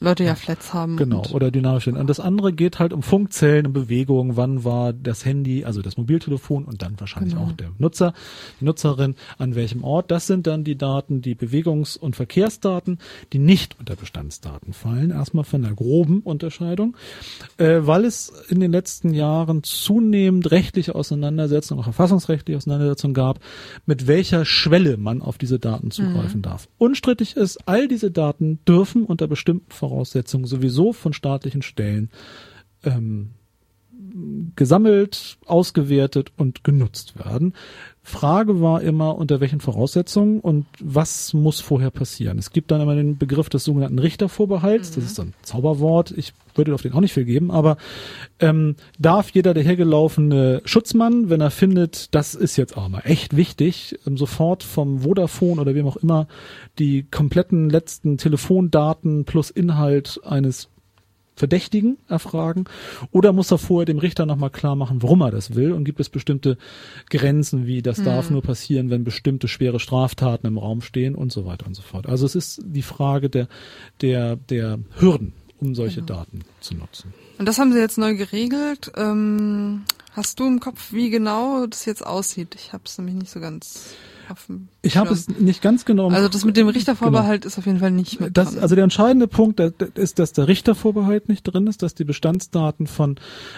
[0.00, 0.96] Leute ja Flats haben.
[0.96, 1.86] Genau, oder dynamisch.
[1.86, 5.96] Und das andere geht halt um Funkzellen, um Bewegungen, wann war das Handy, also das
[5.96, 7.46] Mobiltelefon und dann wahrscheinlich Genau.
[7.46, 8.14] auch der Nutzer,
[8.60, 10.10] die Nutzerin, an welchem Ort.
[10.10, 12.98] Das sind dann die Daten, die Bewegungs- und Verkehrsdaten,
[13.32, 15.10] die nicht unter Bestandsdaten fallen.
[15.10, 16.96] Erstmal von der groben Unterscheidung,
[17.58, 23.40] äh, weil es in den letzten Jahren zunehmend rechtliche Auseinandersetzungen, auch verfassungsrechtliche Auseinandersetzungen gab,
[23.86, 26.68] mit welcher Schwelle man auf diese Daten zugreifen darf.
[26.78, 32.10] Unstrittig ist, all diese Daten dürfen unter bestimmten Voraussetzungen sowieso von staatlichen Stellen
[32.84, 33.30] ähm,
[34.54, 37.54] gesammelt, ausgewertet und genutzt werden.
[38.02, 42.38] Frage war immer, unter welchen Voraussetzungen und was muss vorher passieren.
[42.38, 44.92] Es gibt dann immer den Begriff des sogenannten Richtervorbehalts.
[44.92, 46.12] Das ist ein Zauberwort.
[46.16, 47.76] Ich würde auf den auch nicht viel geben, aber
[48.40, 53.36] ähm, darf jeder der hergelaufene Schutzmann, wenn er findet, das ist jetzt aber mal echt
[53.36, 56.26] wichtig, ähm, sofort vom Vodafone oder wem auch immer
[56.78, 60.68] die kompletten letzten Telefondaten plus Inhalt eines
[61.36, 62.64] Verdächtigen erfragen?
[63.12, 65.72] Oder muss er vorher dem Richter nochmal klar machen, warum er das will?
[65.72, 66.56] Und gibt es bestimmte
[67.10, 71.44] Grenzen, wie das darf nur passieren, wenn bestimmte schwere Straftaten im Raum stehen und so
[71.44, 72.08] weiter und so fort.
[72.08, 73.48] Also es ist die Frage der,
[74.00, 77.12] der, der Hürden, um solche Daten zu nutzen.
[77.38, 78.92] Und das haben sie jetzt neu geregelt.
[78.96, 82.54] Ähm, hast du im Kopf, wie genau das jetzt aussieht?
[82.54, 83.94] Ich habe es nämlich nicht so ganz
[84.82, 86.08] Ich habe es nicht ganz genau.
[86.10, 88.62] Also das mit dem Richtervorbehalt ist auf jeden Fall nicht mit Das, dran.
[88.62, 93.16] also der entscheidende Punkt ist, dass der Richtervorbehalt nicht drin ist, dass die Bestandsdaten von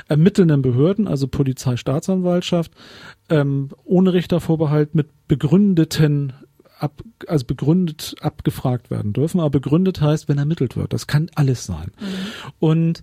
[0.08, 2.72] ermittelnden Behörden, also Polizei, Staatsanwaltschaft,
[3.30, 6.32] ähm, ohne Richtervorbehalt mit begründeten
[6.78, 9.40] ab, also begründet abgefragt werden dürfen.
[9.40, 10.92] Aber begründet heißt, wenn ermittelt wird.
[10.92, 11.92] Das kann alles sein.
[12.58, 13.02] Und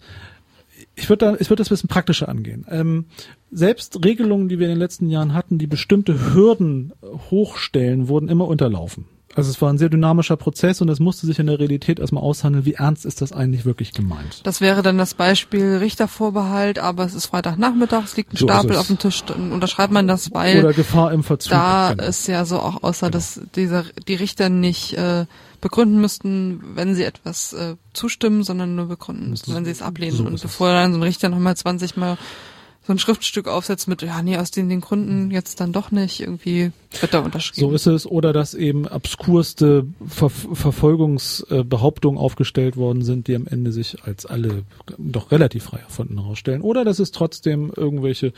[0.95, 2.65] ich würde da, ich würde das ein bisschen praktischer angehen.
[2.69, 3.05] Ähm,
[3.51, 6.93] selbst Regelungen, die wir in den letzten Jahren hatten, die bestimmte Hürden
[7.29, 9.05] hochstellen, wurden immer unterlaufen.
[9.35, 12.23] Also es war ein sehr dynamischer Prozess und es musste sich in der Realität erstmal
[12.23, 14.39] aushandeln, wie ernst ist das eigentlich wirklich gemeint.
[14.43, 18.77] Das wäre dann das Beispiel Richtervorbehalt, aber es ist Freitagnachmittag, es liegt ein So Stapel
[18.77, 21.51] auf dem Tisch, dann unterschreibt man das, weil Oder Gefahr im Verzug.
[21.51, 22.07] da genau.
[22.07, 25.25] ist ja so auch außer, dass dieser, die Richter nicht äh,
[25.59, 30.15] begründen müssten, wenn sie etwas äh, zustimmen, sondern nur begründen müssten, wenn sie es ablehnen.
[30.15, 32.17] So und bevor dann so ein Richter nochmal 20 Mal
[32.85, 36.19] so ein Schriftstück aufsetzt mit, ja, nee, aus den, den Gründen jetzt dann doch nicht,
[36.19, 37.67] irgendwie wird da unterschrieben.
[37.67, 38.05] So ist es.
[38.05, 44.63] Oder dass eben obskurste Ver Verfolgungsbehauptungen aufgestellt worden sind, die am Ende sich als alle
[44.97, 46.61] doch relativ frei erfunden herausstellen.
[46.61, 48.33] Oder dass es trotzdem irgendwelche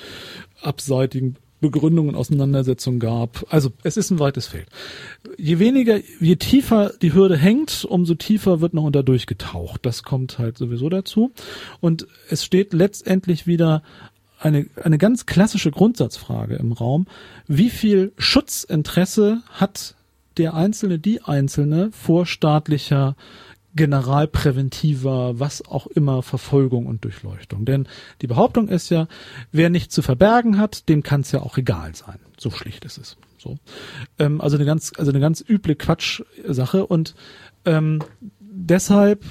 [0.62, 3.46] abseitigen Begründungen, Auseinandersetzungen gab.
[3.50, 4.68] Also es ist ein weites Feld.
[5.38, 9.86] Je weniger, je tiefer die Hürde hängt, umso tiefer wird noch unter durchgetaucht.
[9.86, 11.32] Das kommt halt sowieso dazu.
[11.80, 13.82] Und es steht letztendlich wieder
[14.40, 17.08] eine, eine ganz klassische Grundsatzfrage im Raum.
[17.48, 19.96] Wie viel Schutzinteresse hat
[20.38, 23.16] der Einzelne, die Einzelne vor staatlicher
[23.76, 27.64] generalpräventiver, was auch immer, Verfolgung und Durchleuchtung.
[27.64, 27.88] Denn
[28.22, 29.08] die Behauptung ist ja,
[29.52, 32.20] wer nichts zu verbergen hat, dem kann es ja auch egal sein.
[32.38, 33.18] So schlicht ist es.
[33.38, 33.58] So.
[34.20, 37.16] Ähm, also eine ganz, also eine ganz üble Quatschsache und
[37.66, 38.04] ähm,
[38.40, 39.24] deshalb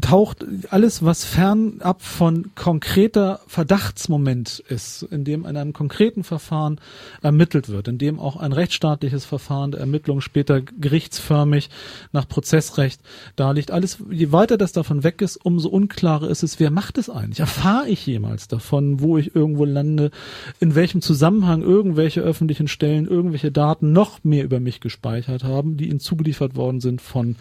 [0.00, 6.80] taucht alles, was fernab von konkreter Verdachtsmoment ist, in dem in einem konkreten Verfahren
[7.22, 11.70] ermittelt wird, in dem auch ein rechtsstaatliches Verfahren der Ermittlung später gerichtsförmig
[12.12, 13.00] nach Prozessrecht
[13.36, 13.70] da liegt.
[13.70, 17.40] Alles, je weiter das davon weg ist, umso unklarer ist es, wer macht es eigentlich?
[17.40, 20.10] Erfahre ich jemals davon, wo ich irgendwo lande,
[20.60, 25.88] in welchem Zusammenhang irgendwelche öffentlichen Stellen irgendwelche Daten noch mehr über mich gespeichert haben, die
[25.88, 27.36] ihnen zugeliefert worden sind von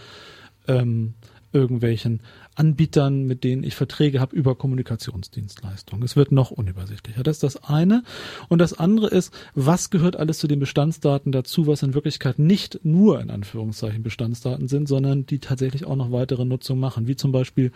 [0.68, 1.14] ähm,
[1.54, 2.22] irgendwelchen
[2.56, 6.04] Anbietern, mit denen ich Verträge habe über Kommunikationsdienstleistungen.
[6.04, 7.24] Es wird noch unübersichtlicher.
[7.24, 8.04] Das ist das eine.
[8.50, 12.80] Und das andere ist, was gehört alles zu den Bestandsdaten dazu, was in Wirklichkeit nicht
[12.84, 17.32] nur in Anführungszeichen Bestandsdaten sind, sondern die tatsächlich auch noch weitere Nutzung machen, wie zum
[17.32, 17.72] Beispiel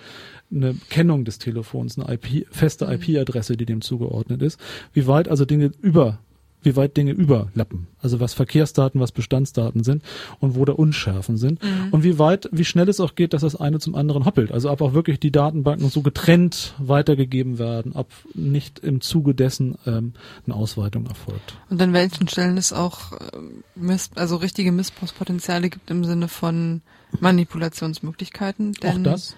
[0.52, 4.60] eine Kennung des Telefons, eine IP, feste IP-Adresse, die dem zugeordnet ist.
[4.94, 6.20] Wie weit also Dinge über
[6.64, 7.88] wie weit Dinge überlappen.
[8.02, 10.04] Also was Verkehrsdaten, was Bestandsdaten sind
[10.40, 11.60] und wo da Unschärfen sind.
[11.92, 14.52] Und wie weit, wie schnell es auch geht, dass das eine zum anderen hoppelt.
[14.52, 19.78] Also ob auch wirklich die Datenbanken so getrennt weitergegeben werden, ob nicht im Zuge dessen
[19.86, 20.14] ähm,
[20.46, 21.58] eine Ausweitung erfolgt.
[21.70, 26.82] Und an welchen Stellen es auch ähm, Miss, also richtige Missbrauchspotenziale gibt im Sinne von
[27.20, 28.74] Manipulationsmöglichkeiten.
[28.76, 29.36] auch Denn das?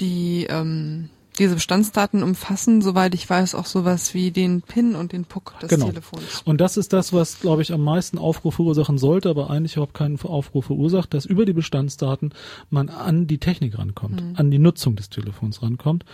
[0.00, 5.24] die ähm, diese Bestandsdaten umfassen, soweit ich weiß, auch sowas wie den PIN und den
[5.24, 5.86] PUC des Genau.
[5.86, 6.42] Telefons.
[6.44, 9.94] Und das ist das, was, glaube ich, am meisten Aufruhr verursachen sollte, aber eigentlich überhaupt
[9.94, 12.32] keinen Aufruhr verursacht, dass über die Bestandsdaten
[12.70, 16.04] man an die Technik rankommt, an die Nutzung des Telefons rankommt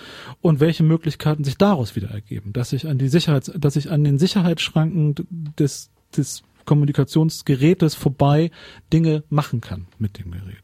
[0.41, 4.05] und welche Möglichkeiten sich daraus wieder ergeben, dass ich an die Sicherheits, dass ich an
[4.05, 5.15] den Sicherheitsschranken
[5.59, 8.51] des, des Kommunikationsgerätes vorbei
[8.93, 10.61] Dinge machen kann mit dem Gerät.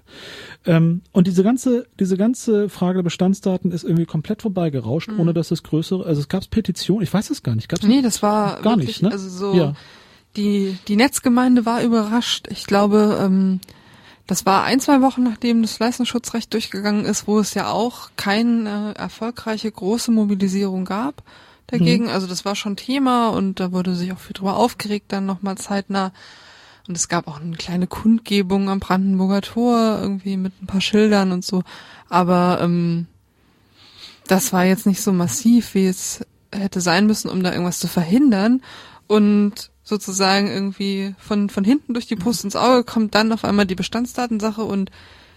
[0.66, 5.20] Ähm, und diese ganze, diese ganze Frage der Bestandsdaten ist irgendwie komplett vorbeigerauscht, mhm.
[5.20, 8.02] ohne dass es größere, also es gab Petitionen, ich weiß es gar nicht, gab's Nee,
[8.02, 9.12] das war gar wirklich, nicht, ne?
[9.12, 9.72] Also so ja.
[10.36, 12.48] die, die Netzgemeinde war überrascht.
[12.51, 13.60] Ich glaube, ähm,
[14.26, 18.94] das war ein, zwei Wochen nachdem das Leistungsschutzrecht durchgegangen ist, wo es ja auch keine
[18.94, 21.22] erfolgreiche große Mobilisierung gab
[21.66, 22.05] dagegen.
[22.05, 22.11] Mhm.
[22.11, 25.57] Also das war schon Thema und da wurde sich auch viel drüber aufgeregt, dann nochmal
[25.57, 26.12] zeitnah.
[26.86, 31.32] Und es gab auch eine kleine Kundgebung am Brandenburger Tor, irgendwie mit ein paar Schildern
[31.32, 31.62] und so.
[32.11, 33.07] Aber ähm,
[34.27, 37.89] das war jetzt nicht so massiv, wie es hätte sein müssen, um da irgendwas zu
[37.89, 38.62] verhindern.
[39.07, 43.66] Und sozusagen irgendwie von, von hinten durch die Brust ins Auge kommt dann auf einmal
[43.66, 44.91] die Bestandsdatensache und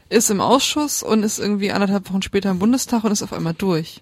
[0.09, 3.53] ist im Ausschuss und ist irgendwie anderthalb Wochen später im Bundestag und ist auf einmal
[3.53, 4.01] durch.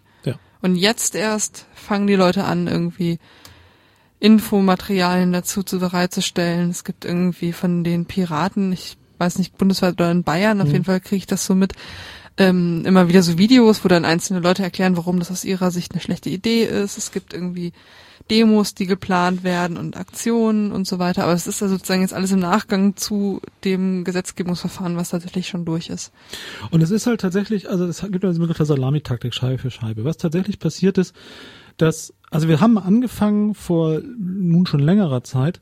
[0.61, 3.19] Und jetzt erst fangen die Leute an, irgendwie
[4.19, 6.69] Infomaterialien dazu zu bereitzustellen.
[6.69, 10.73] Es gibt irgendwie von den Piraten, ich weiß nicht, bundesweit oder in Bayern, auf mhm.
[10.73, 11.73] jeden Fall kriege ich das so mit,
[12.38, 15.94] ähm, immer wieder so Videos, wo dann einzelne Leute erklären, warum das aus ihrer Sicht
[15.94, 16.98] eine schlechte Idee ist.
[16.98, 17.72] Es gibt irgendwie
[18.32, 21.24] Demos, die geplant werden und Aktionen und so weiter.
[21.24, 25.66] Aber es ist ja sozusagen jetzt alles im Nachgang zu dem Gesetzgebungsverfahren, was tatsächlich schon
[25.66, 26.12] durch ist.
[26.72, 30.06] Und es ist halt tatsächlich, also es gibt ja Begriff der Salamitaktik Scheibe für Scheibe.
[30.06, 31.16] Was tatsächlich passiert ist,
[31.78, 35.60] dass, also wir haben angefangen vor nun schon längerer Zeit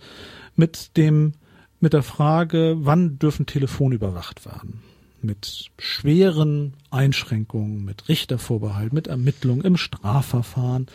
[0.56, 1.34] mit dem,
[1.80, 4.82] mit der Frage, wann dürfen Telefone überwacht werden?
[5.24, 10.88] Mit schweren Einschränkungen, mit Richtervorbehalt, mit Ermittlungen im Strafverfahren.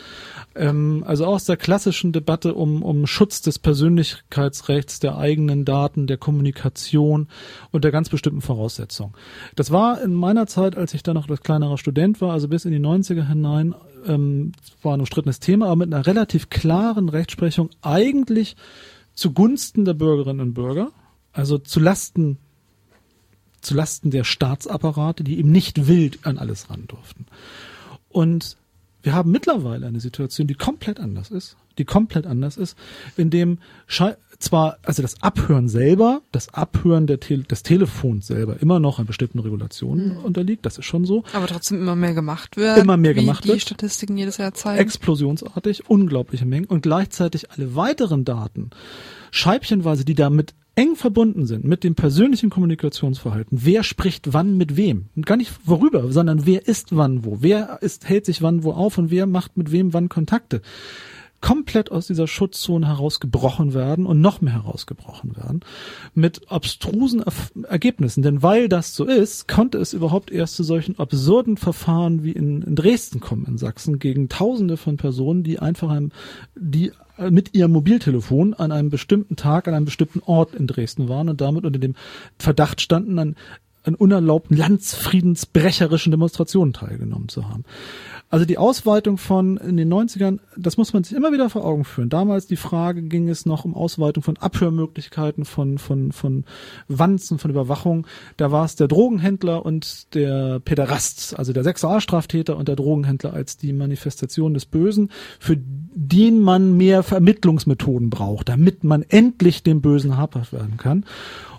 [0.55, 6.17] Ähm, also aus der klassischen Debatte um, um Schutz des Persönlichkeitsrechts, der eigenen Daten, der
[6.19, 7.29] Kommunikation
[7.71, 9.15] und der ganz bestimmten Voraussetzungen.
[9.57, 12.65] Das war in meiner Zeit, als ich da noch etwas kleinerer Student war, also bis
[12.65, 13.75] in die 90er hinein,
[14.07, 14.53] ähm,
[14.83, 18.57] war ein umstrittenes Thema, aber mit einer relativ klaren Rechtsprechung eigentlich
[19.15, 20.93] zugunsten der Bürgerinnen und Bürger,
[21.33, 22.39] also zu Lasten
[23.69, 27.27] zu Lasten der Staatsapparate, die eben nicht wild an alles ran durften.
[28.09, 28.57] Und
[29.03, 32.77] wir haben mittlerweile eine Situation, die komplett anders ist, die komplett anders ist,
[33.17, 33.59] in dem
[34.39, 39.07] zwar, also das Abhören selber, das Abhören der Te des Telefons selber immer noch an
[39.07, 40.25] bestimmten Regulationen mhm.
[40.25, 41.25] unterliegt, das ist schon so.
[41.33, 42.79] Aber trotzdem immer mehr gemacht wird.
[42.79, 43.59] Immer mehr gemacht die wird.
[43.59, 44.81] Die Statistiken jedes Jahr zeigen.
[44.81, 48.71] Explosionsartig, unglaubliche Mengen und gleichzeitig alle weiteren Daten,
[49.31, 53.59] scheibchenweise, die damit eng verbunden sind mit dem persönlichen Kommunikationsverhalten.
[53.65, 55.07] Wer spricht wann mit wem?
[55.17, 57.39] Und gar nicht worüber, sondern wer ist wann wo?
[57.41, 60.63] Wer ist, hält sich wann wo auf und wer macht mit wem wann Kontakte?
[61.41, 65.61] komplett aus dieser Schutzzone herausgebrochen werden und noch mehr herausgebrochen werden
[66.13, 67.23] mit abstrusen
[67.63, 68.23] Ergebnissen.
[68.23, 72.63] Denn weil das so ist, konnte es überhaupt erst zu solchen absurden Verfahren wie in,
[72.63, 75.97] in Dresden kommen, in Sachsen, gegen Tausende von Personen, die einfach
[76.57, 76.91] die
[77.31, 81.41] mit ihrem Mobiltelefon an einem bestimmten Tag an einem bestimmten Ort in Dresden waren und
[81.41, 81.95] damit unter dem
[82.39, 83.37] Verdacht standen, an,
[83.85, 87.65] an unerlaubten landsfriedensbrecherischen Demonstrationen teilgenommen zu haben.
[88.31, 91.85] Also die Ausweitung von in den 90ern, das muss man sich immer wieder vor Augen
[91.85, 92.11] führen.
[92.11, 96.45] Damals die Frage ging es noch um Ausweitung von Abhörmöglichkeiten, von, von, von
[96.89, 98.07] Wanzen, von Überwachung.
[98.37, 103.57] Da war es der Drogenhändler und der Pederast, also der Sexualstraftäter und der Drogenhändler als
[103.57, 105.11] die Manifestation des Bösen,
[105.41, 111.07] für den man mehr Vermittlungsmethoden braucht, damit man endlich dem Bösen habhaft werden kann.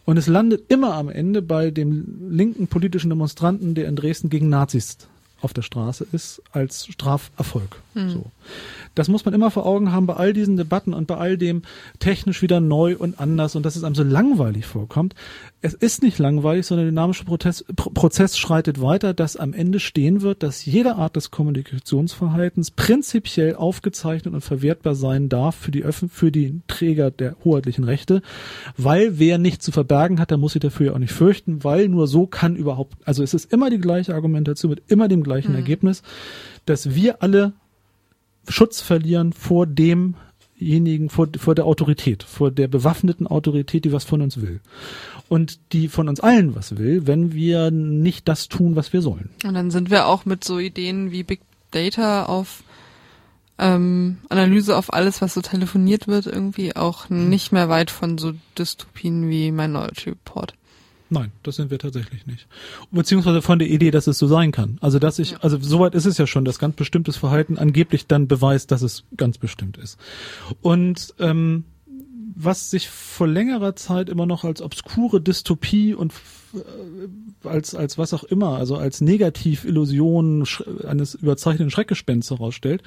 [0.05, 4.49] Und es landet immer am Ende bei dem linken politischen Demonstranten, der in Dresden gegen
[4.49, 4.97] Nazis
[5.41, 7.81] auf der Straße ist als Straferfolg.
[8.05, 8.09] Mhm.
[8.09, 8.25] So.
[8.95, 11.61] Das muss man immer vor Augen haben bei all diesen Debatten und bei all dem
[11.99, 15.15] technisch wieder neu und anders und dass es einem so langweilig vorkommt.
[15.61, 20.21] Es ist nicht langweilig, sondern der dynamische Prozess, Prozess schreitet weiter, dass am Ende stehen
[20.21, 26.09] wird, dass jede Art des Kommunikationsverhaltens prinzipiell aufgezeichnet und verwertbar sein darf für die Öffn
[26.09, 28.21] für die Träger der hoheitlichen Rechte,
[28.75, 31.87] weil wer nicht zu verbergen hat, der muss sich dafür ja auch nicht fürchten, weil
[31.87, 35.51] nur so kann überhaupt, also es ist immer die gleiche Argumentation mit immer dem gleichen
[35.51, 35.57] mhm.
[35.57, 36.03] Ergebnis,
[36.65, 37.53] dass wir alle
[38.47, 44.21] Schutz verlieren vor demjenigen, vor, vor der Autorität, vor der bewaffneten Autorität, die was von
[44.21, 44.59] uns will.
[45.27, 49.29] Und die von uns allen was will, wenn wir nicht das tun, was wir sollen.
[49.43, 51.41] Und dann sind wir auch mit so Ideen wie Big
[51.71, 52.63] Data auf
[53.59, 58.33] ähm, Analyse auf alles, was so telefoniert wird, irgendwie auch nicht mehr weit von so
[58.57, 60.53] Dystopien wie Minority Report.
[61.09, 62.47] Nein, das sind wir tatsächlich nicht.
[62.91, 64.77] Beziehungsweise von der Idee, dass es so sein kann.
[64.79, 68.27] Also dass ich, also soweit ist es ja schon, dass ganz bestimmtes Verhalten angeblich dann
[68.27, 69.97] beweist, dass es ganz bestimmt ist.
[70.61, 71.65] Und ähm,
[72.35, 76.13] was sich vor längerer Zeit immer noch als obskure Dystopie und
[76.53, 80.47] äh, als als was auch immer, also als Negativillusion
[80.87, 82.83] eines überzeichneten Schreckgespensts herausstellt,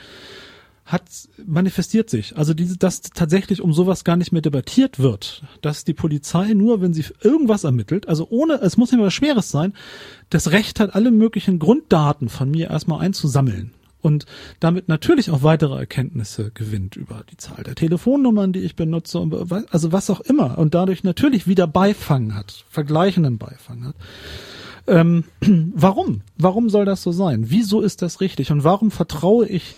[0.84, 1.02] hat
[1.46, 2.36] manifestiert sich.
[2.36, 6.80] Also diese, dass tatsächlich um sowas gar nicht mehr debattiert wird, dass die Polizei nur,
[6.80, 9.74] wenn sie irgendwas ermittelt, also ohne, es muss mehr was Schweres sein,
[10.30, 14.26] das Recht hat, alle möglichen Grunddaten von mir erstmal einzusammeln und
[14.60, 19.24] damit natürlich auch weitere Erkenntnisse gewinnt über die Zahl der Telefonnummern, die ich benutze,
[19.70, 23.94] also was auch immer und dadurch natürlich wieder Beifang hat, vergleichenden Beifang hat.
[24.88, 25.24] Ähm,
[25.74, 26.22] warum?
[26.36, 27.50] Warum soll das so sein?
[27.50, 28.50] Wieso ist das richtig?
[28.50, 29.76] Und warum vertraue ich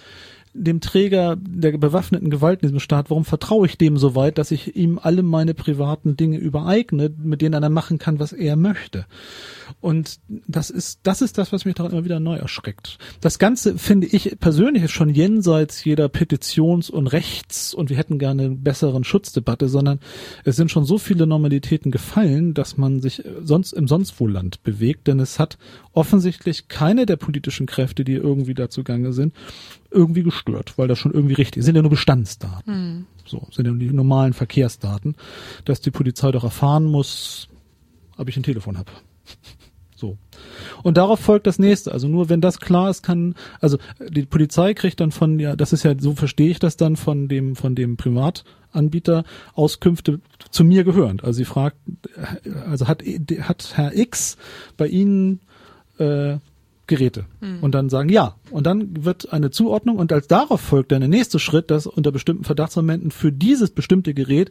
[0.55, 4.53] dem Träger der bewaffneten Gewalt in diesem Staat, warum vertraue ich dem so weit, dass
[4.53, 9.07] ich ihm alle meine privaten Dinge übereigne, mit denen er machen kann, was er möchte?
[9.81, 12.99] Und das ist, das ist das, was mich daran immer wieder neu erschreckt.
[13.21, 18.45] Das Ganze finde ich persönlich schon jenseits jeder Petitions- und Rechts- und wir hätten gerne
[18.45, 19.99] einen besseren Schutzdebatte, sondern
[20.45, 25.19] es sind schon so viele Normalitäten gefallen, dass man sich sonst im Sonstwohlland bewegt, denn
[25.19, 25.59] es hat
[25.93, 29.35] offensichtlich keine der politischen Kräfte, die irgendwie dazu gange sind,
[29.95, 31.67] irgendwie gestört, weil das schon irgendwie richtig ist.
[31.67, 32.75] Sind ja nur Bestandsdaten.
[32.75, 33.07] Hm.
[33.27, 35.17] So, sind ja nur die normalen Verkehrsdaten,
[35.65, 37.49] dass die Polizei doch erfahren muss,
[38.17, 38.91] ob ich ein Telefon habe.
[39.97, 40.19] So.
[40.83, 41.93] Und darauf folgt das nächste.
[41.93, 45.73] Also nur wenn das klar ist, kann, also die Polizei kriegt dann von, ja, das
[45.73, 50.83] ist ja, so verstehe ich das dann von dem, von dem Privatanbieter Auskünfte zu mir
[50.83, 51.23] gehörend.
[51.23, 51.77] Also sie fragt,
[52.69, 54.37] also hat, hat Herr X
[54.77, 55.41] bei Ihnen
[55.99, 56.39] äh,
[56.87, 57.61] Geräte mhm.
[57.63, 58.35] und dann sagen ja.
[58.55, 62.13] Und dann wird eine Zuordnung und als darauf folgt dann der nächste Schritt, dass unter
[62.13, 64.51] bestimmten Verdachtsmomenten für dieses bestimmte Gerät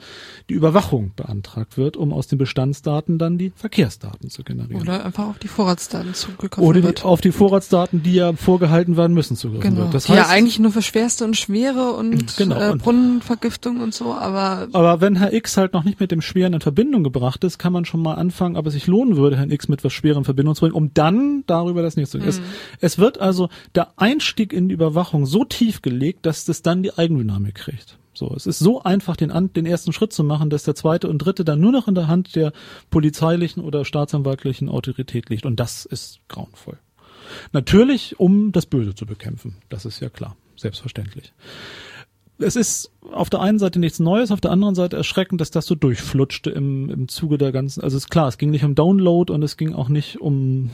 [0.49, 4.81] die Überwachung beantragt wird, um aus den Bestandsdaten dann die Verkehrsdaten zu generieren.
[4.81, 7.05] Oder einfach auf die Vorratsdaten zugegriffen Oder die, wird.
[7.05, 9.85] auf die Vorratsdaten, die ja vorgehalten werden müssen, zugegriffen genau.
[9.85, 9.93] wird.
[9.93, 12.59] Das heißt, ja eigentlich nur für schwerste und schwere und genau.
[12.59, 16.51] äh, Brunnenvergiftung und so, aber aber wenn Herr X halt noch nicht mit dem Schweren
[16.51, 19.49] in Verbindung gebracht ist, kann man schon mal anfangen, ob es sich lohnen würde, Herrn
[19.49, 22.45] X mit was Schwerem in Verbindung zu bringen, um dann darüber das nächste es, mhm.
[22.81, 26.93] es wird also der Einstieg in die Überwachung so tief gelegt, dass das dann die
[26.93, 27.97] Eigendynamik kriegt.
[28.13, 31.17] So, es ist so einfach, den, den ersten Schritt zu machen, dass der zweite und
[31.19, 32.53] dritte dann nur noch in der Hand der
[32.91, 35.45] polizeilichen oder staatsanwaltlichen Autorität liegt.
[35.45, 36.77] Und das ist grauenvoll.
[37.51, 39.55] Natürlich, um das Böse zu bekämpfen.
[39.69, 40.35] Das ist ja klar.
[40.55, 41.33] Selbstverständlich.
[42.37, 45.65] Es ist auf der einen Seite nichts Neues, auf der anderen Seite erschreckend, dass das
[45.65, 49.31] so durchflutschte im, im Zuge der ganzen, also ist klar, es ging nicht um Download
[49.31, 50.69] und es ging auch nicht um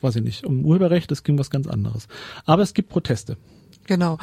[0.00, 2.08] weiß ich nicht, um Urheberrecht, es ging was ganz anderes.
[2.44, 3.36] Aber es gibt Proteste.
[3.86, 4.18] Genau.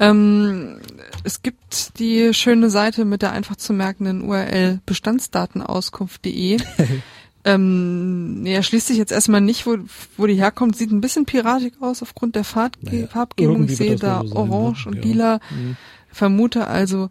[0.00, 0.80] Ähm,
[1.22, 6.58] es gibt die schöne Seite mit der einfach zu merkenden URL bestandsdatenauskunft.de.
[7.44, 9.76] ähm, er schließt sich jetzt erstmal nicht, wo,
[10.16, 10.76] wo die herkommt.
[10.76, 13.64] Sieht ein bisschen piratig aus aufgrund der Farbge naja, Farbgebung.
[13.68, 14.98] Ich sehe da so orange sein, ne?
[14.98, 15.12] und ja.
[15.12, 15.40] lila.
[15.50, 15.76] Mhm.
[16.10, 17.08] Vermute also,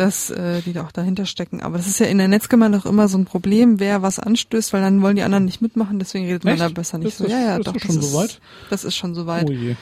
[0.00, 1.60] dass äh, die da auch dahinter stecken.
[1.60, 4.72] Aber das ist ja in der Netzgemeinde auch immer so ein Problem, wer was anstößt,
[4.72, 6.58] weil dann wollen die anderen nicht mitmachen, deswegen redet Echt?
[6.58, 7.24] man da besser nicht ist so.
[7.24, 8.40] Das, ja, ja, ist doch, das, schon ist, so weit?
[8.70, 9.48] das ist schon soweit.
[9.48, 9.76] Oh je.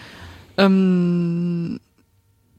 [0.57, 1.79] Ähm,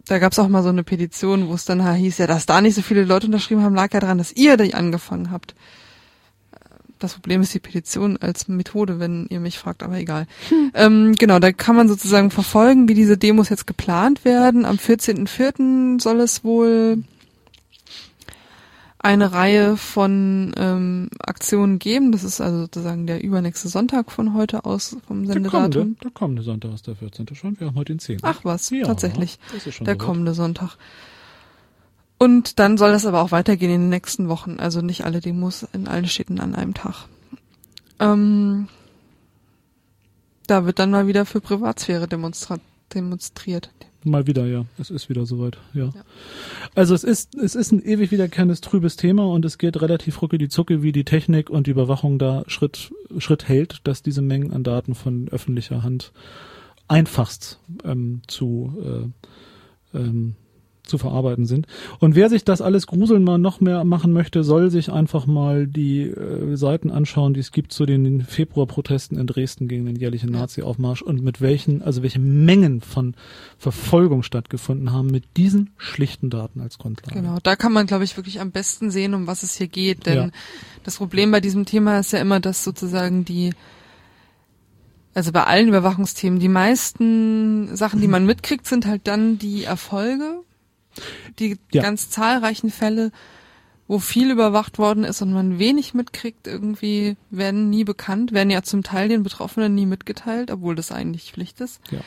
[0.05, 2.75] da gab's auch mal so eine Petition, wo es dann hieß, ja, dass da nicht
[2.75, 5.53] so viele Leute unterschrieben haben, lag ja daran, dass ihr die angefangen habt.
[6.97, 10.27] Das Problem ist die Petition als Methode, wenn ihr mich fragt, aber egal.
[10.47, 10.71] Hm.
[10.73, 14.65] Ähm, genau, da kann man sozusagen verfolgen, wie diese Demos jetzt geplant werden.
[14.65, 16.01] Am 14.04.
[16.01, 17.03] soll es wohl
[18.99, 22.11] eine Reihe von ähm, Aktionen geben.
[22.11, 25.51] Das ist also sozusagen der übernächste Sonntag von heute aus vom Sendedatum.
[25.51, 27.27] Der kommende, der kommende Sonntag ist der 14.
[27.33, 27.59] schon.
[27.59, 28.19] Wir haben heute den 10.
[28.23, 29.39] Ach was, ja, tatsächlich.
[29.79, 30.77] der kommende Sonntag.
[32.17, 34.59] Und dann soll das aber auch weitergehen in den nächsten Wochen.
[34.59, 37.05] Also nicht alle Demos in allen Städten an einem Tag.
[37.99, 38.67] Ähm,
[40.45, 43.69] da wird dann mal wieder für Privatsphäre demonstriert.
[44.03, 44.65] Mal wieder, ja.
[44.77, 45.85] Es ist wieder soweit, ja.
[45.85, 46.03] ja.
[46.73, 50.37] Also es ist, es ist ein ewig wiederkehrendes trübes Thema und es geht relativ rucke
[50.37, 54.53] die Zucke, wie die Technik und die Überwachung da Schritt, Schritt hält, dass diese Mengen
[54.53, 56.13] an Daten von öffentlicher Hand
[56.87, 59.11] einfachst ähm, zu
[59.93, 60.35] äh, ähm,
[60.89, 61.67] zu verarbeiten sind.
[61.99, 65.67] Und wer sich das alles gruseln mal noch mehr machen möchte, soll sich einfach mal
[65.67, 70.31] die äh, Seiten anschauen, die es gibt zu den Februarprotesten in Dresden gegen den jährlichen
[70.31, 73.15] Nazi-Aufmarsch und mit welchen, also welche Mengen von
[73.57, 77.15] Verfolgung stattgefunden haben mit diesen schlichten Daten als Grundlage.
[77.15, 80.05] Genau, da kann man, glaube ich, wirklich am besten sehen, um was es hier geht.
[80.05, 80.29] Denn ja.
[80.83, 83.51] das Problem bei diesem Thema ist ja immer, dass sozusagen die
[85.13, 90.41] also bei allen Überwachungsthemen, die meisten Sachen, die man mitkriegt, sind halt dann die Erfolge
[91.39, 91.81] die ja.
[91.81, 93.11] ganz zahlreichen Fälle,
[93.87, 98.61] wo viel überwacht worden ist und man wenig mitkriegt, irgendwie werden nie bekannt, werden ja
[98.61, 101.81] zum Teil den Betroffenen nie mitgeteilt, obwohl das eigentlich Pflicht ist.
[101.89, 101.99] Ja.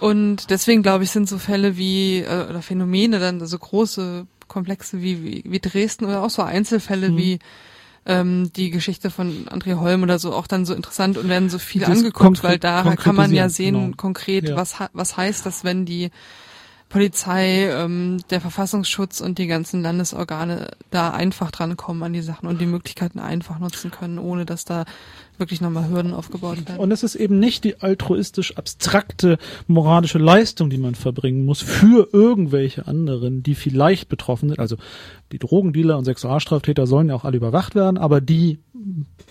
[0.00, 5.02] Und deswegen glaube ich, sind so Fälle wie äh, oder Phänomene dann so große Komplexe
[5.02, 7.16] wie, wie, wie Dresden oder auch so Einzelfälle mhm.
[7.16, 7.38] wie
[8.06, 11.58] ähm, die Geschichte von André Holm oder so auch dann so interessant und werden so
[11.58, 13.96] viel das angeguckt, weil da kann man ja sehen genau.
[13.96, 14.56] konkret, ja.
[14.56, 16.10] was was heißt das, wenn die
[16.88, 22.60] Polizei, ähm, der Verfassungsschutz und die ganzen Landesorgane da einfach drankommen an die Sachen und
[22.60, 24.86] die Möglichkeiten einfach nutzen können, ohne dass da
[25.36, 26.78] wirklich nochmal Hürden aufgebaut werden.
[26.78, 32.08] Und es ist eben nicht die altruistisch abstrakte moralische Leistung, die man verbringen muss für
[32.12, 34.58] irgendwelche anderen, die vielleicht betroffen sind.
[34.58, 34.76] Also
[35.30, 38.58] die Drogendealer und Sexualstraftäter sollen ja auch alle überwacht werden, aber die,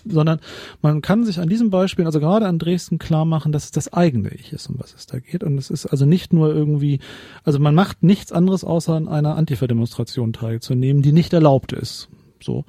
[0.06, 0.40] sondern
[0.82, 3.92] man kann sich an diesem Beispiel, also gerade an Dresden klar machen, dass es das
[3.94, 5.44] eigene Ich ist, um was es da geht.
[5.44, 7.00] Und es ist also nicht nur irgendwie,
[7.44, 12.10] also man macht nichts anderes, außer an einer Antifa-Demonstration teilzunehmen, die nicht erlaubt ist.
[12.42, 12.66] So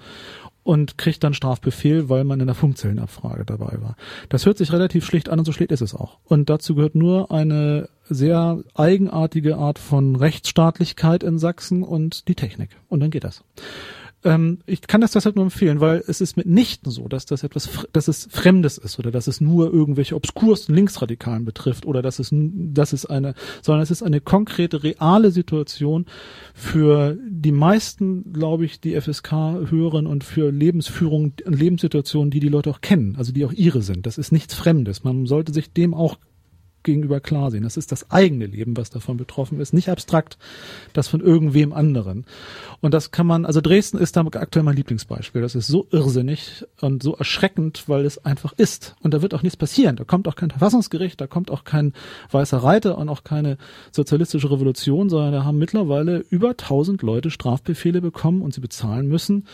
[0.69, 3.97] und kriegt dann Strafbefehl, weil man in der Funkzellenabfrage dabei war.
[4.29, 6.19] Das hört sich relativ schlicht an und so schlicht ist es auch.
[6.25, 12.77] Und dazu gehört nur eine sehr eigenartige Art von Rechtsstaatlichkeit in Sachsen und die Technik.
[12.89, 13.45] Und dann geht das.
[14.25, 17.87] Ähm, ich kann das deshalb nur empfehlen, weil es ist mitnichten so, dass das etwas,
[17.93, 22.31] dass es Fremdes ist oder dass es nur irgendwelche obskursten Linksradikalen betrifft oder dass es,
[22.33, 26.07] dass es eine, sondern es ist eine konkrete, reale Situation
[26.53, 29.33] für die meisten, glaube ich, die FSK
[29.71, 34.07] hören und für Lebensführung, Lebenssituationen, die die Leute auch kennen, also die auch ihre sind.
[34.07, 35.05] Das ist nichts Fremdes.
[35.05, 36.19] Man sollte sich dem auch
[36.89, 37.65] gegenüber klar sehen.
[37.65, 40.39] Das ist das eigene Leben, was davon betroffen ist, nicht abstrakt
[40.95, 42.25] das von irgendwem anderen.
[42.81, 45.43] Und das kann man, also Dresden ist da aktuell mein Lieblingsbeispiel.
[45.43, 48.97] Das ist so irrsinnig und so erschreckend, weil es einfach ist.
[49.03, 49.97] Und da wird auch nichts passieren.
[49.97, 51.93] Da kommt auch kein Verfassungsgericht, da kommt auch kein
[52.31, 53.59] weißer Reiter und auch keine
[53.93, 59.45] sozialistische Revolution, sondern da haben mittlerweile über tausend Leute Strafbefehle bekommen und sie bezahlen müssen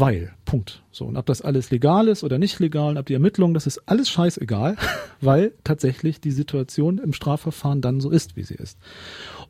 [0.00, 0.82] weil, Punkt.
[0.90, 3.66] So, und ob das alles legal ist oder nicht legal, und ob die Ermittlungen, das
[3.66, 4.76] ist alles scheißegal,
[5.20, 8.78] weil tatsächlich die Situation im Strafverfahren dann so ist, wie sie ist.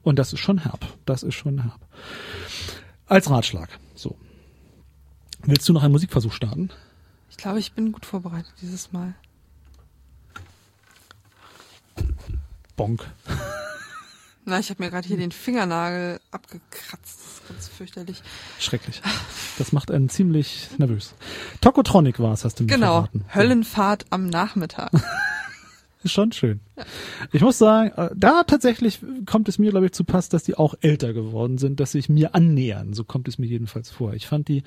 [0.03, 0.87] Und das ist schon herb.
[1.07, 1.81] Das ist schon herb.
[3.07, 3.71] Als Ratschlag.
[3.95, 4.17] So.
[5.45, 6.71] Willst du noch einen Musikversuch starten?
[7.31, 9.15] Ich glaube, ich bin gut vorbereitet dieses Mal.
[12.77, 13.07] Bonk.
[14.47, 17.19] Na, ich habe mir gerade hier den Fingernagel abgekratzt.
[17.21, 18.23] Das ist ganz fürchterlich.
[18.61, 19.01] Schrecklich.
[19.59, 21.15] Das macht einen ziemlich nervös.
[21.61, 22.93] Tokotronic war es, hast du mir Genau.
[23.05, 23.25] verraten.
[23.35, 24.91] Höllenfahrt am Nachmittag.
[26.03, 26.61] Ist schon schön.
[27.33, 30.55] Ich muss sagen, äh, da tatsächlich kommt es mir, glaube ich, zu Pass, dass die
[30.55, 32.93] auch älter geworden sind, dass sich mir annähern.
[32.93, 34.13] So kommt es mir jedenfalls vor.
[34.13, 34.65] Ich fand die,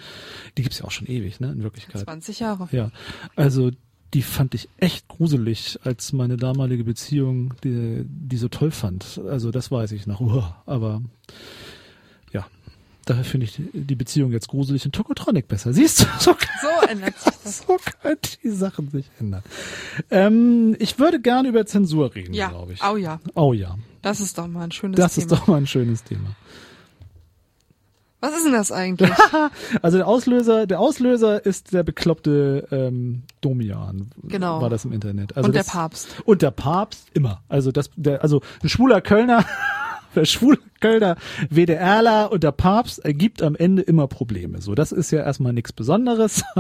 [0.58, 2.02] die gibt's ja auch schon ewig, ne, in Wirklichkeit.
[2.02, 2.68] 20 Jahre.
[2.72, 2.90] Ja,
[3.36, 3.70] also
[4.14, 9.20] die fand ich echt gruselig, als meine damalige Beziehung die, die so toll fand.
[9.30, 10.22] Also das weiß ich noch.
[10.22, 11.02] Uah, aber
[12.32, 12.46] ja,
[13.06, 15.74] daher finde ich die- Beziehung jetzt gruselig und Tokotronic besser.
[15.74, 17.58] Siehst du, so kann, So ändert sich das.
[17.68, 19.44] so können die Sachen sich ändern.
[20.10, 22.84] Ähm, ich würde gerne über Zensur reden, Ja, glaube ich.
[22.84, 23.20] oh ja.
[23.36, 25.24] Oh ja, Das ist doch mal ein schönes das Thema.
[25.26, 26.36] ist doch mal ein schönes Thema.
[28.20, 29.12] Was ist denn das eigentlich?
[29.82, 34.12] Also der Auslöser, der Auslöser ist der bekloppte ähm, Domian.
[34.24, 34.62] Genau.
[34.62, 35.36] War das im Internet.
[35.38, 36.08] Also Und der das, Papst.
[36.26, 37.44] Und der Papst immer.
[37.48, 39.46] Also das, der, also ein schwuler Kölner,
[40.16, 41.16] der schwule Kölner
[41.50, 44.62] WDRler und der Papst ergibt am Ende immer Probleme.
[44.62, 46.44] So, das ist ja erstmal nichts Besonderes.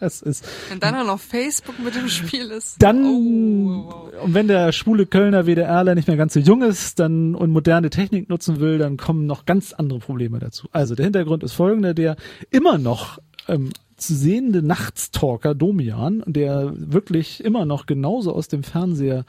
[0.00, 2.82] Das ist Wenn dann auch noch Facebook mit im Spiel ist.
[2.82, 7.34] dann Oh, und wenn der schwule Kölner WDRler nicht mehr ganz so jung ist, dann
[7.34, 10.68] und moderne Technik nutzen will, dann kommen noch ganz andere Probleme dazu.
[10.72, 12.16] Also der Hintergrund ist folgender: Der
[12.50, 13.18] immer noch
[13.48, 13.70] ähm,
[14.08, 19.24] sehende Nachtstalker Domian, der wirklich immer noch genauso aus dem Fernseher,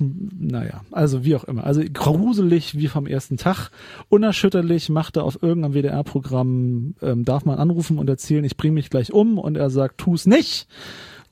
[0.00, 3.70] naja, also wie auch immer, also gruselig wie vom ersten Tag,
[4.08, 8.90] unerschütterlich macht er auf irgendeinem WDR-Programm, ähm, darf man anrufen und erzählen, ich bringe mich
[8.90, 10.66] gleich um und er sagt, tu's nicht.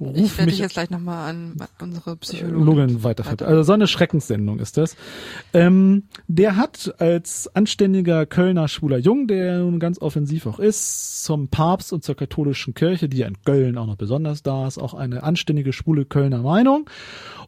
[0.01, 3.43] Ruf Ich werde dich jetzt gleich nochmal an unsere Psychologin weiterführt.
[3.43, 4.97] Also so eine Schreckenssendung ist das.
[5.53, 11.49] Ähm, der hat als anständiger Kölner schwuler Jung, der nun ganz offensiv auch ist, zum
[11.49, 14.95] Papst und zur katholischen Kirche, die ja in Köln auch noch besonders da ist, auch
[14.95, 16.89] eine anständige schwule Kölner Meinung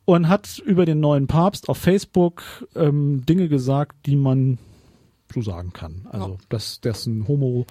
[0.05, 2.43] und hat über den neuen Papst auf Facebook
[2.75, 4.59] ähm, Dinge gesagt, die man
[5.33, 6.09] so sagen kann.
[6.11, 6.37] Also, Ja.
[6.49, 7.67] dass dessen Homo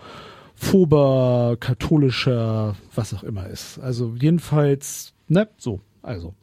[0.60, 3.80] phober, katholischer, was auch immer ist.
[3.80, 6.34] Also jedenfalls, ne, so, also.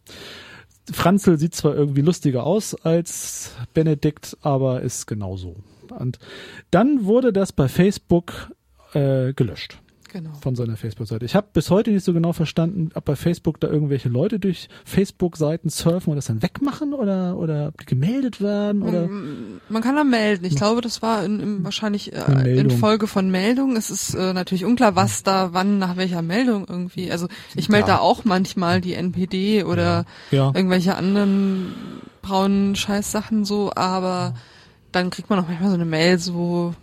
[0.90, 5.56] Franzl sieht zwar irgendwie lustiger aus als Benedikt, aber ist genauso.
[5.90, 6.18] Und
[6.70, 8.52] dann wurde das bei Facebook
[8.94, 9.78] äh, gelöscht
[10.16, 10.32] Genau.
[10.40, 11.26] von seiner Facebook-Seite.
[11.26, 14.68] Ich habe bis heute nicht so genau verstanden, ob bei Facebook da irgendwelche Leute durch
[14.86, 19.82] Facebook-Seiten surfen und das dann wegmachen oder oder ob die gemeldet werden oder Mm, Man
[19.82, 20.44] kann da melden.
[20.47, 22.70] Ich glaube, das war in, in, wahrscheinlich äh, in.
[22.70, 23.76] Folge von Meldungen.
[23.76, 27.10] Es ist äh, natürlich unklar, was da, wann, nach welcher Meldung irgendwie.
[27.12, 27.97] Also ich melde Ja.
[27.97, 30.51] da auch manchmal die NPD oder ja.
[30.55, 31.74] irgendwelche anderen
[32.22, 34.32] braunen Scheißsachen so, aber
[34.93, 36.74] dann kriegt man auch manchmal so eine Mail so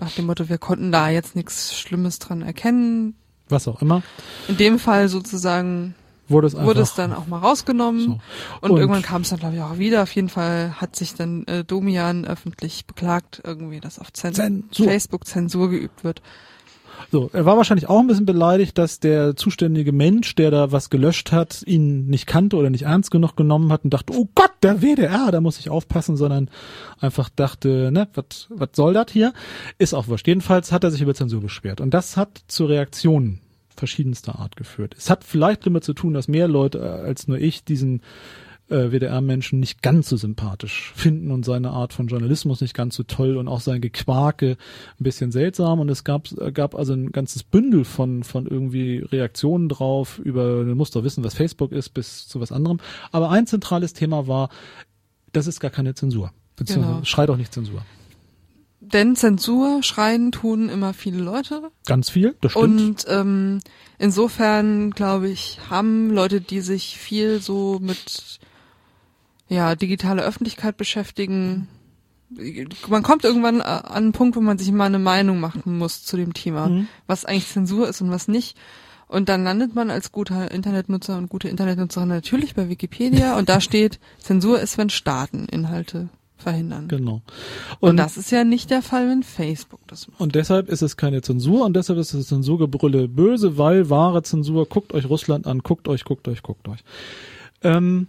[0.00, 3.14] nach dem Motto, wir konnten da jetzt nichts Schlimmes dran erkennen.
[3.48, 4.02] was auch immer.
[4.48, 5.94] In dem Fall sozusagen
[6.28, 8.00] wurde es, wurde es dann auch mal rausgenommen.
[8.00, 8.18] So.
[8.60, 10.02] Und, Und- irgendwann kam es dann, glaube ich, auch wieder.
[10.04, 14.86] Auf jeden Fall hat sich dann äh, Domian öffentlich beklagt, irgendwie, dass auf Zen Zensur.
[14.86, 16.22] Facebook Zensur geübt wird.
[17.10, 20.90] So, er war wahrscheinlich auch ein bisschen beleidigt, dass der zuständige Mensch, der da was
[20.90, 24.52] gelöscht hat, ihn nicht kannte oder nicht ernst genug genommen hat und dachte, oh Gott,
[24.62, 26.48] der WDR, da muss ich aufpassen, sondern
[27.00, 29.32] einfach dachte, ne, was was soll das hier?
[29.78, 30.28] Ist auch wurscht.
[30.28, 33.40] Jedenfalls hat er sich über Zensur beschwert und das hat zu Reaktionen
[33.76, 34.94] verschiedenster Art geführt.
[34.96, 38.02] Es hat vielleicht damit zu tun, dass mehr Leute äh, als nur ich diesen
[38.70, 43.02] äh, WDR-Menschen nicht ganz so sympathisch finden und seine Art von Journalismus nicht ganz so
[43.02, 45.80] toll und auch sein Gequake ein bisschen seltsam.
[45.80, 50.64] Und es gab, äh, gab also ein ganzes Bündel von, von irgendwie Reaktionen drauf über,
[50.64, 52.78] du musst doch wissen, was Facebook ist, bis zu was anderem.
[53.12, 54.48] Aber ein zentrales Thema war,
[55.32, 56.32] das ist gar keine Zensur.
[56.56, 57.04] Beziehungsweise Genau.
[57.04, 57.82] schrei doch nicht Zensur.
[58.80, 61.70] Denn Zensur schreien tun immer viele Leute.
[61.86, 62.64] Ganz viel, das stimmt.
[62.80, 63.60] Und ähm,
[63.98, 68.40] insofern, glaube ich, haben Leute, die sich viel so mit
[69.50, 71.68] ja, digitaler Öffentlichkeit beschäftigen,
[72.88, 76.04] man kommt irgendwann äh, an einen Punkt, wo man sich mal eine Meinung machen muss
[76.04, 76.86] zu dem Thema, Mhm.
[77.06, 78.56] was eigentlich Zensur ist und was nicht.
[79.08, 83.60] Und dann landet man als guter Internetnutzer und gute Internetnutzerin natürlich bei Wikipedia und da
[83.60, 86.86] steht, Zensur ist, wenn Staaten Inhalte verhindern.
[86.88, 87.20] genau.
[87.80, 90.20] Und, das ist ja nicht der Fall, wenn Facebook das macht.
[90.20, 94.66] Und deshalb ist es keine Zensur und deshalb ist das Zensurgebrülle böse, weil wahre Zensur,
[94.66, 96.80] guckt euch Russland an, guckt euch, guckt euch, guckt euch.
[97.62, 98.06] Ähm,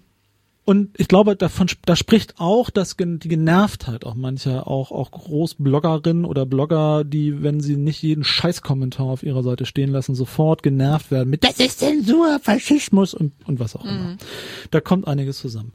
[0.64, 6.24] und ich glaube, davon, da spricht auch das, die Genervtheit auch mancher, auch, auch Großbloggerinnen
[6.24, 11.10] oder Blogger, die, wenn sie nicht jeden Scheißkommentar auf ihrer Seite stehen lassen, sofort genervt
[11.10, 14.18] werden mit, das ist Zensur, Faschismus und, und was auch immer.
[14.70, 15.72] Da kommt einiges zusammen.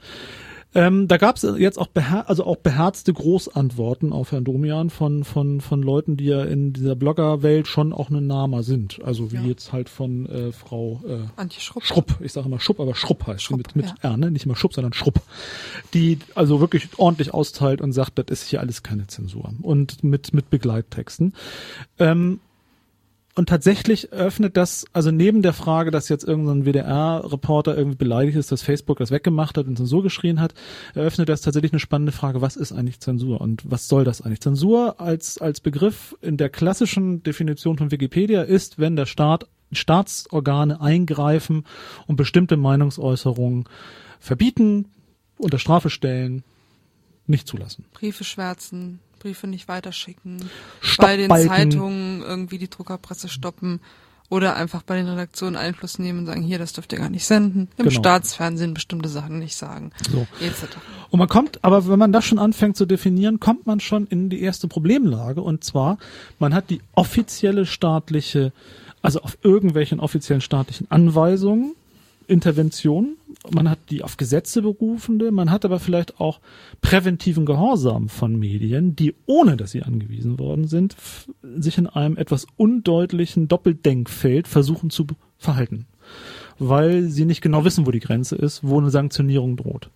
[0.77, 5.25] Ähm, da gab es jetzt auch, beher also auch beherzte Großantworten auf Herrn Domian von,
[5.25, 9.01] von, von Leuten, die ja in dieser Bloggerwelt schon auch eine Nama sind.
[9.03, 9.43] Also wie Ja.
[9.45, 11.83] jetzt halt von äh, Frau äh, Antje Schrupp.
[11.85, 12.17] Schrupp.
[12.21, 13.95] Ich sage immer Schrupp, aber Schrupp heißt Schrupp, mit, mit ja.
[14.11, 14.31] R, ne?
[14.31, 15.23] Nicht immer Schrupp, sondern Schrupp.
[15.95, 19.55] Die also wirklich ordentlich austeilt und sagt, das ist hier alles keine Zensur.
[19.63, 21.33] Und mit, mit Begleittexten.
[21.99, 22.41] Ähm,
[23.37, 28.51] und tatsächlich öffnet das, also neben der Frage, dass jetzt irgendein WDR-Reporter irgendwie beleidigt ist,
[28.51, 30.55] dass Facebook das weggemacht hat und Zensur geschrien hat,
[30.95, 34.41] eröffnet das tatsächlich eine spannende Frage, was ist eigentlich Zensur und was soll das eigentlich?
[34.41, 40.81] Zensur als, als Begriff in der klassischen Definition von Wikipedia ist, wenn der Staat, Staatsorgane
[40.81, 41.67] eingreifen
[42.07, 43.69] und bestimmte Meinungsäußerungen
[44.19, 44.87] verbieten,
[45.37, 46.43] unter Strafe stellen,
[47.27, 47.85] nicht zulassen.
[47.93, 50.51] Briefe schwärzen, Briefe nicht weiterschicken,
[50.99, 53.81] bei den Zeitungen irgendwie die Druckerpresse stoppen
[54.29, 57.25] oder einfach bei den Redaktionen Einfluss nehmen und sagen, hier, das dürft ihr gar nicht
[57.25, 57.91] senden, im Genau.
[58.01, 60.27] Staatsfernsehen bestimmte Sachen nicht sagen, So.
[60.41, 60.77] etc.
[61.11, 64.29] Und man kommt, aber wenn man das schon anfängt zu definieren, kommt man schon in
[64.29, 65.41] die erste Problemlage.
[65.43, 65.99] Und zwar,
[66.41, 68.53] man hat die offizielle staatliche,
[69.01, 71.75] also auf irgendwelchen offiziellen staatlichen Anweisungen,
[72.27, 73.17] Interventionen,
[73.51, 76.41] man hat die auf Gesetze berufende, man hat aber vielleicht auch
[76.81, 80.97] präventiven Gehorsam von Medien, die, ohne dass sie angewiesen worden sind,
[81.43, 85.07] sich in einem etwas undeutlichen Doppeldenkfeld versuchen zu
[85.39, 85.87] verhalten.
[86.59, 89.91] Weil sie nicht genau wissen, wo die Grenze ist, wo eine Sanktionierung droht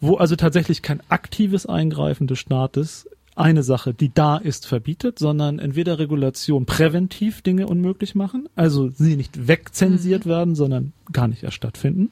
[0.00, 5.58] wo also tatsächlich kein aktives Eingreifen des Staates eine Sache, die da ist, verbietet, sondern
[5.58, 11.56] entweder Regulation präventiv Dinge unmöglich machen, also sie nicht wegzensiert werden, sondern gar nicht erst
[11.56, 12.10] stattfinden,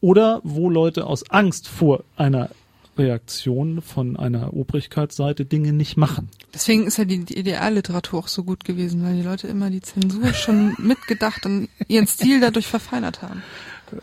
[0.00, 2.50] oder wo Leute aus Angst vor einer
[2.96, 6.28] Reaktion von einer Obrigkeitsseite Dinge nicht machen.
[6.52, 9.80] Deswegen ist ja die, die Idealliteratur auch so gut gewesen, weil die Leute immer die
[9.80, 13.42] Zensur schon mitgedacht und ihren Stil dadurch verfeinert haben.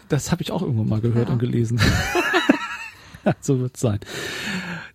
[0.10, 1.34] Das habe ich auch irgendwo mal gehört Ja.
[1.34, 1.80] und gelesen.
[3.42, 4.00] so wird's sein.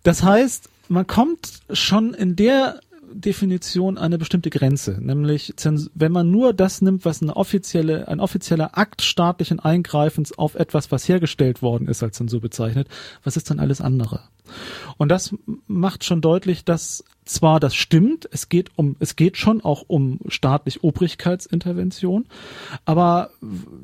[0.03, 2.79] Das heißt, man kommt schon in der
[3.13, 5.53] Definition eine bestimmte Grenze, nämlich
[5.93, 10.91] wenn man nur das nimmt, was eine offizielle, ein offizieller Akt staatlichen Eingreifens auf etwas,
[10.91, 12.87] was hergestellt worden ist, als Zensur bezeichnet,
[13.23, 14.21] was ist dann alles andere?
[14.97, 15.33] Und das
[15.67, 20.19] macht schon deutlich, dass zwar das stimmt, es geht um, es geht schon auch um
[20.27, 22.25] staatlich Obrigkeitsintervention,
[22.85, 23.29] aber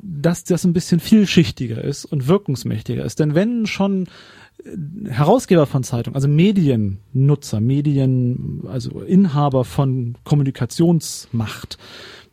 [0.02, 3.20] dass das ein bisschen vielschichtiger ist und wirkungsmächtiger ist.
[3.20, 4.08] Denn wenn schon
[5.08, 11.78] Herausgeber von Zeitungen, also Mediennutzer, Medien, also Inhaber von Kommunikationsmacht,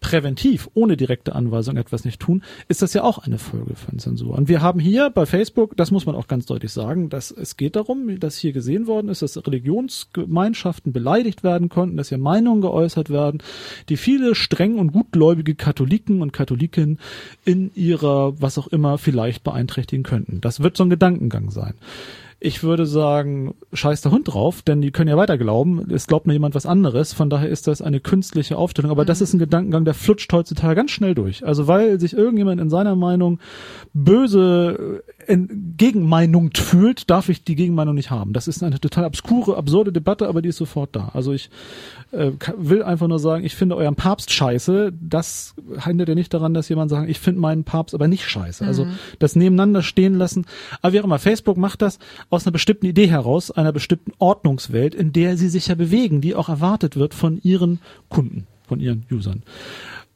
[0.06, 4.36] präventiv, ohne direkte Anweisung etwas nicht tun, ist das ja auch eine Folge von Zensur.
[4.36, 7.57] Und wir haben hier bei Facebook, das muss man auch ganz deutlich sagen, dass es
[7.57, 12.61] geht darum, dass hier gesehen worden ist, dass Religionsgemeinschaften beleidigt werden konnten, dass hier Meinungen
[12.61, 13.41] geäußert werden,
[13.90, 16.99] die viele streng und gutgläubige Katholiken und Katholiken
[17.44, 20.40] in ihrer, was auch immer, vielleicht beeinträchtigen könnten.
[20.40, 21.73] Das wird so ein Gedankengang sein.
[22.40, 25.90] Ich würde sagen, scheiß der Hund drauf, denn die können ja weiter glauben.
[25.90, 27.14] Es glaubt mir jemand was anderes.
[27.14, 28.91] Von daher ist das eine künstliche Aufstellung.
[28.91, 29.07] Aber mhm.
[29.07, 31.45] das ist ein Gedankengang, der flutscht heutzutage ganz schnell durch.
[31.45, 33.40] Also weil sich irgendjemand in seiner Meinung
[33.94, 38.34] böse Gegenmeinung fühlt, darf ich die Gegenmeinung nicht haben.
[38.34, 41.10] Das ist eine total obskure, absurde Debatte, aber die ist sofort da.
[41.14, 41.49] Also ich
[42.11, 44.93] äh, will einfach nur sagen, ich finde euren Papst scheiße.
[44.99, 48.65] Das hindert ja nicht daran, dass jemand sagt, ich finde meinen Papst aber nicht scheiße.
[48.65, 48.91] Also mhm.
[49.19, 50.45] das nebeneinander stehen lassen.
[50.81, 51.99] Aber wie auch immer, Facebook macht das
[52.30, 56.35] aus einer bestimmten Idee heraus, einer bestimmten Ordnungswelt, in der sie sich ja bewegen, die
[56.35, 57.80] auch erwartet wird von ihren
[58.10, 59.43] Kunden, von ihren Usern.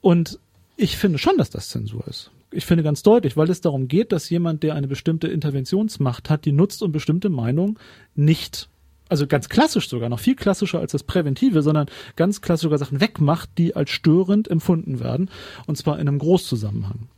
[0.02, 0.40] Und
[0.78, 2.32] ich finde schon, dass das Zensur ist.
[2.52, 6.46] Ich finde ganz deutlich, weil es darum geht, dass jemand, der eine bestimmte Interventionsmacht hat,
[6.46, 7.78] die nutzt, um bestimmte Meinungen
[8.16, 8.70] nicht
[9.10, 13.02] also ganz klassisch sogar, noch viel klassischer als das Präventive, sondern ganz klassisch sogar Sachen
[13.02, 15.30] wegmacht, die als störend empfunden werden,
[15.66, 17.10] und zwar in einem Großzusammenhang.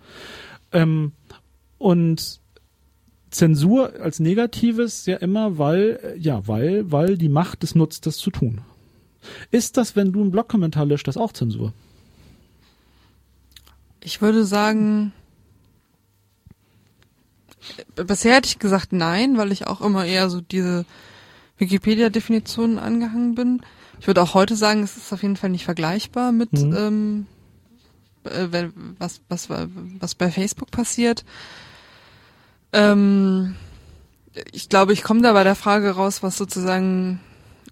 [0.72, 1.12] Ähm,
[1.78, 2.40] und
[3.30, 8.32] Zensur als Negatives ja immer, weil, ja, weil, weil die Macht es nutzt, das zu
[8.32, 8.62] tun.
[9.52, 11.74] Ist das, wenn du einen Blogkommentar löscht, das auch Zensur?
[14.04, 15.14] Ich würde sagen,
[17.96, 20.86] bisher hätte ich gesagt nein, weil ich auch immer eher so diese
[21.58, 23.62] Wikipedia-Definitionen angehangen bin.
[24.00, 26.76] Ich würde auch heute sagen, es ist auf jeden Fall nicht vergleichbar mit mhm.
[26.76, 27.28] ähm,
[28.24, 31.24] äh, was, was, was bei Facebook passiert.
[32.74, 33.56] Ähm,
[34.52, 37.20] ich glaube, ich komme da bei der Frage raus, was sozusagen,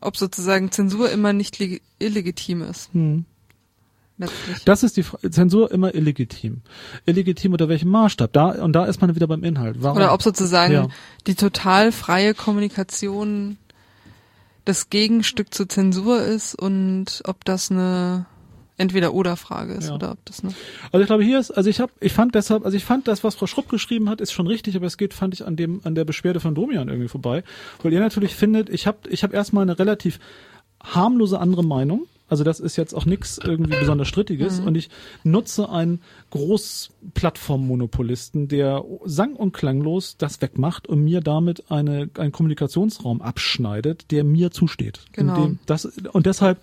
[0.02, 1.60] ob sozusagen Zensur immer nicht
[2.00, 2.94] illegitim ist.
[4.28, 4.56] Hm.
[4.66, 6.62] Das ist die Fra Zensur immer illegitim.
[7.06, 8.34] Illegitim unter welchem Maßstab?
[8.34, 9.78] Da und da ist man wieder beim Inhalt.
[9.80, 9.98] Warum?
[9.98, 10.88] Oder ob sozusagen ja.
[11.28, 13.58] die total freie Kommunikation
[14.66, 18.26] das Gegenstück zur Zensur ist und ob das eine
[18.80, 19.96] entweder oder Frage ist ja.
[19.96, 20.54] oder ob das noch.
[20.92, 23.24] Also ich glaube hier ist, also ich habe, ich fand deshalb, also ich fand das,
[23.24, 25.82] was Frau Schrupp geschrieben hat, ist schon richtig, aber es geht, fand ich an dem,
[25.84, 27.44] an der Beschwerde von Domian irgendwie vorbei,
[27.84, 30.20] weil ihr natürlich findet, ich habe, ich habe erstmal eine relativ
[30.82, 32.08] harmlose andere Meinung.
[32.30, 34.62] Also das ist jetzt auch nichts irgendwie besonders Strittiges.
[34.62, 34.68] Mhm.
[34.68, 34.90] Und ich
[35.24, 43.22] nutze einen Großplattformmonopolisten, der sang- und klanglos das wegmacht und mir damit eine, einen Kommunikationsraum
[43.22, 45.02] abschneidet, der mir zusteht.
[45.12, 45.52] Genau.
[45.66, 46.62] das, und deshalb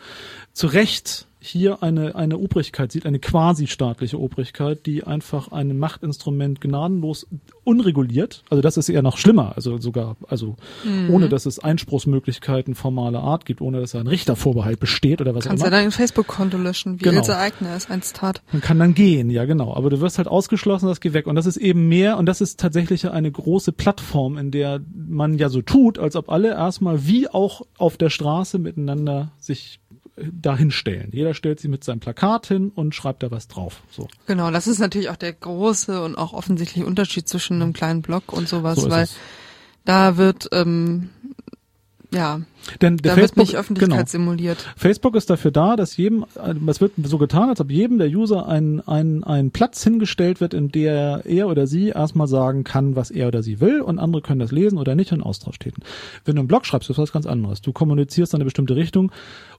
[0.53, 6.61] zu Recht hier eine, eine Obrigkeit sieht, eine quasi staatliche Obrigkeit, die einfach ein Machtinstrument
[6.61, 7.27] gnadenlos
[7.65, 11.11] unreguliert, also das ist eher noch schlimmer, also sogar, also mhm.
[11.11, 15.63] ohne dass es Einspruchsmöglichkeiten formaler Art gibt, ohne dass ein Richtervorbehalt besteht oder was Kannst
[15.63, 15.77] auch immer.
[15.77, 17.19] Kannst ja dein Facebook-Konto löschen, wie genau.
[17.19, 18.43] Ilse Eigner es einst tat.
[18.53, 21.35] Man kann dann gehen, ja genau, aber du wirst halt ausgeschlossen, das geht weg und
[21.35, 25.49] das ist eben mehr und das ist tatsächlich eine große Plattform, in der man ja
[25.49, 29.81] so tut, als ob alle erstmal wie auch auf der Straße miteinander sich
[30.17, 31.11] dahin stellen.
[31.13, 33.83] Jeder stellt sie mit seinem Plakat hin und schreibt da was drauf.
[33.91, 34.09] So.
[34.27, 38.33] Genau, das ist natürlich auch der große und auch offensichtliche Unterschied zwischen einem kleinen Blog
[38.33, 39.17] und sowas, so weil es.
[39.85, 41.11] da wird ähm,
[42.13, 42.41] ja,
[42.81, 44.07] denn der da Facebook, wird nicht Öffentlichkeit genau.
[44.07, 44.59] simuliert.
[44.77, 46.25] Facebook ist dafür da, dass jedem,
[46.67, 50.55] es wird so getan, als ob jedem der User ein, ein, ein Platz hingestellt wird,
[50.55, 54.23] in der er oder sie erstmal sagen kann, was er oder sie will und andere
[54.23, 55.83] können das lesen oder nicht in Austausch treten.
[56.25, 57.61] Wenn du einen Blog schreibst, ist was ganz anderes.
[57.61, 59.11] Du kommunizierst in eine bestimmte Richtung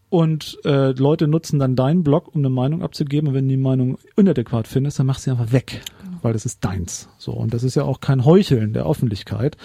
[0.10, 3.30] und äh, Leute nutzen dann deinen Blog, um eine Meinung abzugeben.
[3.30, 6.18] Und wenn du die Meinung inadäquat findest, dann machst du sie einfach weg, genau.
[6.22, 7.10] weil das ist deins.
[7.18, 9.58] So und das ist ja auch kein Heucheln der Öffentlichkeit.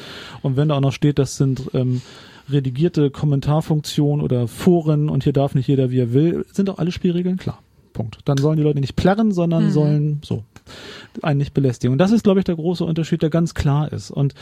[0.43, 2.03] Und wenn da auch noch steht, das sind ähm,
[2.51, 6.93] redigierte Kommentarfunktionen oder Foren und hier darf nicht jeder wie er will, sind auch alle
[6.93, 7.61] Spielregeln klar.
[7.93, 8.19] Punkt.
[8.25, 9.71] Dann sollen die Leute nicht plärren, sondern mhm.
[9.71, 10.45] sollen so
[11.21, 11.93] einen nicht belästigen.
[11.93, 14.11] Und das ist, glaube ich, der große Unterschied, der ganz klar ist.
[14.11, 14.35] Und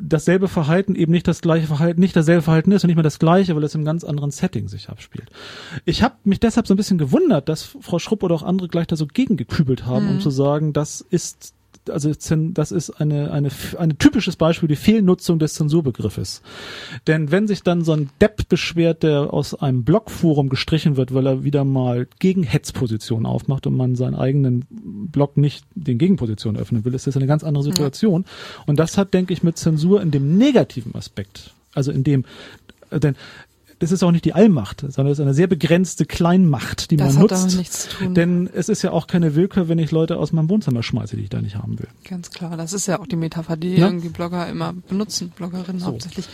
[0.00, 3.18] dasselbe Verhalten eben nicht das gleiche Verhalten, nicht dasselbe Verhalten ist und nicht mehr das
[3.18, 5.30] gleiche, weil es im ganz anderen Setting sich abspielt.
[5.84, 8.86] Ich habe mich deshalb so ein bisschen gewundert, dass Frau Schrupp oder auch andere gleich
[8.86, 10.10] da so gegengekübelt haben, mhm.
[10.12, 11.54] um zu sagen, das ist
[11.90, 16.42] also das ist eine, eine, ein typisches Beispiel, die Fehlnutzung des Zensurbegriffes.
[17.06, 21.26] Denn wenn sich dann so ein Depp beschwert, der aus einem Blogforum gestrichen wird, weil
[21.26, 26.84] er wieder mal gegen Hetzpositionen aufmacht und man seinen eigenen Blog nicht den Gegenpositionen öffnen
[26.84, 28.24] will, ist das eine ganz andere Situation.
[28.26, 28.62] Ja.
[28.66, 32.24] Und das hat, denke ich, mit Zensur in dem negativen Aspekt, also in dem,
[32.90, 33.16] denn
[33.78, 37.14] das ist auch nicht die Allmacht, sondern es ist eine sehr begrenzte Kleinmacht, die das
[37.14, 37.56] man nutzt.
[37.56, 38.14] nichts zu tun.
[38.14, 41.22] Denn es ist ja auch keine Willkür, wenn ich Leute aus meinem Wohnzimmer schmeiße, die
[41.22, 41.88] ich da nicht haben will.
[42.04, 43.86] Ganz klar, das ist ja auch die Metapher, die ja?
[43.86, 45.86] irgendwie Blogger immer benutzen, Bloggerinnen so.
[45.86, 46.28] hauptsächlich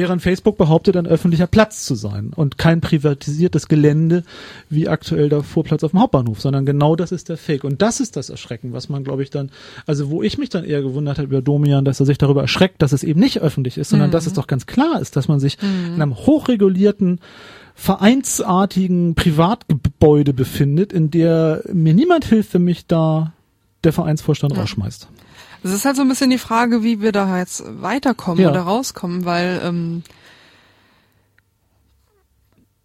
[0.00, 4.22] während Facebook behauptet, ein öffentlicher Platz zu sein und kein privatisiertes Gelände
[4.70, 7.64] wie aktuell der Vorplatz auf dem Hauptbahnhof, sondern genau das ist der Fake.
[7.64, 9.50] Und das ist das Erschrecken, was man, glaube ich, dann,
[9.84, 12.80] also wo ich mich dann eher gewundert habe über Domian, dass er sich darüber erschreckt,
[12.80, 14.12] dass es eben nicht öffentlich ist, sondern mhm.
[14.12, 15.94] dass es doch ganz klar ist, dass man sich mhm.
[15.96, 17.20] in einem hochregulierten
[17.74, 23.34] vereinsartigen Privatgebäude befindet, in der mir niemand hilft, wenn mich da
[23.84, 24.60] der Vereinsvorstand ja.
[24.60, 25.08] rausschmeißt.
[25.62, 28.50] Es ist halt so ein bisschen die Frage, wie wir da jetzt weiterkommen Ja.
[28.50, 30.02] oder rauskommen, weil ähm,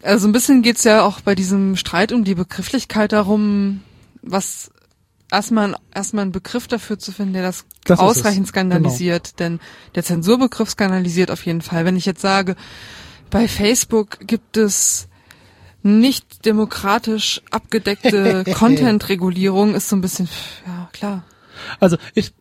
[0.03, 3.81] also ein bisschen geht's ja auch bei diesem Streit um die Begrifflichkeit darum,
[4.21, 4.69] was
[5.31, 8.51] erstmal erstmal einen Begriff dafür zu finden, der das, Das ausreichend.
[8.53, 8.69] Genau.
[8.69, 9.39] skandalisiert.
[9.39, 9.59] Denn
[9.95, 11.85] der Zensurbegriff skandalisiert auf jeden Fall.
[11.85, 12.55] Wenn ich jetzt sage,
[13.31, 15.07] bei Facebook gibt es
[15.81, 20.27] nicht demokratisch abgedeckte Content-Regulierung, ist so ein bisschen,
[20.65, 21.23] ja klar.
[21.79, 22.33] Also ich,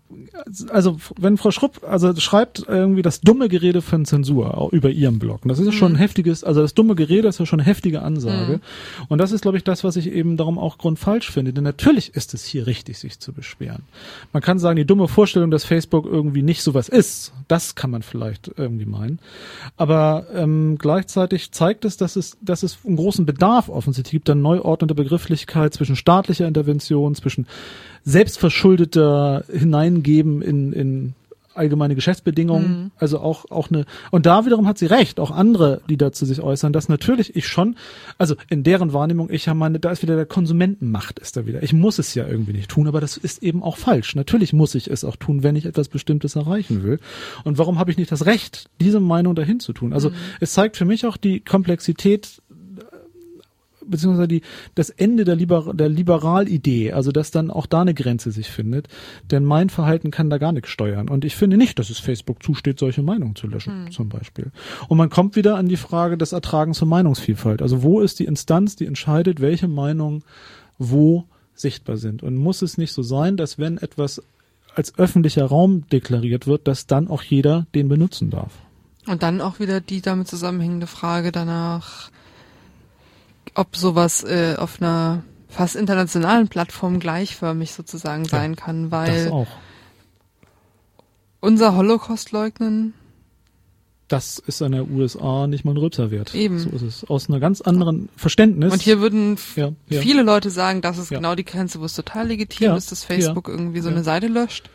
[0.70, 5.18] also wenn Frau Schrupp also schreibt irgendwie das dumme Gerede von Zensur auch über ihrem
[5.18, 5.44] Blog.
[5.44, 7.66] Und das ist ja schon ein heftiges, also das dumme Gerede ist ja schon eine
[7.66, 8.60] heftige Ansage.
[9.08, 11.52] Und das ist, glaube ich, das, was ich eben darum auch grundfalsch finde.
[11.52, 13.82] Denn natürlich ist es hier richtig, sich zu beschweren.
[14.32, 18.02] Man kann sagen, die dumme Vorstellung, dass Facebook irgendwie nicht sowas ist, das kann man
[18.02, 19.18] vielleicht irgendwie meinen.
[19.76, 24.42] Aber ähm, gleichzeitig zeigt es, dass es, dass es einen großen Bedarf offensichtlich gibt, an
[24.42, 27.46] Neuordnung der Begrifflichkeit zwischen staatlicher Intervention, zwischen
[28.04, 31.14] selbstverschuldeter Hineingeben in, in
[31.54, 35.96] allgemeine Geschäftsbedingungen, also auch auch eine und da wiederum hat sie recht, auch andere, die
[35.96, 37.76] dazu sich äußern, dass natürlich ich schon,
[38.18, 41.62] also in deren Wahrnehmung, ich habe meine, da ist wieder der Konsumentenmacht ist da wieder.
[41.62, 44.14] Ich muss es ja irgendwie nicht tun, aber das ist eben auch falsch.
[44.16, 46.98] Natürlich muss ich es auch tun, wenn ich etwas Bestimmtes erreichen will.
[47.44, 49.92] Und warum habe ich nicht das Recht, diese Meinung dahin zu tun?
[49.92, 50.10] Also
[50.40, 52.42] es zeigt für mich auch die Komplexität
[53.86, 54.42] beziehungsweise die,
[54.74, 58.88] das Ende der, Liber, der Liberalidee, also dass dann auch da eine Grenze sich findet,
[59.30, 61.08] denn mein Verhalten kann da gar nichts steuern.
[61.08, 64.50] Und ich finde nicht, dass es Facebook zusteht, solche Meinungen zu löschen, zum Beispiel.
[64.88, 67.62] Und man kommt wieder an die Frage des Ertragens zur Meinungsvielfalt.
[67.62, 70.22] Also wo ist die Instanz, die entscheidet, welche Meinungen
[70.78, 71.24] wo
[71.54, 72.22] sichtbar sind?
[72.22, 74.22] Und muss es nicht so sein, dass wenn etwas
[74.74, 78.52] als öffentlicher Raum deklariert wird, dass dann auch jeder den benutzen darf?
[79.06, 82.10] Und dann auch wieder die damit zusammenhängende Frage danach,
[83.54, 89.46] ob sowas äh, auf einer fast internationalen Plattform gleichförmig sozusagen sein kann, Das weil auch.
[91.40, 92.94] unser Holocaust-Leugnen,
[94.08, 96.34] das ist an der USA nicht mal ein Rülpser wert.
[96.34, 96.58] Eben.
[96.58, 97.04] So ist es.
[97.08, 98.72] Aus einer ganz anderen Verständnis.
[98.72, 100.00] und hier würden ja, ja.
[100.00, 101.18] viele Leute sagen, das ist Ja.
[101.18, 103.94] genau die Grenze, wo es total legitim Ja, ist, dass Facebook irgendwie so ja.
[103.94, 104.68] eine Seite löscht.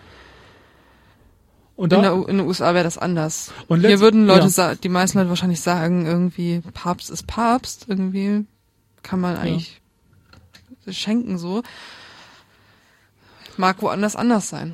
[1.75, 3.51] und In, da, der, U- in den USA wäre das anders.
[3.67, 4.49] Und hier würden Leute, ja.
[4.49, 8.45] sa die meisten Leute wahrscheinlich sagen, irgendwie Papst ist Papst, irgendwie
[9.03, 9.81] kann man eigentlich
[10.87, 11.63] schenken so.
[13.57, 14.73] Mag woanders anders sein.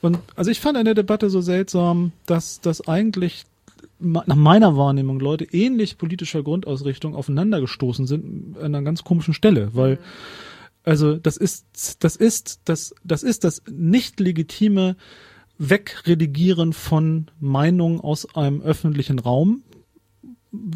[0.00, 3.46] und also ich fand an der Debatte so seltsam, dass das eigentlich
[4.00, 9.70] nach meiner Wahrnehmung Leute ähnlich politischer Grundausrichtung aufeinander gestoßen sind an einer ganz komischen Stelle,
[9.72, 9.98] weil
[10.84, 14.96] also das ist das ist das das ist das nicht legitime
[15.58, 19.64] Wegredigieren von Meinungen aus einem öffentlichen Raum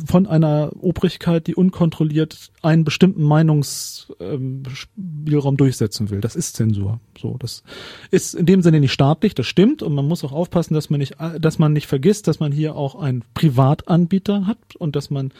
[0.06, 6.20] von einer Obrigkeit, die unkontrolliert einen bestimmten Meinungsspielraum durchsetzen will.
[6.20, 7.00] Das ist Zensur.
[7.18, 7.62] So, das
[8.10, 9.82] ist in dem Sinne nicht staatlich, das stimmt.
[9.82, 12.76] Und man muss auch aufpassen, dass man nicht, dass man nicht vergisst, dass man hier
[12.76, 15.32] auch einen Privatanbieter hat und dass man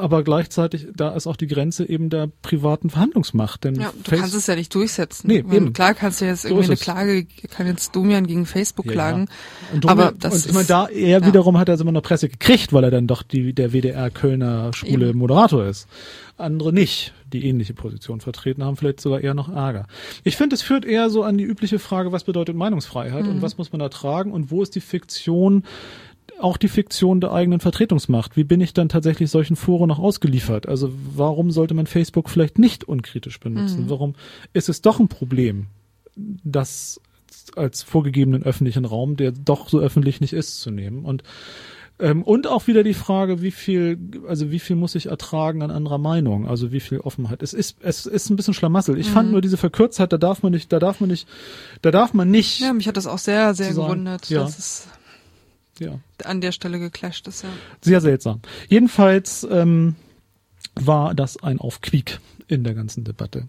[0.00, 3.64] aber gleichzeitig, da ist auch die Grenze eben der privaten Verhandlungsmacht.
[3.64, 5.28] Denn Ja, du Face- kannst es ja nicht durchsetzen.
[5.28, 5.72] Nee, meine, eben.
[5.72, 6.96] Klar kannst du jetzt So irgendwie ist eine.
[6.96, 9.26] Klage, kann jetzt Domian gegen Facebook Ja, klagen.
[9.28, 9.74] ja.
[9.74, 11.26] Und, Aber aber das und ich meine, ist- da er ja.
[11.26, 14.10] wiederum hat er also immer noch Presse gekriegt, weil er dann doch die, der WDR
[14.10, 15.18] Kölner schwule Eben.
[15.18, 15.86] Moderator ist.
[16.36, 19.86] Andere nicht, die ähnliche Position vertreten haben, vielleicht sogar eher noch Ärger.
[20.24, 23.30] Ich finde, es führt eher so an die übliche Frage, was bedeutet Meinungsfreiheit Mhm.
[23.30, 25.64] und was muss man ertragen und wo ist die Fiktion,
[26.42, 28.36] auch die Fiktion der eigenen Vertretungsmacht.
[28.36, 30.68] Wie bin ich dann tatsächlich solchen Foren noch ausgeliefert?
[30.68, 33.84] Also warum sollte man Facebook vielleicht nicht unkritisch benutzen?
[33.84, 33.90] Mhm.
[33.90, 34.14] Warum
[34.52, 35.66] ist es doch ein Problem,
[36.16, 37.00] das
[37.56, 41.04] als vorgegebenen öffentlichen Raum, der doch so öffentlich nicht ist, zu nehmen?
[41.04, 41.22] Und
[42.02, 45.70] ähm, und auch wieder die Frage, wie viel, also wie viel muss ich ertragen an
[45.70, 46.48] anderer Meinung?
[46.48, 47.42] Also wie viel Offenheit?
[47.42, 48.98] Es ist, es ist ein bisschen Schlamassel.
[48.98, 49.12] Ich Mhm.
[49.12, 51.28] fand nur diese Verkürztheit, da darf man nicht, da darf man nicht,
[51.82, 54.40] da darf man nicht, Ja, mich hat das auch sehr, sehr gewundert, ja.
[54.40, 54.88] dass es
[55.80, 55.98] ja.
[56.24, 57.48] an der Stelle geclasht ist, ja.
[57.80, 58.40] Sehr seltsam.
[58.68, 59.96] Jedenfalls ähm,
[60.74, 63.48] war das ein Aufquiek in der ganzen Debatte.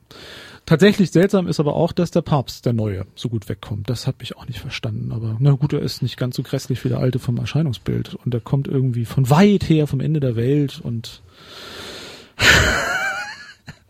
[0.65, 3.89] Tatsächlich seltsam ist aber auch, dass der Papst, der Neue, so gut wegkommt.
[3.89, 5.11] Das hat mich auch nicht verstanden.
[5.11, 8.15] Aber na gut, er ist nicht ganz so grässlich wie der Alte vom Erscheinungsbild.
[8.15, 11.21] Und er kommt irgendwie von weit her, vom Ende der Welt und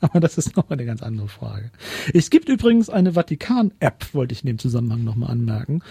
[0.13, 1.71] aber das ist nochmal eine ganz andere Frage.
[2.13, 5.81] Es gibt übrigens eine Vatikan-App, wollte ich in dem Zusammenhang nochmal anmerken,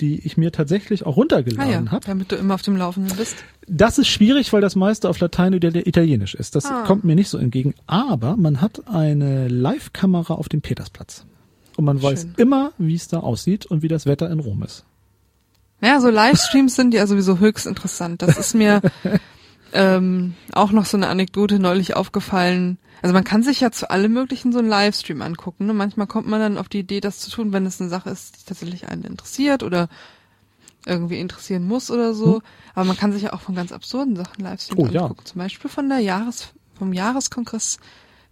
[0.00, 2.06] die ich mir tatsächlich auch Ah runtergeladen ja, habe.
[2.06, 3.36] damit du immer auf dem Laufenden bist.
[3.66, 6.54] Das ist schwierig, weil das meiste auf Latein oder Italienisch ist.
[6.54, 6.84] Das Ah.
[6.86, 7.74] kommt mir nicht so entgegen.
[7.86, 11.24] Aber man hat eine Live-Kamera auf dem Petersplatz.
[11.76, 12.34] Und man weiß Schön.
[12.36, 14.84] immer, wie es da aussieht und wie das Wetter in Rom ist.
[15.82, 18.22] Ja, so Livestreams sind ja sowieso höchst interessant.
[18.22, 18.80] Das ist mir
[19.76, 22.78] ähm, auch noch so eine Anekdote neulich aufgefallen.
[23.02, 25.66] Also man kann sich ja zu allem möglichen so einen Livestream angucken.
[25.66, 25.74] Ne?
[25.74, 28.40] Manchmal kommt man dann auf die Idee, das zu tun, wenn es eine Sache ist,
[28.40, 29.88] die tatsächlich einen interessiert oder
[30.86, 32.36] irgendwie interessieren muss oder so.
[32.36, 32.42] Hm.
[32.74, 35.16] Aber man kann sich ja auch von ganz absurden Sachen Livestreams Oh, angucken.
[35.18, 35.24] ja.
[35.24, 36.48] Zum Beispiel von der Jahres,
[36.78, 37.78] vom Jahreskongress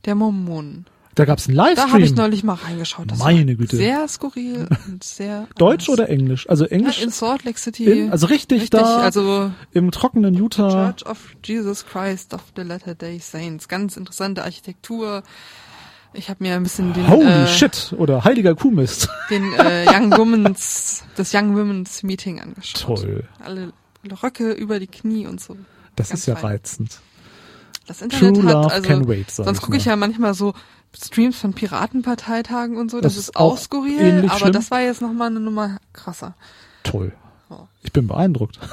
[0.06, 0.86] der Mormonen.
[1.14, 2.14] Da gab's einen Da habe ich Livestream.
[2.16, 3.10] neulich mal reingeschaut.
[3.10, 3.76] Das Meine Güte.
[3.76, 6.00] Sehr skurril und sehr Deutsch anders.
[6.00, 6.48] oder Englisch?
[6.48, 7.84] Also Ja, Englisch, in Salt Lake City.
[7.84, 10.92] in, also richtig, richtig, da also im trockenen Utah.
[10.92, 13.68] Church of Jesus Christ of the Latter-day Saints.
[13.68, 15.22] Ganz interessante Architektur.
[16.12, 19.08] Ich habe mir ein bisschen den, Holy äh, shit, oder heiliger Kuhmist.
[19.30, 22.98] den äh, Young Women's, das Young Women's Meeting angeschaut.
[22.98, 23.24] Toll.
[23.40, 23.72] Alle
[24.22, 25.56] Röcke über die Knie und so.
[25.96, 26.52] Das Ganz ist ja fein.
[26.52, 27.00] reizend.
[27.86, 30.54] Das Internet True hat, love also, can wait, sonst gucke ich ja manchmal so
[30.96, 33.00] Streams von Piratenparteitagen und so.
[33.00, 34.52] Das, Das ist auch skurril, aber schlimm.
[34.52, 36.34] das war jetzt nochmal eine Nummer krasser.
[36.82, 37.12] Toll.
[37.82, 38.58] Ich bin beeindruckt.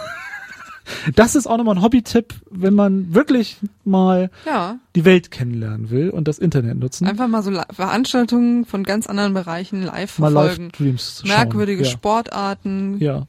[1.15, 6.09] Das ist auch nochmal ein Hobby-Tipp, wenn man wirklich mal Ja, die Welt kennenlernen will
[6.09, 7.07] und das Internet nutzen.
[7.07, 10.65] einfach mal so Veranstaltungen von ganz anderen Bereichen live mal verfolgen.
[10.65, 11.30] Livestreams schauen.
[11.30, 11.89] Merkwürdige ja.
[11.89, 12.97] Sportarten.
[12.99, 13.27] Ja.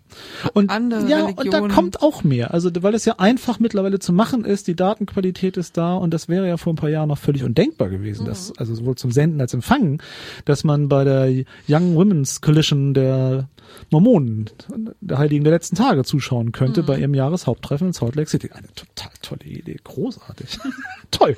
[0.55, 1.73] Und andere ja, und da Religionen.
[1.73, 2.53] kommt auch mehr.
[2.53, 6.29] Also weil es ja einfach mittlerweile zu machen ist, die Datenqualität ist da und das
[6.29, 9.41] wäre ja vor ein paar Jahren noch völlig undenkbar gewesen, dass also sowohl zum Senden
[9.41, 10.03] als Empfangen,
[10.45, 13.49] dass man bei der Young Women's Coalition der
[13.91, 14.51] Mormonen,
[15.01, 18.51] der Heiligen der letzten Tage zuschauen könnte bei ihrem Jahreshaupttreffen in Salt Lake City.
[18.53, 20.59] Eine total tolle Idee, großartig.
[21.11, 21.37] Toll.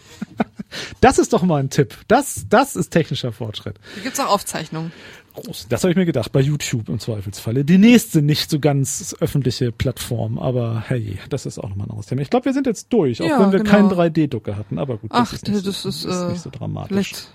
[1.01, 1.97] Das ist doch mal ein Tipp.
[2.09, 3.79] Das das ist technischer Fortschritt.
[3.97, 4.93] Da gibt's auch Aufzeichnungen.
[5.35, 5.67] Groß.
[5.69, 7.65] Das habe ich mir gedacht, bei YouTube im Zweifelsfalle.
[7.65, 12.07] Die nächste nicht so ganz öffentliche Plattform, aber hey, das ist auch nochmal ein anderes
[12.07, 12.23] Thema.
[12.23, 13.71] Ich glaube, wir sind jetzt durch, auch Ja, wenn wir genau.
[13.71, 16.43] keinen 3D-Drucker hatten, aber gut, Ach, das ist nicht, das so, ist, das ist nicht
[16.43, 16.89] so dramatisch.
[16.89, 17.29] Vielleicht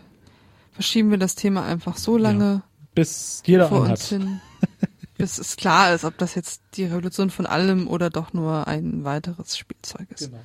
[0.72, 2.64] verschieben wir das Thema einfach so lange
[2.96, 4.40] Bis jeder vor uns hin,
[5.18, 9.04] bis es klar ist, ob das jetzt die Revolution von allem oder doch nur ein
[9.04, 10.28] weiteres Spielzeug ist.
[10.28, 10.42] Genau.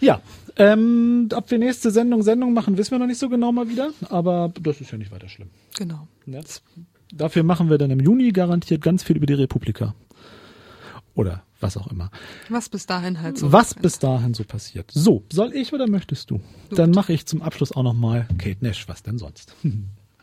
[0.00, 0.22] Ja,
[0.56, 3.90] ähm, ob wir nächste Sendung Sendung machen, wissen wir noch nicht so genau mal wieder,
[4.08, 5.50] aber das ist ja nicht weiter schlimm.
[5.76, 6.08] Genau.
[6.24, 6.42] Ne?
[7.12, 9.94] Dafür machen wir dann im Juni garantiert ganz viel über die Republika.
[11.14, 12.10] Oder was auch immer.
[12.50, 13.50] Was bis dahin halt so.
[13.50, 14.90] was bis dahin so passiert.
[14.92, 16.40] So, soll ich oder möchtest du?
[16.68, 19.54] Du Dann mache ich zum Abschluss auch noch mal Kate Nash, was denn sonst?